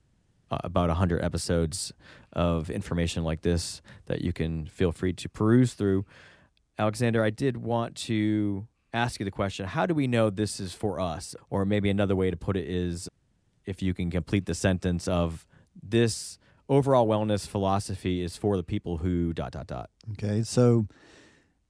uh, 0.49 0.57
about 0.63 0.89
100 0.89 1.23
episodes 1.23 1.93
of 2.33 2.69
information 2.69 3.23
like 3.23 3.41
this 3.41 3.81
that 4.07 4.21
you 4.21 4.33
can 4.33 4.65
feel 4.65 4.91
free 4.91 5.13
to 5.13 5.29
peruse 5.29 5.73
through. 5.73 6.05
Alexander, 6.77 7.23
I 7.23 7.29
did 7.29 7.57
want 7.57 7.95
to 7.95 8.67
ask 8.93 9.19
you 9.19 9.23
the 9.23 9.31
question 9.31 9.67
how 9.67 9.85
do 9.85 9.93
we 9.93 10.07
know 10.07 10.29
this 10.29 10.59
is 10.59 10.73
for 10.73 10.99
us? 10.99 11.35
Or 11.49 11.63
maybe 11.65 11.89
another 11.89 12.15
way 12.15 12.31
to 12.31 12.37
put 12.37 12.57
it 12.57 12.67
is 12.67 13.07
if 13.65 13.81
you 13.81 13.93
can 13.93 14.09
complete 14.09 14.45
the 14.45 14.55
sentence 14.55 15.07
of 15.07 15.45
this 15.81 16.39
overall 16.69 17.07
wellness 17.07 17.47
philosophy 17.47 18.21
is 18.23 18.37
for 18.37 18.57
the 18.57 18.63
people 18.63 18.97
who 18.97 19.33
dot 19.33 19.51
dot 19.51 19.67
dot. 19.67 19.89
Okay, 20.13 20.43
so 20.43 20.87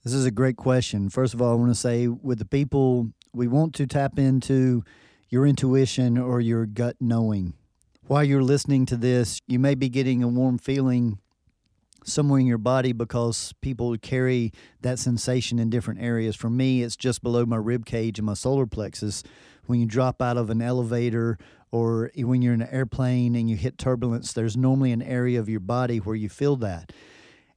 this 0.06 0.14
is 0.14 0.26
a 0.26 0.32
great 0.32 0.56
question. 0.56 1.10
First 1.10 1.34
of 1.34 1.42
all, 1.42 1.52
I 1.52 1.56
want 1.56 1.72
to 1.72 1.76
say 1.76 2.08
with 2.08 2.38
the 2.38 2.46
people 2.46 3.10
we 3.34 3.48
want 3.48 3.74
to 3.76 3.88
tap 3.88 4.20
into 4.20 4.84
your 5.30 5.48
intuition 5.48 6.16
or 6.20 6.40
your 6.40 6.68
gut 6.68 6.96
knowing. 7.00 7.56
While 8.06 8.24
you're 8.24 8.44
listening 8.44 8.86
to 8.86 8.98
this, 8.98 9.42
you 9.48 9.58
may 9.58 9.74
be 9.74 9.90
getting 9.90 10.22
a 10.22 10.28
warm 10.28 10.60
feeling 10.60 11.18
somewhere 12.04 12.40
in 12.40 12.46
your 12.46 12.60
body 12.60 12.92
because 12.92 13.56
people 13.62 13.98
carry 13.98 14.54
that 14.82 15.00
sensation 15.00 15.58
in 15.58 15.72
different 15.72 16.00
areas. 16.00 16.36
For 16.36 16.52
me, 16.52 16.84
it's 16.84 16.96
just 16.96 17.24
below 17.24 17.44
my 17.48 17.58
rib 17.58 17.88
cage 17.88 18.20
and 18.20 18.28
my 18.28 18.36
solar 18.36 18.68
plexus. 18.68 19.24
When 19.66 19.80
you 19.80 19.88
drop 19.88 20.22
out 20.22 20.38
of 20.38 20.52
an 20.52 20.62
elevator 20.62 21.40
or 21.72 22.12
when 22.16 22.44
you're 22.44 22.54
in 22.54 22.62
an 22.62 22.70
airplane 22.70 23.34
and 23.34 23.50
you 23.50 23.56
hit 23.56 23.80
turbulence, 23.80 24.34
there's 24.34 24.56
normally 24.56 24.92
an 24.92 25.02
area 25.02 25.40
of 25.40 25.50
your 25.50 25.62
body 25.62 25.98
where 25.98 26.16
you 26.16 26.30
feel 26.30 26.58
that. 26.58 26.92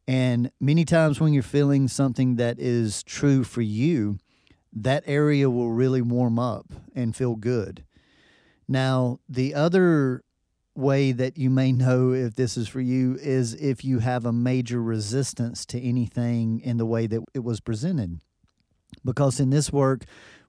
And 0.09 0.51
many 0.59 0.87
times 0.87 1.21
when 1.21 1.35
you're 1.35 1.43
feeling 1.43 1.87
something 1.87 2.37
that 2.37 2.59
is 2.59 3.03
true 3.03 3.45
for 3.45 3.61
you, 3.61 4.17
that 4.73 5.05
area 5.07 5.51
will 5.51 5.71
really 5.71 6.01
warm 6.01 6.39
up 6.39 6.73
and 6.95 7.15
feel 7.15 7.37
good. 7.37 7.85
Now, 8.67 9.21
the 9.29 9.55
other 9.55 10.25
way 10.75 11.13
that 11.13 11.37
you 11.37 11.51
may 11.51 11.73
know 11.73 12.13
if 12.13 12.37
this 12.37 12.57
is 12.57 12.69
for 12.69 12.81
you 12.81 13.19
is 13.21 13.53
if 13.53 13.85
you 13.85 13.99
have 13.99 14.25
a 14.25 14.33
major 14.33 14.83
resistance 14.83 15.67
to 15.67 15.81
anything 15.81 16.61
in 16.61 16.79
the 16.79 16.87
way 16.87 17.07
that 17.07 17.23
it 17.35 17.45
was 17.45 17.61
presented. 17.61 18.21
Because 19.05 19.39
in 19.39 19.51
this 19.51 19.71
work, 19.71 20.05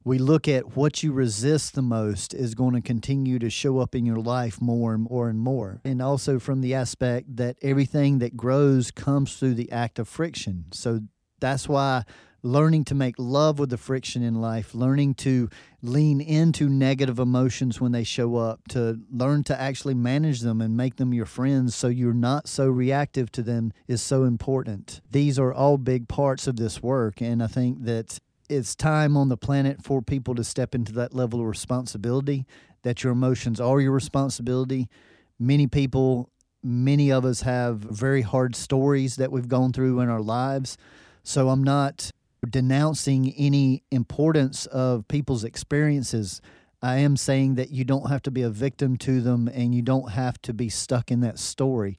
we 0.10 0.18
look 0.18 0.48
at 0.48 0.76
what 0.76 1.04
you 1.04 1.12
resist 1.12 1.76
the 1.76 1.84
most 1.84 2.34
is 2.34 2.56
going 2.56 2.74
to 2.74 2.82
continue 2.82 3.38
to 3.38 3.48
show 3.48 3.78
up 3.78 3.94
in 3.94 4.08
your 4.08 4.18
life 4.18 4.60
more 4.60 4.96
and 4.96 5.04
more 5.08 5.30
and 5.30 5.38
more. 5.38 5.82
And 5.86 6.02
also 6.02 6.40
from 6.40 6.62
the 6.62 6.74
aspect 6.74 7.36
that 7.36 7.58
everything 7.62 8.18
that 8.18 8.36
grows 8.36 8.90
comes 8.90 9.36
through 9.36 9.54
the 9.54 9.72
act 9.72 10.00
of 10.00 10.08
friction. 10.08 10.66
So 10.72 11.02
that's 11.40 11.70
why 11.70 12.06
learning 12.42 12.86
to 12.86 12.96
make 12.96 13.14
love 13.20 13.60
with 13.60 13.70
the 13.70 13.78
friction 13.78 14.24
in 14.24 14.42
life, 14.42 14.74
learning 14.74 15.14
to 15.14 15.48
lean 15.84 16.22
into 16.22 16.68
negative 16.70 17.20
emotions 17.20 17.80
when 17.80 17.92
they 17.92 18.04
show 18.04 18.36
up, 18.36 18.68
to 18.70 19.00
learn 19.12 19.44
to 19.44 19.62
actually 19.62 19.94
manage 19.94 20.42
them 20.42 20.60
and 20.60 20.76
make 20.76 20.96
them 20.96 21.14
your 21.14 21.28
friends 21.28 21.76
so 21.76 21.88
you're 21.88 22.14
not 22.14 22.48
so 22.48 22.68
reactive 22.68 23.32
to 23.32 23.44
them 23.44 23.72
is 23.88 24.02
so 24.02 24.24
important. 24.24 25.02
These 25.12 25.38
are 25.38 25.54
all 25.54 25.78
big 25.78 26.08
parts 26.08 26.48
of 26.48 26.56
this 26.56 26.82
work. 26.82 27.22
And 27.22 27.44
I 27.44 27.48
think 27.48 27.84
that 27.84 28.18
it's 28.50 28.76
time 28.76 29.16
on 29.16 29.30
the 29.30 29.38
planet 29.38 29.84
for 29.84 30.02
people 30.02 30.36
to 30.36 30.44
step 30.44 30.74
into 30.74 30.92
that 30.94 31.14
level 31.14 31.40
of 31.40 31.46
responsibility, 31.46 32.46
that 32.82 33.04
your 33.04 33.14
emotions 33.14 33.62
are 33.62 33.80
your 33.80 33.92
responsibility. 33.92 34.90
Many 35.38 35.68
people, 35.68 36.30
many 36.64 37.12
of 37.12 37.26
us 37.26 37.42
have 37.42 37.78
very 37.78 38.24
hard 38.24 38.56
stories 38.56 39.16
that 39.18 39.32
we've 39.32 39.48
gone 39.48 39.72
through 39.72 40.00
in 40.00 40.10
our 40.10 40.22
lives. 40.22 40.78
So 41.24 41.50
I'm 41.50 41.64
not 41.64 42.12
denouncing 42.50 43.34
any 43.38 43.84
importance 43.92 44.66
of 44.68 45.08
people's 45.08 45.44
experiences. 45.44 46.42
I 46.82 46.98
am 46.98 47.18
saying 47.18 47.56
that 47.56 47.72
you 47.72 47.84
don't 47.84 48.10
have 48.10 48.24
to 48.24 48.32
be 48.32 48.42
a 48.42 48.50
victim 48.50 48.98
to 48.98 49.22
them 49.22 49.48
and 49.48 49.76
you 49.76 49.82
don't 49.82 50.12
have 50.12 50.42
to 50.44 50.54
be 50.54 50.70
stuck 50.70 51.12
in 51.12 51.20
that 51.22 51.38
story. 51.38 51.98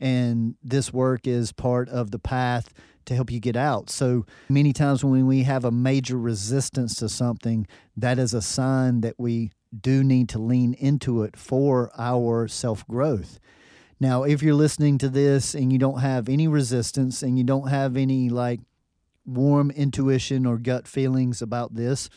And 0.00 0.54
this 0.62 0.92
work 0.92 1.26
is 1.26 1.52
part 1.52 1.88
of 1.88 2.10
the 2.10 2.18
path 2.18 2.72
to 3.06 3.14
help 3.14 3.30
you 3.30 3.40
get 3.40 3.56
out. 3.56 3.90
So 3.90 4.26
many 4.48 4.72
times 4.72 5.04
when 5.04 5.26
we 5.26 5.42
have 5.44 5.64
a 5.64 5.70
major 5.70 6.18
resistance 6.18 6.94
to 6.96 7.08
something, 7.08 7.66
that 7.96 8.18
is 8.18 8.34
a 8.34 8.42
sign 8.42 9.00
that 9.00 9.14
we 9.18 9.50
do 9.78 10.02
need 10.02 10.28
to 10.30 10.38
lean 10.38 10.74
into 10.74 11.22
it 11.22 11.36
for 11.36 11.90
our 11.96 12.48
self 12.48 12.86
growth. 12.86 13.38
Now, 13.98 14.22
if 14.22 14.42
you're 14.42 14.54
listening 14.54 14.98
to 14.98 15.08
this 15.08 15.54
and 15.54 15.72
you 15.72 15.78
don't 15.78 16.00
have 16.00 16.28
any 16.28 16.48
resistance 16.48 17.22
and 17.22 17.36
you 17.36 17.44
don't 17.44 17.68
have 17.68 17.96
any 17.96 18.30
like 18.30 18.60
warm 19.26 19.70
intuition 19.70 20.46
or 20.46 20.56
gut 20.56 20.88
feelings 20.88 21.42
about 21.42 21.74
this, 21.74 22.08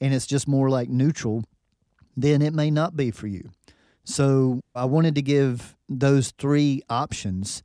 and 0.00 0.14
it's 0.14 0.26
just 0.26 0.48
more 0.48 0.70
like 0.70 0.88
neutral, 0.88 1.44
then 2.16 2.40
it 2.40 2.54
may 2.54 2.70
not 2.70 2.96
be 2.96 3.10
for 3.10 3.26
you. 3.26 3.50
So 4.04 4.62
I 4.74 4.86
wanted 4.86 5.14
to 5.16 5.22
give 5.22 5.76
those 5.88 6.30
three 6.30 6.82
options 6.88 7.62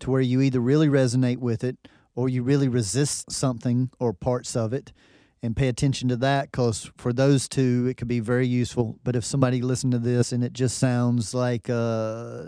to 0.00 0.10
where 0.10 0.20
you 0.20 0.42
either 0.42 0.60
really 0.60 0.88
resonate 0.88 1.38
with 1.38 1.64
it 1.64 1.88
or 2.16 2.28
you 2.28 2.42
really 2.42 2.66
resist 2.68 3.30
something 3.30 3.90
or 4.00 4.12
parts 4.12 4.56
of 4.56 4.72
it 4.72 4.92
and 5.42 5.54
pay 5.54 5.68
attention 5.68 6.08
to 6.08 6.16
that 6.16 6.50
because 6.50 6.90
for 6.96 7.12
those 7.12 7.48
two 7.48 7.86
it 7.88 7.96
could 7.96 8.08
be 8.08 8.20
very 8.20 8.46
useful 8.46 8.98
but 9.04 9.14
if 9.14 9.24
somebody 9.24 9.62
listened 9.62 9.92
to 9.92 9.98
this 9.98 10.32
and 10.32 10.42
it 10.42 10.52
just 10.52 10.78
sounds 10.78 11.32
like 11.32 11.70
uh, 11.70 12.42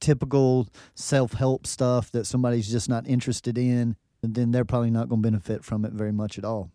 typical 0.00 0.66
self-help 0.94 1.66
stuff 1.66 2.10
that 2.12 2.24
somebody's 2.24 2.70
just 2.70 2.88
not 2.88 3.06
interested 3.06 3.58
in 3.58 3.96
then 4.22 4.50
they're 4.50 4.64
probably 4.64 4.90
not 4.90 5.08
going 5.08 5.22
to 5.22 5.28
benefit 5.30 5.64
from 5.64 5.84
it 5.84 5.92
very 5.92 6.12
much 6.12 6.38
at 6.38 6.44
all. 6.44 6.70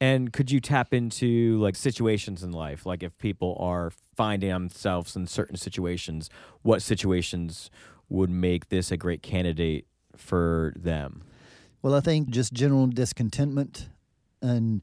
And 0.00 0.32
could 0.32 0.50
you 0.50 0.60
tap 0.60 0.92
into 0.92 1.58
like 1.60 1.76
situations 1.76 2.42
in 2.42 2.52
life? 2.52 2.84
Like 2.84 3.02
if 3.02 3.16
people 3.18 3.56
are 3.60 3.90
finding 4.16 4.50
themselves 4.50 5.16
in 5.16 5.26
certain 5.26 5.56
situations, 5.56 6.28
what 6.62 6.82
situations 6.82 7.70
would 8.08 8.30
make 8.30 8.68
this 8.68 8.90
a 8.90 8.96
great 8.96 9.22
candidate 9.22 9.86
for 10.16 10.74
them? 10.76 11.22
Well, 11.84 11.94
I 11.94 12.00
think 12.00 12.30
just 12.30 12.54
general 12.54 12.86
discontentment 12.86 13.90
and 14.40 14.80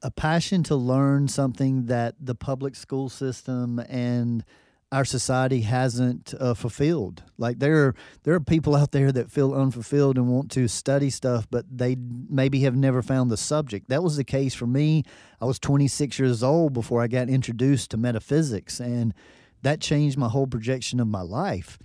a 0.00 0.10
passion 0.10 0.62
to 0.62 0.74
learn 0.74 1.28
something 1.28 1.88
that 1.88 2.14
the 2.18 2.34
public 2.34 2.74
school 2.74 3.10
system 3.10 3.80
and 3.80 4.42
our 4.90 5.04
society 5.04 5.60
hasn't 5.60 6.32
uh, 6.40 6.54
fulfilled. 6.54 7.22
Like 7.36 7.58
there 7.58 7.84
are 7.84 7.94
there 8.22 8.32
are 8.32 8.40
people 8.40 8.74
out 8.74 8.92
there 8.92 9.12
that 9.12 9.30
feel 9.30 9.52
unfulfilled 9.52 10.16
and 10.16 10.26
want 10.28 10.50
to 10.52 10.68
study 10.68 11.10
stuff, 11.10 11.46
but 11.50 11.66
they 11.70 11.98
maybe 12.30 12.60
have 12.60 12.74
never 12.74 13.02
found 13.02 13.30
the 13.30 13.36
subject. 13.36 13.90
That 13.90 14.02
was 14.02 14.16
the 14.16 14.24
case 14.24 14.54
for 14.54 14.66
me. 14.66 15.02
I 15.38 15.44
was 15.44 15.58
26 15.58 16.18
years 16.18 16.42
old 16.42 16.72
before 16.72 17.02
I 17.02 17.08
got 17.08 17.28
introduced 17.28 17.90
to 17.90 17.98
metaphysics, 17.98 18.80
and 18.80 19.12
that 19.60 19.82
changed 19.82 20.16
my 20.16 20.30
whole 20.30 20.46
projection 20.46 20.98
of 20.98 21.08
my 21.08 21.20
life. 21.20 21.78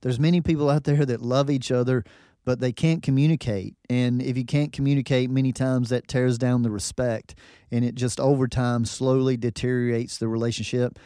There's 0.00 0.18
many 0.18 0.40
people 0.40 0.70
out 0.70 0.84
there 0.84 1.04
that 1.06 1.22
love 1.22 1.50
each 1.50 1.70
other, 1.70 2.04
but 2.46 2.60
they 2.60 2.72
can't 2.72 3.02
communicate. 3.02 3.74
And 3.90 4.22
if 4.22 4.38
you 4.38 4.46
can't 4.46 4.72
communicate, 4.72 5.28
many 5.28 5.52
times 5.52 5.90
that 5.90 6.08
tears 6.08 6.38
down 6.38 6.62
the 6.62 6.70
respect, 6.70 7.34
and 7.70 7.84
it 7.84 7.94
just 7.94 8.18
over 8.18 8.48
time 8.48 8.86
slowly 8.86 9.36
deteriorates 9.36 10.16
the 10.16 10.28
relationship 10.28 10.98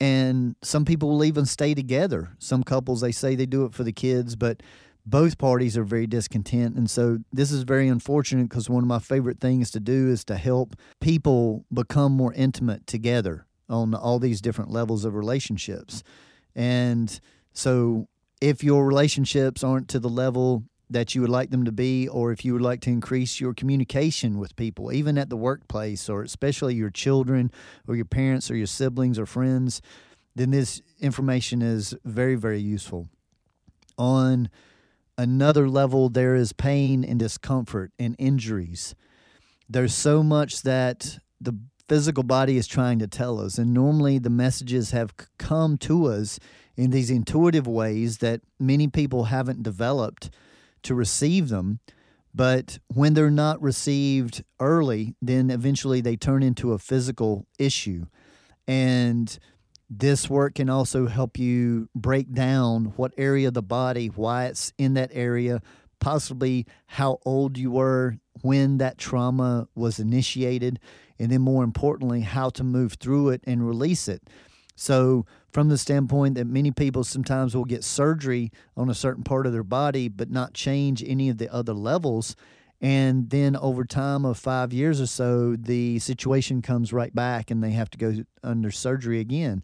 and 0.00 0.56
some 0.62 0.84
people 0.84 1.08
will 1.08 1.24
even 1.24 1.46
stay 1.46 1.74
together. 1.74 2.30
Some 2.38 2.62
couples 2.62 3.00
they 3.00 3.12
say 3.12 3.34
they 3.34 3.46
do 3.46 3.64
it 3.64 3.74
for 3.74 3.84
the 3.84 3.92
kids, 3.92 4.36
but 4.36 4.62
both 5.06 5.38
parties 5.38 5.76
are 5.76 5.84
very 5.84 6.06
discontent. 6.06 6.76
And 6.76 6.90
so 6.90 7.18
this 7.32 7.50
is 7.52 7.62
very 7.62 7.88
unfortunate 7.88 8.48
because 8.48 8.68
one 8.68 8.82
of 8.82 8.88
my 8.88 8.98
favorite 8.98 9.40
things 9.40 9.70
to 9.70 9.80
do 9.80 10.08
is 10.08 10.24
to 10.24 10.36
help 10.36 10.74
people 11.00 11.64
become 11.72 12.12
more 12.12 12.34
intimate 12.34 12.86
together 12.86 13.46
on 13.68 13.94
all 13.94 14.18
these 14.18 14.40
different 14.40 14.70
levels 14.70 15.04
of 15.04 15.14
relationships. 15.14 16.02
And 16.54 17.18
so 17.52 18.08
if 18.40 18.62
your 18.62 18.84
relationships 18.84 19.64
aren't 19.64 19.88
to 19.88 19.98
the 19.98 20.08
level 20.08 20.64
that 20.88 21.14
you 21.14 21.20
would 21.20 21.30
like 21.30 21.50
them 21.50 21.64
to 21.64 21.72
be, 21.72 22.06
or 22.08 22.32
if 22.32 22.44
you 22.44 22.52
would 22.52 22.62
like 22.62 22.80
to 22.82 22.90
increase 22.90 23.40
your 23.40 23.52
communication 23.52 24.38
with 24.38 24.54
people, 24.56 24.92
even 24.92 25.18
at 25.18 25.30
the 25.30 25.36
workplace, 25.36 26.08
or 26.08 26.22
especially 26.22 26.74
your 26.74 26.90
children, 26.90 27.50
or 27.88 27.96
your 27.96 28.04
parents, 28.04 28.50
or 28.50 28.56
your 28.56 28.66
siblings, 28.66 29.18
or 29.18 29.26
friends, 29.26 29.82
then 30.34 30.50
this 30.50 30.82
information 31.00 31.62
is 31.62 31.94
very, 32.04 32.36
very 32.36 32.60
useful. 32.60 33.08
On 33.98 34.48
another 35.18 35.68
level, 35.68 36.08
there 36.08 36.36
is 36.36 36.52
pain 36.52 37.04
and 37.04 37.18
discomfort 37.18 37.90
and 37.98 38.14
injuries. 38.18 38.94
There's 39.68 39.94
so 39.94 40.22
much 40.22 40.62
that 40.62 41.18
the 41.40 41.58
physical 41.88 42.22
body 42.22 42.56
is 42.56 42.66
trying 42.66 42.98
to 42.98 43.06
tell 43.06 43.40
us. 43.40 43.58
And 43.58 43.72
normally 43.72 44.18
the 44.18 44.30
messages 44.30 44.90
have 44.90 45.14
come 45.38 45.78
to 45.78 46.06
us 46.06 46.38
in 46.76 46.90
these 46.90 47.10
intuitive 47.10 47.66
ways 47.66 48.18
that 48.18 48.42
many 48.58 48.88
people 48.88 49.24
haven't 49.24 49.62
developed 49.62 50.30
to 50.86 50.94
receive 50.94 51.48
them. 51.48 51.80
But 52.34 52.78
when 52.88 53.14
they're 53.14 53.30
not 53.30 53.62
received 53.62 54.44
early, 54.60 55.14
then 55.22 55.50
eventually 55.50 56.00
they 56.00 56.16
turn 56.16 56.42
into 56.42 56.72
a 56.72 56.78
physical 56.78 57.46
issue. 57.58 58.06
And 58.68 59.38
this 59.88 60.28
work 60.28 60.56
can 60.56 60.68
also 60.68 61.06
help 61.06 61.38
you 61.38 61.88
break 61.94 62.32
down 62.32 62.92
what 62.96 63.14
area 63.16 63.48
of 63.48 63.54
the 63.54 63.62
body, 63.62 64.08
why 64.08 64.46
it's 64.46 64.72
in 64.76 64.94
that 64.94 65.10
area, 65.12 65.62
possibly 65.98 66.66
how 66.86 67.18
old 67.24 67.56
you 67.56 67.70
were 67.70 68.18
when 68.42 68.78
that 68.78 68.98
trauma 68.98 69.68
was 69.74 69.98
initiated, 69.98 70.78
and 71.18 71.30
then 71.30 71.40
more 71.40 71.64
importantly, 71.64 72.20
how 72.20 72.50
to 72.50 72.64
move 72.64 72.94
through 72.94 73.30
it 73.30 73.40
and 73.46 73.66
release 73.66 74.08
it. 74.08 74.22
So, 74.74 75.24
from 75.56 75.70
the 75.70 75.78
standpoint 75.78 76.34
that 76.34 76.46
many 76.46 76.70
people 76.70 77.02
sometimes 77.02 77.56
will 77.56 77.64
get 77.64 77.82
surgery 77.82 78.52
on 78.76 78.90
a 78.90 78.94
certain 78.94 79.24
part 79.24 79.46
of 79.46 79.54
their 79.54 79.62
body, 79.62 80.06
but 80.06 80.30
not 80.30 80.52
change 80.52 81.02
any 81.02 81.30
of 81.30 81.38
the 81.38 81.50
other 81.50 81.72
levels. 81.72 82.36
And 82.78 83.30
then 83.30 83.56
over 83.56 83.82
time 83.86 84.26
of 84.26 84.36
five 84.36 84.74
years 84.74 85.00
or 85.00 85.06
so, 85.06 85.56
the 85.56 85.98
situation 85.98 86.60
comes 86.60 86.92
right 86.92 87.14
back 87.14 87.50
and 87.50 87.64
they 87.64 87.70
have 87.70 87.88
to 87.88 87.96
go 87.96 88.22
under 88.44 88.70
surgery 88.70 89.18
again. 89.18 89.62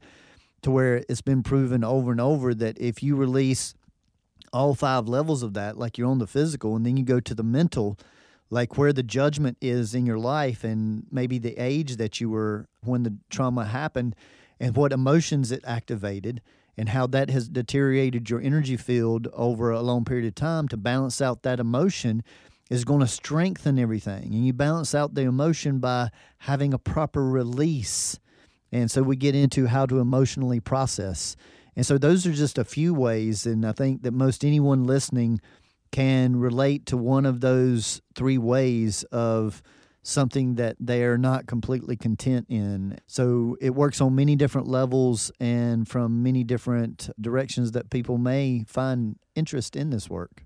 To 0.62 0.70
where 0.70 1.04
it's 1.10 1.20
been 1.20 1.42
proven 1.42 1.84
over 1.84 2.10
and 2.10 2.22
over 2.22 2.54
that 2.54 2.78
if 2.80 3.02
you 3.02 3.14
release 3.14 3.74
all 4.50 4.74
five 4.74 5.08
levels 5.08 5.42
of 5.42 5.52
that, 5.52 5.76
like 5.76 5.98
you're 5.98 6.08
on 6.08 6.20
the 6.20 6.26
physical, 6.26 6.74
and 6.74 6.86
then 6.86 6.96
you 6.96 7.04
go 7.04 7.20
to 7.20 7.34
the 7.34 7.42
mental, 7.42 7.98
like 8.48 8.78
where 8.78 8.94
the 8.94 9.02
judgment 9.02 9.58
is 9.60 9.94
in 9.94 10.06
your 10.06 10.18
life 10.18 10.64
and 10.64 11.04
maybe 11.10 11.36
the 11.36 11.62
age 11.62 11.96
that 11.96 12.18
you 12.18 12.30
were 12.30 12.66
when 12.82 13.02
the 13.02 13.14
trauma 13.28 13.66
happened 13.66 14.16
and 14.62 14.76
what 14.76 14.92
emotions 14.92 15.50
it 15.50 15.62
activated 15.66 16.40
and 16.78 16.90
how 16.90 17.06
that 17.08 17.28
has 17.28 17.48
deteriorated 17.48 18.30
your 18.30 18.40
energy 18.40 18.76
field 18.76 19.26
over 19.32 19.70
a 19.72 19.82
long 19.82 20.04
period 20.04 20.24
of 20.24 20.36
time 20.36 20.68
to 20.68 20.76
balance 20.76 21.20
out 21.20 21.42
that 21.42 21.58
emotion 21.58 22.22
is 22.70 22.84
going 22.84 23.00
to 23.00 23.06
strengthen 23.08 23.76
everything. 23.76 24.32
And 24.32 24.46
you 24.46 24.52
balance 24.52 24.94
out 24.94 25.14
the 25.14 25.22
emotion 25.22 25.80
by 25.80 26.10
having 26.38 26.72
a 26.72 26.78
proper 26.78 27.28
release. 27.28 28.20
And 28.70 28.88
so 28.88 29.02
we 29.02 29.16
get 29.16 29.34
into 29.34 29.66
how 29.66 29.84
to 29.86 29.98
emotionally 29.98 30.60
process. 30.60 31.36
And 31.74 31.84
so 31.84 31.98
those 31.98 32.24
are 32.24 32.32
just 32.32 32.56
a 32.56 32.64
few 32.64 32.94
ways. 32.94 33.44
And 33.44 33.66
I 33.66 33.72
think 33.72 34.02
that 34.02 34.12
most 34.12 34.44
anyone 34.44 34.84
listening 34.84 35.40
can 35.90 36.36
relate 36.36 36.86
to 36.86 36.96
one 36.96 37.26
of 37.26 37.40
those 37.40 38.00
three 38.14 38.38
ways 38.38 39.02
of 39.10 39.60
something 40.02 40.56
that 40.56 40.76
they 40.80 41.04
are 41.04 41.16
not 41.16 41.46
completely 41.46 41.96
content 41.96 42.46
in. 42.48 42.98
So 43.06 43.56
it 43.60 43.70
works 43.70 44.00
on 44.00 44.14
many 44.14 44.34
different 44.34 44.66
levels 44.66 45.30
and 45.38 45.88
from 45.88 46.22
many 46.22 46.42
different 46.42 47.08
directions 47.20 47.72
that 47.72 47.90
people 47.90 48.18
may 48.18 48.64
find 48.66 49.16
interest 49.34 49.76
in 49.76 49.90
this 49.90 50.10
work. 50.10 50.44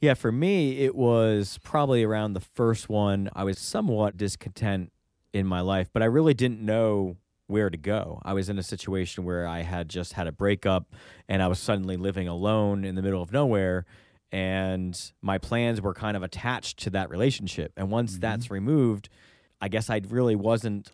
Yeah, 0.00 0.14
for 0.14 0.30
me, 0.30 0.78
it 0.78 0.94
was 0.94 1.58
probably 1.64 2.04
around 2.04 2.34
the 2.34 2.40
first 2.40 2.88
one. 2.88 3.28
I 3.34 3.42
was 3.42 3.58
somewhat 3.58 4.16
discontent 4.16 4.92
in 5.32 5.44
my 5.44 5.60
life, 5.60 5.88
but 5.92 6.02
I 6.02 6.06
really 6.06 6.34
didn't 6.34 6.60
know 6.60 7.16
where 7.48 7.70
to 7.70 7.76
go. 7.76 8.20
I 8.24 8.34
was 8.34 8.48
in 8.48 8.58
a 8.58 8.62
situation 8.62 9.24
where 9.24 9.46
I 9.46 9.62
had 9.62 9.88
just 9.88 10.12
had 10.12 10.28
a 10.28 10.32
breakup 10.32 10.94
and 11.28 11.42
I 11.42 11.48
was 11.48 11.58
suddenly 11.58 11.96
living 11.96 12.28
alone 12.28 12.84
in 12.84 12.94
the 12.94 13.02
middle 13.02 13.22
of 13.22 13.32
nowhere 13.32 13.86
and 14.30 15.12
my 15.22 15.38
plans 15.38 15.80
were 15.80 15.94
kind 15.94 16.16
of 16.16 16.22
attached 16.22 16.78
to 16.80 16.90
that 16.90 17.10
relationship. 17.10 17.72
And 17.76 17.90
once 17.90 18.12
mm-hmm. 18.12 18.20
that's 18.20 18.50
removed, 18.50 19.08
I 19.60 19.68
guess 19.68 19.88
I 19.90 20.00
really 20.08 20.36
wasn't 20.36 20.90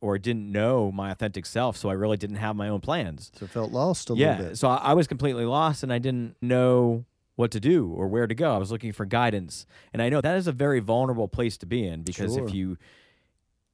or 0.00 0.18
didn't 0.18 0.50
know 0.50 0.92
my 0.92 1.10
authentic 1.10 1.44
self, 1.44 1.76
so 1.76 1.88
I 1.88 1.92
really 1.94 2.16
didn't 2.16 2.36
have 2.36 2.54
my 2.54 2.68
own 2.68 2.80
plans. 2.80 3.32
So 3.36 3.46
felt 3.46 3.72
lost 3.72 4.10
a 4.10 4.14
yeah, 4.14 4.30
little 4.30 4.46
bit. 4.46 4.58
So 4.58 4.68
I, 4.68 4.76
I 4.76 4.94
was 4.94 5.08
completely 5.08 5.44
lost 5.44 5.82
and 5.82 5.92
I 5.92 5.98
didn't 5.98 6.36
know 6.40 7.04
what 7.34 7.50
to 7.52 7.60
do 7.60 7.92
or 7.92 8.06
where 8.06 8.26
to 8.26 8.34
go. 8.34 8.54
I 8.54 8.58
was 8.58 8.70
looking 8.70 8.92
for 8.92 9.04
guidance. 9.04 9.66
And 9.92 10.00
I 10.00 10.08
know 10.08 10.20
that 10.20 10.36
is 10.36 10.46
a 10.46 10.52
very 10.52 10.80
vulnerable 10.80 11.28
place 11.28 11.56
to 11.58 11.66
be 11.66 11.86
in 11.86 12.02
because 12.02 12.34
sure. 12.34 12.46
if 12.46 12.54
you 12.54 12.78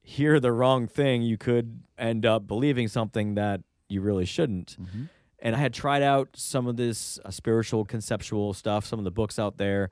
hear 0.01 0.39
the 0.39 0.51
wrong 0.51 0.87
thing, 0.87 1.21
you 1.21 1.37
could 1.37 1.83
end 1.97 2.25
up 2.25 2.47
believing 2.47 2.87
something 2.87 3.35
that 3.35 3.61
you 3.87 4.01
really 4.01 4.25
shouldn't. 4.25 4.77
Mm-hmm 4.81 5.05
and 5.45 5.55
I 5.55 5.59
had 5.59 5.75
tried 5.75 6.01
out 6.01 6.29
some 6.33 6.65
of 6.65 6.75
this 6.75 7.19
uh, 7.23 7.29
spiritual 7.29 7.85
conceptual 7.85 8.51
stuff, 8.55 8.83
some 8.83 8.97
of 8.97 9.05
the 9.05 9.11
books 9.11 9.37
out 9.37 9.57
there, 9.59 9.91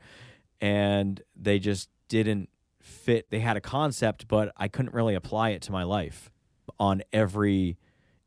and 0.60 1.22
they 1.36 1.60
just 1.60 1.89
didn't 2.08 2.49
fit. 2.82 3.30
They 3.30 3.39
had 3.39 3.56
a 3.56 3.62
concept, 3.62 4.28
but 4.28 4.51
I 4.58 4.68
couldn't 4.68 4.95
really 4.95 5.14
apply 5.14 5.51
it 5.51 5.62
to 5.62 5.72
my 5.72 5.84
life 5.84 6.32
on 6.80 7.04
every 7.14 7.78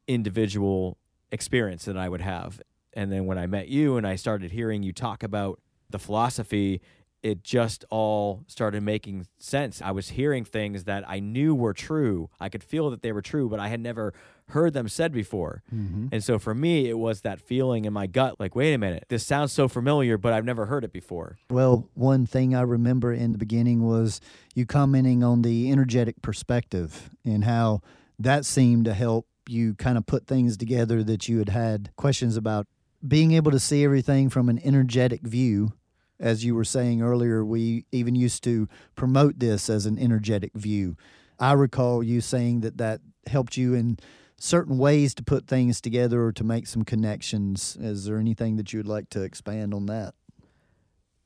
individual 0.06 0.98
experience 1.32 1.84
that 1.86 1.96
I 1.96 2.08
would 2.08 2.20
have. 2.20 2.62
And 2.92 3.10
then 3.10 3.26
when 3.26 3.38
I 3.38 3.48
met 3.48 3.66
you 3.66 3.96
and 3.96 4.06
I 4.06 4.14
started 4.14 4.52
hearing 4.52 4.84
you 4.84 4.92
talk 4.92 5.24
about 5.24 5.60
the 5.90 5.98
philosophy, 5.98 6.80
it 7.26 7.42
just 7.42 7.84
all 7.90 8.44
started 8.46 8.84
making 8.84 9.26
sense. 9.36 9.82
I 9.82 9.90
was 9.90 10.10
hearing 10.10 10.44
things 10.44 10.84
that 10.84 11.02
I 11.08 11.18
knew 11.18 11.56
were 11.56 11.74
true. 11.74 12.30
I 12.38 12.48
could 12.48 12.62
feel 12.62 12.88
that 12.90 13.02
they 13.02 13.10
were 13.10 13.20
true, 13.20 13.48
but 13.48 13.58
I 13.58 13.66
had 13.66 13.80
never 13.80 14.14
heard 14.50 14.74
them 14.74 14.88
said 14.88 15.10
before. 15.10 15.64
Mm-hmm. 15.74 16.06
And 16.12 16.22
so 16.22 16.38
for 16.38 16.54
me, 16.54 16.88
it 16.88 16.96
was 16.96 17.22
that 17.22 17.40
feeling 17.40 17.84
in 17.84 17.92
my 17.92 18.06
gut 18.06 18.38
like, 18.38 18.54
wait 18.54 18.72
a 18.74 18.78
minute, 18.78 19.06
this 19.08 19.26
sounds 19.26 19.50
so 19.52 19.66
familiar, 19.66 20.16
but 20.16 20.32
I've 20.32 20.44
never 20.44 20.66
heard 20.66 20.84
it 20.84 20.92
before. 20.92 21.36
Well, 21.50 21.88
one 21.94 22.26
thing 22.26 22.54
I 22.54 22.60
remember 22.60 23.12
in 23.12 23.32
the 23.32 23.38
beginning 23.38 23.82
was 23.82 24.20
you 24.54 24.64
commenting 24.64 25.24
on 25.24 25.42
the 25.42 25.72
energetic 25.72 26.22
perspective 26.22 27.10
and 27.24 27.42
how 27.42 27.80
that 28.20 28.46
seemed 28.46 28.84
to 28.84 28.94
help 28.94 29.26
you 29.48 29.74
kind 29.74 29.98
of 29.98 30.06
put 30.06 30.28
things 30.28 30.56
together 30.56 31.02
that 31.02 31.28
you 31.28 31.38
had 31.38 31.48
had 31.48 31.90
questions 31.96 32.36
about. 32.36 32.68
Being 33.06 33.32
able 33.32 33.50
to 33.50 33.58
see 33.58 33.82
everything 33.84 34.30
from 34.30 34.48
an 34.48 34.60
energetic 34.62 35.22
view 35.22 35.72
as 36.18 36.44
you 36.44 36.54
were 36.54 36.64
saying 36.64 37.02
earlier, 37.02 37.44
we 37.44 37.84
even 37.92 38.14
used 38.14 38.42
to 38.44 38.68
promote 38.94 39.38
this 39.38 39.68
as 39.68 39.86
an 39.86 39.98
energetic 39.98 40.52
view. 40.54 40.96
I 41.38 41.52
recall 41.52 42.02
you 42.02 42.20
saying 42.20 42.60
that 42.60 42.78
that 42.78 43.00
helped 43.26 43.56
you 43.56 43.74
in 43.74 43.98
certain 44.38 44.78
ways 44.78 45.14
to 45.14 45.22
put 45.22 45.46
things 45.46 45.80
together 45.80 46.24
or 46.24 46.32
to 46.32 46.44
make 46.44 46.66
some 46.66 46.84
connections. 46.84 47.76
Is 47.80 48.04
there 48.04 48.18
anything 48.18 48.56
that 48.56 48.72
you 48.72 48.78
would 48.78 48.88
like 48.88 49.10
to 49.10 49.22
expand 49.22 49.74
on 49.74 49.86
that? 49.86 50.14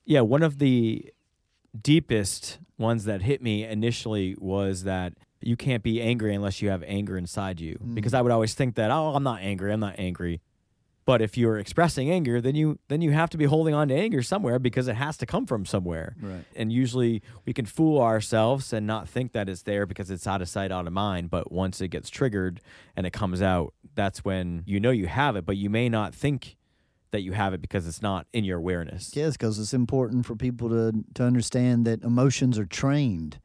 Yeah, 0.04 0.22
one 0.22 0.42
of 0.42 0.58
the 0.58 1.12
deepest 1.80 2.58
ones 2.78 3.04
that 3.04 3.22
hit 3.22 3.42
me 3.42 3.64
initially 3.64 4.34
was 4.38 4.84
that 4.84 5.12
you 5.40 5.56
can't 5.56 5.82
be 5.82 6.00
angry 6.00 6.34
unless 6.34 6.60
you 6.60 6.70
have 6.70 6.82
anger 6.84 7.16
inside 7.16 7.60
you. 7.60 7.76
Mm. 7.76 7.94
Because 7.94 8.14
I 8.14 8.20
would 8.20 8.32
always 8.32 8.54
think 8.54 8.74
that, 8.74 8.90
oh, 8.90 9.14
I'm 9.14 9.22
not 9.22 9.40
angry, 9.40 9.72
I'm 9.72 9.80
not 9.80 9.94
angry. 9.98 10.40
But 11.10 11.22
if 11.22 11.36
you're 11.36 11.58
expressing 11.58 12.08
anger, 12.08 12.40
then 12.40 12.54
you 12.54 12.78
then 12.86 13.02
you 13.02 13.10
have 13.10 13.30
to 13.30 13.36
be 13.36 13.46
holding 13.46 13.74
on 13.74 13.88
to 13.88 13.94
anger 13.96 14.22
somewhere 14.22 14.60
because 14.60 14.86
it 14.86 14.94
has 14.94 15.16
to 15.16 15.26
come 15.26 15.44
from 15.44 15.66
somewhere. 15.66 16.14
Right. 16.22 16.44
And 16.54 16.72
usually 16.72 17.20
we 17.44 17.52
can 17.52 17.66
fool 17.66 18.00
ourselves 18.00 18.72
and 18.72 18.86
not 18.86 19.08
think 19.08 19.32
that 19.32 19.48
it's 19.48 19.62
there 19.62 19.86
because 19.86 20.08
it's 20.08 20.28
out 20.28 20.40
of 20.40 20.48
sight, 20.48 20.70
out 20.70 20.86
of 20.86 20.92
mind. 20.92 21.28
But 21.28 21.50
once 21.50 21.80
it 21.80 21.88
gets 21.88 22.10
triggered 22.10 22.60
and 22.94 23.08
it 23.08 23.12
comes 23.12 23.42
out, 23.42 23.74
that's 23.96 24.24
when 24.24 24.62
you 24.66 24.78
know 24.78 24.92
you 24.92 25.08
have 25.08 25.34
it, 25.34 25.44
but 25.44 25.56
you 25.56 25.68
may 25.68 25.88
not 25.88 26.14
think 26.14 26.56
that 27.10 27.22
you 27.22 27.32
have 27.32 27.54
it 27.54 27.60
because 27.60 27.88
it's 27.88 28.02
not 28.02 28.28
in 28.32 28.44
your 28.44 28.58
awareness. 28.58 29.10
Yes, 29.12 29.32
because 29.32 29.58
it's 29.58 29.74
important 29.74 30.26
for 30.26 30.36
people 30.36 30.68
to 30.68 30.92
to 31.14 31.24
understand 31.24 31.86
that 31.86 32.04
emotions 32.04 32.56
are 32.56 32.66
trained. 32.66 33.40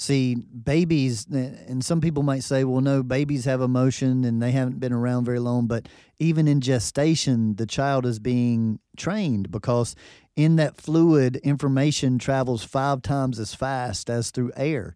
See, 0.00 0.34
babies, 0.34 1.26
eh, 1.30 1.50
and 1.68 1.84
some 1.84 2.00
people 2.00 2.22
might 2.22 2.42
say, 2.42 2.64
well, 2.64 2.80
no, 2.80 3.02
babies 3.02 3.44
have 3.44 3.60
emotion 3.60 4.24
and 4.24 4.40
they 4.40 4.50
haven't 4.50 4.80
been 4.80 4.94
around 4.94 5.26
very 5.26 5.38
long. 5.38 5.66
But 5.66 5.90
even 6.18 6.48
in 6.48 6.62
gestation, 6.62 7.56
the 7.56 7.66
child 7.66 8.06
is 8.06 8.18
being 8.18 8.78
trained 8.96 9.50
because 9.50 9.94
in 10.36 10.56
that 10.56 10.80
fluid, 10.80 11.36
information 11.44 12.18
travels 12.18 12.64
five 12.64 13.02
times 13.02 13.38
as 13.38 13.54
fast 13.54 14.08
as 14.08 14.30
through 14.30 14.52
air. 14.56 14.94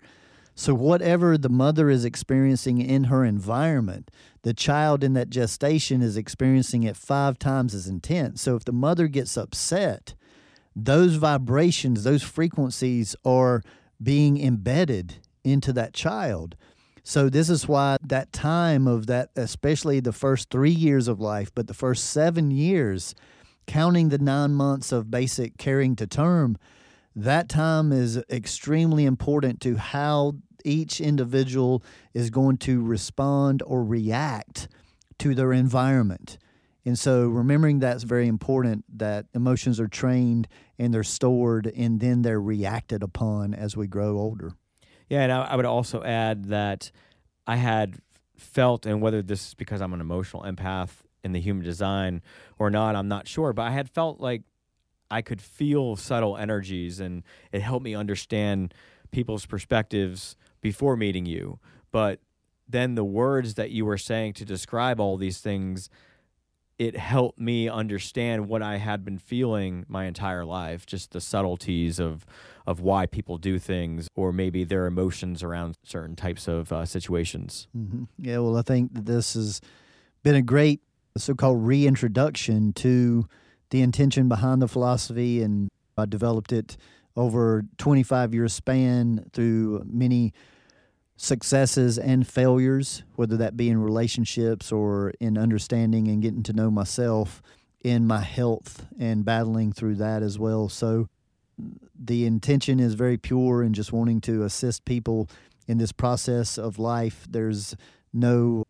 So, 0.54 0.72
whatever 0.72 1.36
the 1.36 1.50
mother 1.50 1.90
is 1.90 2.06
experiencing 2.06 2.80
in 2.80 3.04
her 3.04 3.26
environment, 3.26 4.10
the 4.40 4.54
child 4.54 5.04
in 5.04 5.12
that 5.12 5.28
gestation 5.28 6.00
is 6.00 6.16
experiencing 6.16 6.82
it 6.82 6.96
five 6.96 7.38
times 7.38 7.74
as 7.74 7.86
intense. 7.86 8.40
So, 8.40 8.56
if 8.56 8.64
the 8.64 8.72
mother 8.72 9.08
gets 9.08 9.36
upset, 9.36 10.14
those 10.74 11.16
vibrations, 11.16 12.04
those 12.04 12.22
frequencies 12.22 13.14
are 13.22 13.62
being 14.02 14.40
embedded 14.40 15.16
into 15.44 15.72
that 15.72 15.92
child. 15.94 16.56
So 17.02 17.28
this 17.28 17.50
is 17.50 17.68
why 17.68 17.98
that 18.02 18.32
time 18.32 18.86
of 18.86 19.06
that, 19.08 19.30
especially 19.36 20.00
the 20.00 20.12
first 20.12 20.48
three 20.48 20.70
years 20.70 21.06
of 21.06 21.20
life, 21.20 21.50
but 21.54 21.66
the 21.66 21.74
first 21.74 22.06
seven 22.06 22.50
years, 22.50 23.14
counting 23.66 24.08
the 24.08 24.18
nine 24.18 24.54
months 24.54 24.90
of 24.90 25.10
basic 25.10 25.58
carrying 25.58 25.96
to 25.96 26.06
term, 26.06 26.56
that 27.14 27.48
time 27.48 27.92
is 27.92 28.22
extremely 28.30 29.04
important 29.04 29.60
to 29.60 29.76
how 29.76 30.32
each 30.64 31.00
individual 31.00 31.84
is 32.14 32.30
going 32.30 32.56
to 32.56 32.82
respond 32.82 33.62
or 33.66 33.84
react 33.84 34.68
to 35.18 35.34
their 35.34 35.52
environment. 35.52 36.38
And 36.84 36.98
so 36.98 37.28
remembering 37.28 37.78
that's 37.78 38.02
very 38.04 38.28
important 38.28 38.84
that 38.98 39.26
emotions 39.34 39.80
are 39.80 39.88
trained 39.88 40.48
and 40.78 40.92
they're 40.92 41.02
stored 41.02 41.66
and 41.66 41.98
then 41.98 42.22
they're 42.22 42.40
reacted 42.40 43.02
upon 43.02 43.54
as 43.54 43.76
we 43.76 43.86
grow 43.86 44.18
older. 44.18 44.52
Yeah, 45.08 45.22
and 45.22 45.32
I, 45.32 45.42
I 45.44 45.56
would 45.56 45.64
also 45.64 46.02
add 46.02 46.46
that 46.46 46.90
I 47.46 47.56
had 47.56 47.98
felt, 48.36 48.84
and 48.84 49.00
whether 49.00 49.22
this 49.22 49.48
is 49.48 49.54
because 49.54 49.80
I'm 49.80 49.94
an 49.94 50.00
emotional 50.00 50.42
empath 50.42 50.90
in 51.22 51.32
the 51.32 51.40
human 51.40 51.64
design 51.64 52.20
or 52.58 52.70
not, 52.70 52.96
I'm 52.96 53.08
not 53.08 53.26
sure, 53.26 53.52
but 53.52 53.62
I 53.62 53.70
had 53.70 53.88
felt 53.88 54.20
like 54.20 54.42
I 55.10 55.22
could 55.22 55.40
feel 55.40 55.96
subtle 55.96 56.36
energies 56.36 57.00
and 57.00 57.22
it 57.52 57.62
helped 57.62 57.84
me 57.84 57.94
understand 57.94 58.74
people's 59.10 59.46
perspectives 59.46 60.36
before 60.60 60.96
meeting 60.96 61.24
you. 61.24 61.60
But 61.92 62.20
then 62.68 62.94
the 62.94 63.04
words 63.04 63.54
that 63.54 63.70
you 63.70 63.84
were 63.84 63.98
saying 63.98 64.34
to 64.34 64.44
describe 64.44 65.00
all 65.00 65.16
these 65.16 65.38
things 65.38 65.88
it 66.78 66.96
helped 66.96 67.38
me 67.38 67.68
understand 67.68 68.48
what 68.48 68.62
I 68.62 68.76
had 68.78 69.04
been 69.04 69.18
feeling 69.18 69.84
my 69.88 70.04
entire 70.04 70.44
life, 70.44 70.86
just 70.86 71.12
the 71.12 71.20
subtleties 71.20 71.98
of 71.98 72.26
of 72.66 72.80
why 72.80 73.04
people 73.04 73.36
do 73.36 73.58
things, 73.58 74.08
or 74.14 74.32
maybe 74.32 74.64
their 74.64 74.86
emotions 74.86 75.42
around 75.42 75.76
certain 75.84 76.16
types 76.16 76.48
of 76.48 76.72
uh, 76.72 76.86
situations. 76.86 77.68
Mm-hmm. 77.76 78.04
Yeah, 78.18 78.38
well, 78.38 78.56
I 78.56 78.62
think 78.62 78.94
that 78.94 79.04
this 79.04 79.34
has 79.34 79.60
been 80.22 80.34
a 80.34 80.40
great 80.40 80.80
so-called 81.16 81.62
reintroduction 81.66 82.72
to 82.72 83.28
the 83.68 83.82
intention 83.82 84.28
behind 84.28 84.62
the 84.62 84.68
philosophy, 84.68 85.42
and 85.42 85.68
I 85.98 86.06
developed 86.06 86.52
it 86.52 86.78
over 87.16 87.64
25 87.76 88.34
year 88.34 88.48
span 88.48 89.26
through 89.32 89.84
many 89.86 90.32
successes 91.16 91.98
and 91.98 92.26
failures, 92.26 93.02
whether 93.16 93.36
that 93.36 93.56
be 93.56 93.68
in 93.68 93.80
relationships 93.80 94.72
or 94.72 95.12
in 95.20 95.38
understanding 95.38 96.08
and 96.08 96.22
getting 96.22 96.42
to 96.42 96.52
know 96.52 96.70
myself 96.70 97.42
in 97.82 98.06
my 98.06 98.20
health 98.20 98.86
and 98.98 99.24
battling 99.24 99.72
through 99.72 99.94
that 99.94 100.22
as 100.22 100.38
well. 100.38 100.68
So 100.68 101.08
the 101.98 102.26
intention 102.26 102.80
is 102.80 102.94
very 102.94 103.16
pure 103.16 103.62
and 103.62 103.74
just 103.74 103.92
wanting 103.92 104.20
to 104.22 104.42
assist 104.42 104.84
people 104.84 105.28
in 105.68 105.78
this 105.78 105.92
process 105.92 106.58
of 106.58 106.78
life. 106.78 107.26
There's 107.30 107.76
no 108.12 108.64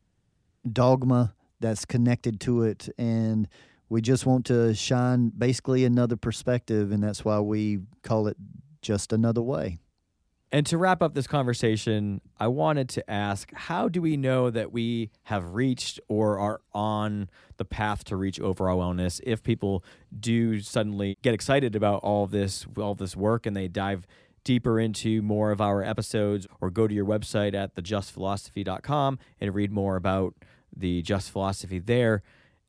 dogma 0.70 1.34
that's 1.60 1.84
connected 1.84 2.40
to 2.40 2.62
it 2.62 2.88
and 2.98 3.48
we 3.88 4.00
just 4.00 4.26
want 4.26 4.46
to 4.46 4.74
shine 4.74 5.30
basically 5.36 5.84
another 5.84 6.16
perspective 6.16 6.90
and 6.90 7.02
that's 7.02 7.24
why 7.24 7.38
we 7.40 7.80
call 8.02 8.26
it 8.26 8.36
just 8.82 9.12
another 9.12 9.42
way. 9.42 9.78
And 10.54 10.64
to 10.66 10.78
wrap 10.78 11.02
up 11.02 11.14
this 11.14 11.26
conversation, 11.26 12.20
I 12.38 12.46
wanted 12.46 12.88
to 12.90 13.10
ask 13.10 13.52
how 13.52 13.88
do 13.88 14.00
we 14.00 14.16
know 14.16 14.50
that 14.50 14.70
we 14.70 15.10
have 15.24 15.52
reached 15.52 15.98
or 16.06 16.38
are 16.38 16.60
on 16.72 17.28
the 17.56 17.64
path 17.64 18.04
to 18.04 18.16
reach 18.16 18.38
overall 18.38 18.78
wellness 18.78 19.20
if 19.24 19.42
people 19.42 19.82
do 20.16 20.60
suddenly 20.60 21.18
get 21.22 21.34
excited 21.34 21.74
about 21.74 22.04
all 22.04 22.28
this 22.28 22.66
all 22.76 22.94
this 22.94 23.16
work 23.16 23.46
and 23.46 23.56
they 23.56 23.66
dive 23.66 24.06
deeper 24.44 24.78
into 24.78 25.22
more 25.22 25.50
of 25.50 25.60
our 25.60 25.82
episodes 25.82 26.46
or 26.60 26.70
go 26.70 26.86
to 26.86 26.94
your 26.94 27.04
website 27.04 27.52
at 27.52 27.74
thejustphilosophy.com 27.74 29.18
and 29.40 29.54
read 29.56 29.72
more 29.72 29.96
about 29.96 30.36
the 30.72 31.02
just 31.02 31.32
philosophy 31.32 31.80
there? 31.80 32.22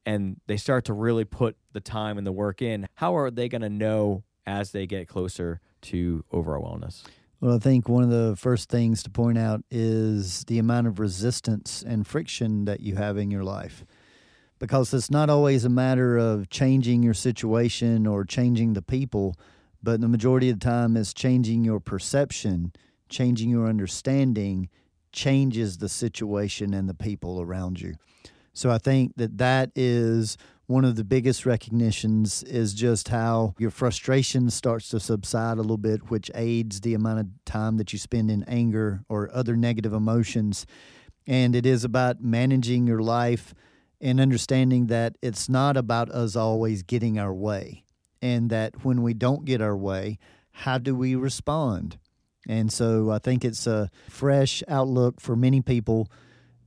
And 0.08 0.42
they 0.48 0.58
start 0.58 0.86
to 0.86 0.94
really 0.94 1.24
put 1.24 1.56
the 1.74 1.82
time 1.82 2.18
and 2.18 2.26
the 2.26 2.32
work 2.32 2.64
in. 2.64 2.88
How 2.96 3.16
are 3.16 3.30
they 3.30 3.48
going 3.48 3.62
to 3.62 3.70
know 3.70 4.24
as 4.48 4.72
they 4.72 4.88
get 4.88 5.08
closer 5.08 5.62
to 5.82 6.26
overall 6.32 6.80
wellness 6.80 7.04
well, 7.46 7.58
I 7.58 7.60
think 7.60 7.88
one 7.88 8.02
of 8.02 8.10
the 8.10 8.36
first 8.36 8.70
things 8.70 9.04
to 9.04 9.12
point 9.12 9.38
out 9.38 9.64
is 9.70 10.46
the 10.46 10.58
amount 10.58 10.88
of 10.88 10.98
resistance 10.98 11.84
and 11.86 12.08
friction 12.08 12.66
that 12.66 12.80
you 12.80 12.96
have 12.96 13.20
in 13.20 13.30
your 13.30 13.44
life. 13.44 13.86
Because 14.58 14.92
it's 14.96 15.12
not 15.12 15.30
always 15.30 15.64
a 15.64 15.70
matter 15.70 16.18
of 16.18 16.50
changing 16.50 17.04
your 17.04 17.14
situation 17.14 18.08
or 18.08 18.26
changing 18.26 18.74
the 18.74 18.82
people, 18.82 19.36
but 19.84 20.02
the 20.02 20.08
majority 20.08 20.50
of 20.50 20.60
the 20.60 20.66
time 20.66 20.98
it's 20.98 21.14
changing 21.14 21.64
your 21.64 21.80
perception, 21.80 22.74
changing 23.10 23.52
your 23.52 23.68
understanding, 23.68 24.68
changes 25.12 25.78
the 25.78 25.90
situation 25.90 26.74
and 26.74 26.90
the 26.90 26.96
people 26.96 27.40
around 27.40 27.80
you. 27.80 27.94
So 28.54 28.72
I 28.72 28.80
think 28.80 29.18
that 29.18 29.38
that 29.38 29.70
is 29.76 30.36
one 30.68 30.84
of 30.84 30.96
the 30.96 31.04
biggest 31.04 31.46
recognitions 31.46 32.42
is 32.44 32.74
just 32.74 33.10
how 33.10 33.54
your 33.60 33.70
frustration 33.70 34.50
starts 34.50 34.90
to 34.90 35.00
subside 35.00 35.58
a 35.58 35.62
little 35.62 35.78
bit, 35.78 36.10
which 36.10 36.32
aids 36.34 36.82
the 36.82 36.96
amount 36.96 37.20
of 37.20 37.28
time 37.46 37.78
that 37.78 37.94
you 37.94 38.00
spend 38.00 38.32
in 38.32 38.44
anger 38.46 39.04
or 39.08 39.30
other 39.32 39.56
negative 39.56 39.94
emotions. 39.94 40.66
And 41.28 41.56
it 41.56 41.66
is 41.66 41.84
about 41.84 42.22
managing 42.22 42.88
your 42.88 43.02
life 43.02 43.54
and 44.02 44.20
understanding 44.20 44.88
that 44.88 45.18
it's 45.22 45.48
not 45.48 45.78
about 45.78 46.10
us 46.10 46.36
always 46.36 46.82
getting 46.84 47.20
our 47.20 47.34
way. 47.34 47.84
And 48.22 48.50
that 48.50 48.84
when 48.84 49.04
we 49.04 49.14
don't 49.14 49.46
get 49.46 49.62
our 49.62 49.78
way, 49.78 50.18
how 50.52 50.80
do 50.80 50.96
we 50.96 51.14
respond? 51.16 52.00
And 52.48 52.72
so 52.72 53.12
I 53.12 53.20
think 53.20 53.46
it's 53.46 53.68
a 53.68 53.92
fresh 54.10 54.64
outlook 54.68 55.22
for 55.22 55.36
many 55.36 55.62
people. 55.62 56.08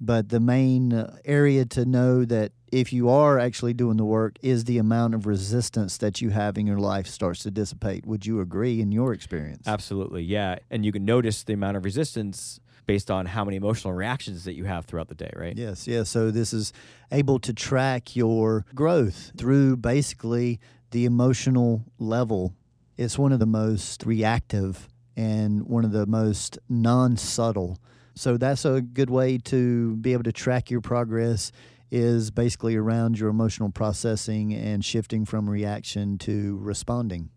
But 0.00 0.28
the 0.28 0.40
main 0.40 0.92
uh, 0.92 1.16
area 1.24 1.64
to 1.66 1.84
know 1.84 2.24
that 2.24 2.52
if 2.72 2.92
you 2.92 3.08
are 3.08 3.38
actually 3.38 3.72
doing 3.72 3.96
the 3.96 4.04
work 4.04 4.36
is 4.42 4.64
the 4.64 4.78
amount 4.78 5.14
of 5.14 5.26
resistance 5.26 5.96
that 5.98 6.20
you 6.20 6.30
have 6.30 6.58
in 6.58 6.66
your 6.66 6.78
life 6.78 7.06
starts 7.06 7.42
to 7.44 7.50
dissipate. 7.50 8.06
Would 8.06 8.26
you 8.26 8.40
agree 8.40 8.80
in 8.80 8.92
your 8.92 9.12
experience? 9.12 9.66
Absolutely, 9.66 10.22
yeah. 10.22 10.58
And 10.70 10.84
you 10.84 10.92
can 10.92 11.04
notice 11.04 11.42
the 11.44 11.54
amount 11.54 11.76
of 11.76 11.84
resistance 11.84 12.60
based 12.86 13.10
on 13.10 13.26
how 13.26 13.44
many 13.44 13.56
emotional 13.56 13.92
reactions 13.92 14.44
that 14.44 14.54
you 14.54 14.64
have 14.64 14.86
throughout 14.86 15.08
the 15.08 15.14
day, 15.14 15.30
right? 15.36 15.56
Yes, 15.56 15.86
yes. 15.86 16.08
So 16.08 16.30
this 16.30 16.52
is 16.52 16.72
able 17.12 17.38
to 17.40 17.52
track 17.52 18.16
your 18.16 18.64
growth 18.74 19.32
through 19.36 19.76
basically 19.76 20.58
the 20.90 21.04
emotional 21.04 21.84
level. 21.98 22.54
It's 22.96 23.18
one 23.18 23.32
of 23.32 23.40
the 23.40 23.46
most 23.46 24.06
reactive 24.06 24.88
and 25.16 25.66
one 25.66 25.84
of 25.84 25.92
the 25.92 26.06
most 26.06 26.58
non 26.68 27.16
subtle. 27.16 27.78
So 28.14 28.36
that's 28.36 28.64
a 28.64 28.80
good 28.80 29.10
way 29.10 29.38
to 29.44 29.96
be 29.96 30.12
able 30.12 30.24
to 30.24 30.32
track 30.32 30.70
your 30.70 30.80
progress 30.80 31.52
is 31.90 32.30
basically 32.30 32.76
around 32.76 33.18
your 33.18 33.28
emotional 33.30 33.70
processing 33.70 34.52
and 34.52 34.84
shifting 34.84 35.24
from 35.24 35.48
reaction 35.48 36.18
to 36.18 36.58
responding. 36.58 37.30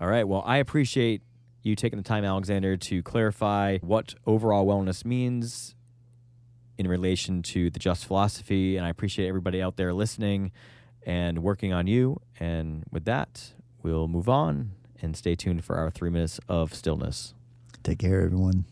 All 0.00 0.08
right. 0.08 0.26
Well, 0.26 0.42
I 0.46 0.58
appreciate 0.58 1.22
you 1.62 1.74
taking 1.74 1.98
the 1.98 2.04
time, 2.04 2.24
Alexander, 2.24 2.76
to 2.76 3.02
clarify 3.02 3.78
what 3.78 4.14
overall 4.26 4.66
wellness 4.66 5.04
means 5.04 5.74
in 6.78 6.86
relation 6.86 7.42
to 7.42 7.68
the 7.70 7.78
just 7.78 8.06
philosophy. 8.06 8.76
And 8.76 8.86
I 8.86 8.88
appreciate 8.88 9.28
everybody 9.28 9.60
out 9.60 9.76
there 9.76 9.92
listening 9.92 10.52
and 11.04 11.40
working 11.42 11.72
on 11.72 11.86
you. 11.86 12.20
And 12.38 12.84
with 12.90 13.04
that, 13.06 13.52
we'll 13.82 14.08
move 14.08 14.28
on 14.28 14.72
and 15.02 15.16
stay 15.16 15.34
tuned 15.34 15.64
for 15.64 15.76
our 15.76 15.90
three 15.90 16.10
minutes 16.10 16.40
of 16.48 16.74
stillness. 16.74 17.34
Take 17.82 17.98
care, 17.98 18.22
everyone. 18.22 18.64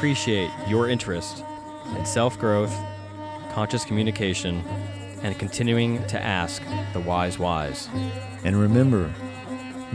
Appreciate 0.00 0.50
your 0.66 0.88
interest 0.88 1.44
in 1.94 2.06
self 2.06 2.38
growth, 2.38 2.74
conscious 3.52 3.84
communication, 3.84 4.64
and 5.22 5.38
continuing 5.38 6.02
to 6.06 6.18
ask 6.18 6.62
the 6.94 7.00
wise 7.00 7.38
whys. 7.38 7.86
And 8.42 8.58
remember, 8.58 9.12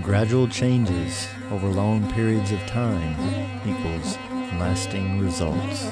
gradual 0.04 0.48
changes 0.48 1.28
over 1.50 1.68
long 1.70 2.08
periods 2.12 2.52
of 2.52 2.60
time 2.68 3.14
equals 3.68 4.18
lasting 4.60 5.22
results. 5.22 5.90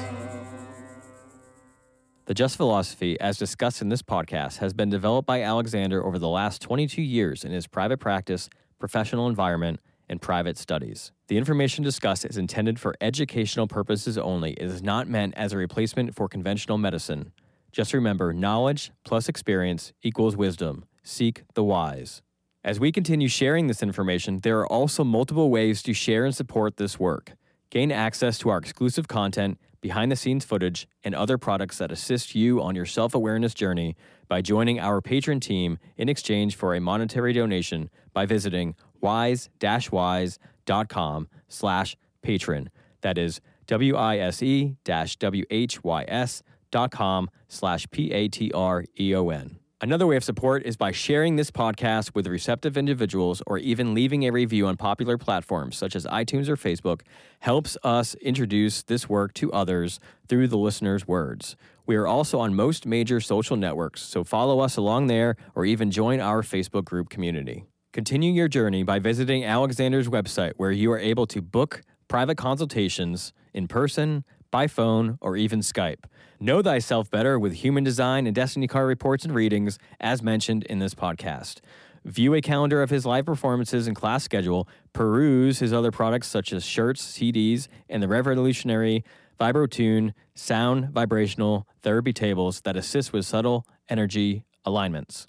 The 2.26 2.34
Just 2.34 2.56
Philosophy, 2.56 3.18
as 3.18 3.36
discussed 3.36 3.82
in 3.82 3.88
this 3.88 4.02
podcast, 4.02 4.58
has 4.58 4.72
been 4.72 4.90
developed 4.90 5.26
by 5.26 5.42
Alexander 5.42 6.06
over 6.06 6.20
the 6.20 6.28
last 6.28 6.62
22 6.62 7.02
years 7.02 7.44
in 7.44 7.50
his 7.50 7.66
private 7.66 7.98
practice, 7.98 8.48
professional 8.78 9.26
environment, 9.26 9.80
and 10.08 10.20
private 10.20 10.58
studies. 10.58 11.12
The 11.28 11.38
information 11.38 11.84
discussed 11.84 12.24
is 12.24 12.36
intended 12.36 12.78
for 12.78 12.94
educational 13.00 13.66
purposes 13.66 14.18
only. 14.18 14.52
It 14.52 14.66
is 14.66 14.82
not 14.82 15.08
meant 15.08 15.34
as 15.36 15.52
a 15.52 15.56
replacement 15.56 16.14
for 16.14 16.28
conventional 16.28 16.78
medicine. 16.78 17.32
Just 17.72 17.92
remember 17.92 18.32
knowledge 18.32 18.92
plus 19.04 19.28
experience 19.28 19.92
equals 20.02 20.36
wisdom. 20.36 20.84
Seek 21.02 21.42
the 21.54 21.64
wise. 21.64 22.22
As 22.62 22.80
we 22.80 22.92
continue 22.92 23.28
sharing 23.28 23.66
this 23.66 23.82
information, 23.82 24.40
there 24.40 24.58
are 24.60 24.66
also 24.66 25.04
multiple 25.04 25.50
ways 25.50 25.82
to 25.82 25.92
share 25.92 26.24
and 26.24 26.34
support 26.34 26.76
this 26.76 26.98
work. 26.98 27.32
Gain 27.70 27.92
access 27.92 28.38
to 28.38 28.48
our 28.48 28.58
exclusive 28.58 29.08
content, 29.08 29.58
behind 29.80 30.10
the 30.10 30.16
scenes 30.16 30.46
footage, 30.46 30.88
and 31.02 31.14
other 31.14 31.36
products 31.36 31.76
that 31.76 31.92
assist 31.92 32.34
you 32.34 32.62
on 32.62 32.74
your 32.74 32.86
self 32.86 33.14
awareness 33.14 33.52
journey 33.52 33.96
by 34.28 34.40
joining 34.40 34.80
our 34.80 35.02
Patreon 35.02 35.42
team 35.42 35.78
in 35.98 36.08
exchange 36.08 36.56
for 36.56 36.74
a 36.74 36.80
monetary 36.80 37.34
donation 37.34 37.90
by 38.14 38.24
visiting 38.24 38.76
wise-whys.com 39.04 41.28
slash 41.48 41.96
patreon. 42.26 42.68
That 43.02 43.18
is 43.18 43.40
W-I-S-E 43.66 44.76
dash 44.84 45.16
W-H-Y-S 45.16 46.42
dot 46.70 46.90
com 46.90 47.28
slash 47.48 47.86
P-A-T-R-E-O-N. 47.90 49.58
Another 49.80 50.06
way 50.06 50.16
of 50.16 50.22
support 50.24 50.62
is 50.64 50.76
by 50.78 50.92
sharing 50.92 51.36
this 51.36 51.50
podcast 51.50 52.14
with 52.14 52.26
receptive 52.26 52.78
individuals 52.78 53.42
or 53.46 53.58
even 53.58 53.92
leaving 53.92 54.24
a 54.24 54.30
review 54.30 54.66
on 54.66 54.78
popular 54.78 55.18
platforms 55.18 55.76
such 55.76 55.94
as 55.94 56.06
iTunes 56.06 56.48
or 56.48 56.56
Facebook 56.56 57.02
helps 57.40 57.76
us 57.82 58.14
introduce 58.16 58.82
this 58.82 59.10
work 59.10 59.34
to 59.34 59.52
others 59.52 60.00
through 60.26 60.48
the 60.48 60.56
listener's 60.56 61.06
words. 61.06 61.54
We 61.86 61.96
are 61.96 62.06
also 62.06 62.40
on 62.40 62.54
most 62.54 62.86
major 62.86 63.20
social 63.20 63.56
networks, 63.56 64.00
so 64.00 64.24
follow 64.24 64.60
us 64.60 64.78
along 64.78 65.08
there 65.08 65.36
or 65.54 65.66
even 65.66 65.90
join 65.90 66.18
our 66.18 66.40
Facebook 66.40 66.86
group 66.86 67.10
community. 67.10 67.66
Continue 67.94 68.32
your 68.32 68.48
journey 68.48 68.82
by 68.82 68.98
visiting 68.98 69.44
Alexander's 69.44 70.08
website 70.08 70.54
where 70.56 70.72
you 70.72 70.90
are 70.90 70.98
able 70.98 71.28
to 71.28 71.40
book 71.40 71.82
private 72.08 72.36
consultations 72.36 73.32
in 73.52 73.68
person, 73.68 74.24
by 74.50 74.66
phone, 74.66 75.16
or 75.20 75.36
even 75.36 75.60
Skype. 75.60 76.02
Know 76.40 76.60
thyself 76.60 77.08
better 77.08 77.38
with 77.38 77.52
human 77.52 77.84
design 77.84 78.26
and 78.26 78.34
destiny 78.34 78.66
card 78.66 78.88
reports 78.88 79.24
and 79.24 79.32
readings, 79.32 79.78
as 80.00 80.24
mentioned 80.24 80.64
in 80.64 80.80
this 80.80 80.92
podcast. 80.92 81.60
View 82.04 82.34
a 82.34 82.40
calendar 82.40 82.82
of 82.82 82.90
his 82.90 83.06
live 83.06 83.26
performances 83.26 83.86
and 83.86 83.94
class 83.94 84.24
schedule, 84.24 84.66
peruse 84.92 85.60
his 85.60 85.72
other 85.72 85.92
products 85.92 86.26
such 86.26 86.52
as 86.52 86.64
shirts, 86.64 87.00
CDs, 87.16 87.68
and 87.88 88.02
the 88.02 88.08
revolutionary 88.08 89.04
VibroTune 89.38 90.14
sound 90.34 90.90
vibrational 90.90 91.68
therapy 91.80 92.12
tables 92.12 92.60
that 92.62 92.76
assist 92.76 93.12
with 93.12 93.24
subtle 93.24 93.64
energy 93.88 94.42
alignments. 94.64 95.28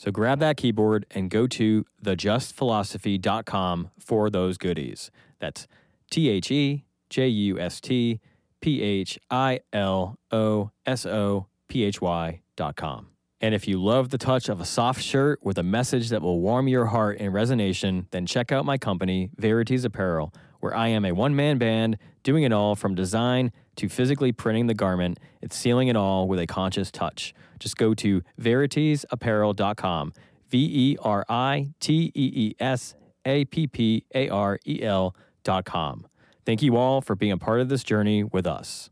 So 0.00 0.10
grab 0.10 0.40
that 0.40 0.56
keyboard 0.56 1.04
and 1.10 1.28
go 1.28 1.46
to 1.48 1.84
thejustphilosophy.com 2.02 3.90
for 3.98 4.30
those 4.30 4.56
goodies. 4.56 5.10
That's 5.40 5.68
T 6.10 6.30
H 6.30 6.50
E 6.50 6.86
J 7.10 7.28
U 7.28 7.60
S 7.60 7.82
T 7.82 8.18
P 8.62 8.80
H 8.80 9.18
I 9.30 9.60
L 9.74 10.18
O 10.30 10.70
S 10.86 11.04
O 11.04 11.48
P 11.68 11.84
H 11.84 12.00
Y 12.00 12.40
dot 12.56 12.76
com. 12.76 13.08
And 13.42 13.54
if 13.54 13.68
you 13.68 13.76
love 13.82 14.08
the 14.08 14.16
touch 14.16 14.48
of 14.48 14.58
a 14.58 14.64
soft 14.64 15.02
shirt 15.02 15.38
with 15.42 15.58
a 15.58 15.62
message 15.62 16.08
that 16.08 16.22
will 16.22 16.40
warm 16.40 16.66
your 16.66 16.86
heart 16.86 17.18
in 17.18 17.32
resonation, 17.32 18.06
then 18.10 18.24
check 18.24 18.50
out 18.50 18.64
my 18.64 18.78
company, 18.78 19.28
Veritees 19.38 19.84
Apparel, 19.84 20.32
where 20.60 20.76
I 20.76 20.88
am 20.88 21.04
a 21.04 21.12
one 21.12 21.34
man 21.34 21.58
band 21.58 21.98
doing 22.22 22.44
it 22.44 22.52
all 22.52 22.76
from 22.76 22.94
design 22.94 23.52
to 23.76 23.88
physically 23.88 24.32
printing 24.32 24.66
the 24.66 24.74
garment 24.74 25.18
and 25.42 25.52
sealing 25.52 25.88
it 25.88 25.96
all 25.96 26.28
with 26.28 26.38
a 26.38 26.46
conscious 26.46 26.90
touch. 26.90 27.34
Just 27.58 27.76
go 27.76 27.94
to 27.94 28.22
veriteesapparel.com, 28.40 30.12
V 30.48 30.58
E 30.58 30.96
R 31.02 31.24
I 31.28 31.70
T 31.80 32.12
E 32.14 32.32
E 32.34 32.54
S 32.60 32.94
A 33.24 33.44
P 33.46 33.66
P 33.66 34.04
A 34.14 34.28
R 34.28 34.58
E 34.66 34.82
L.com. 34.82 36.06
Thank 36.46 36.62
you 36.62 36.76
all 36.76 37.00
for 37.00 37.14
being 37.14 37.32
a 37.32 37.38
part 37.38 37.60
of 37.60 37.68
this 37.68 37.84
journey 37.84 38.24
with 38.24 38.46
us. 38.46 38.90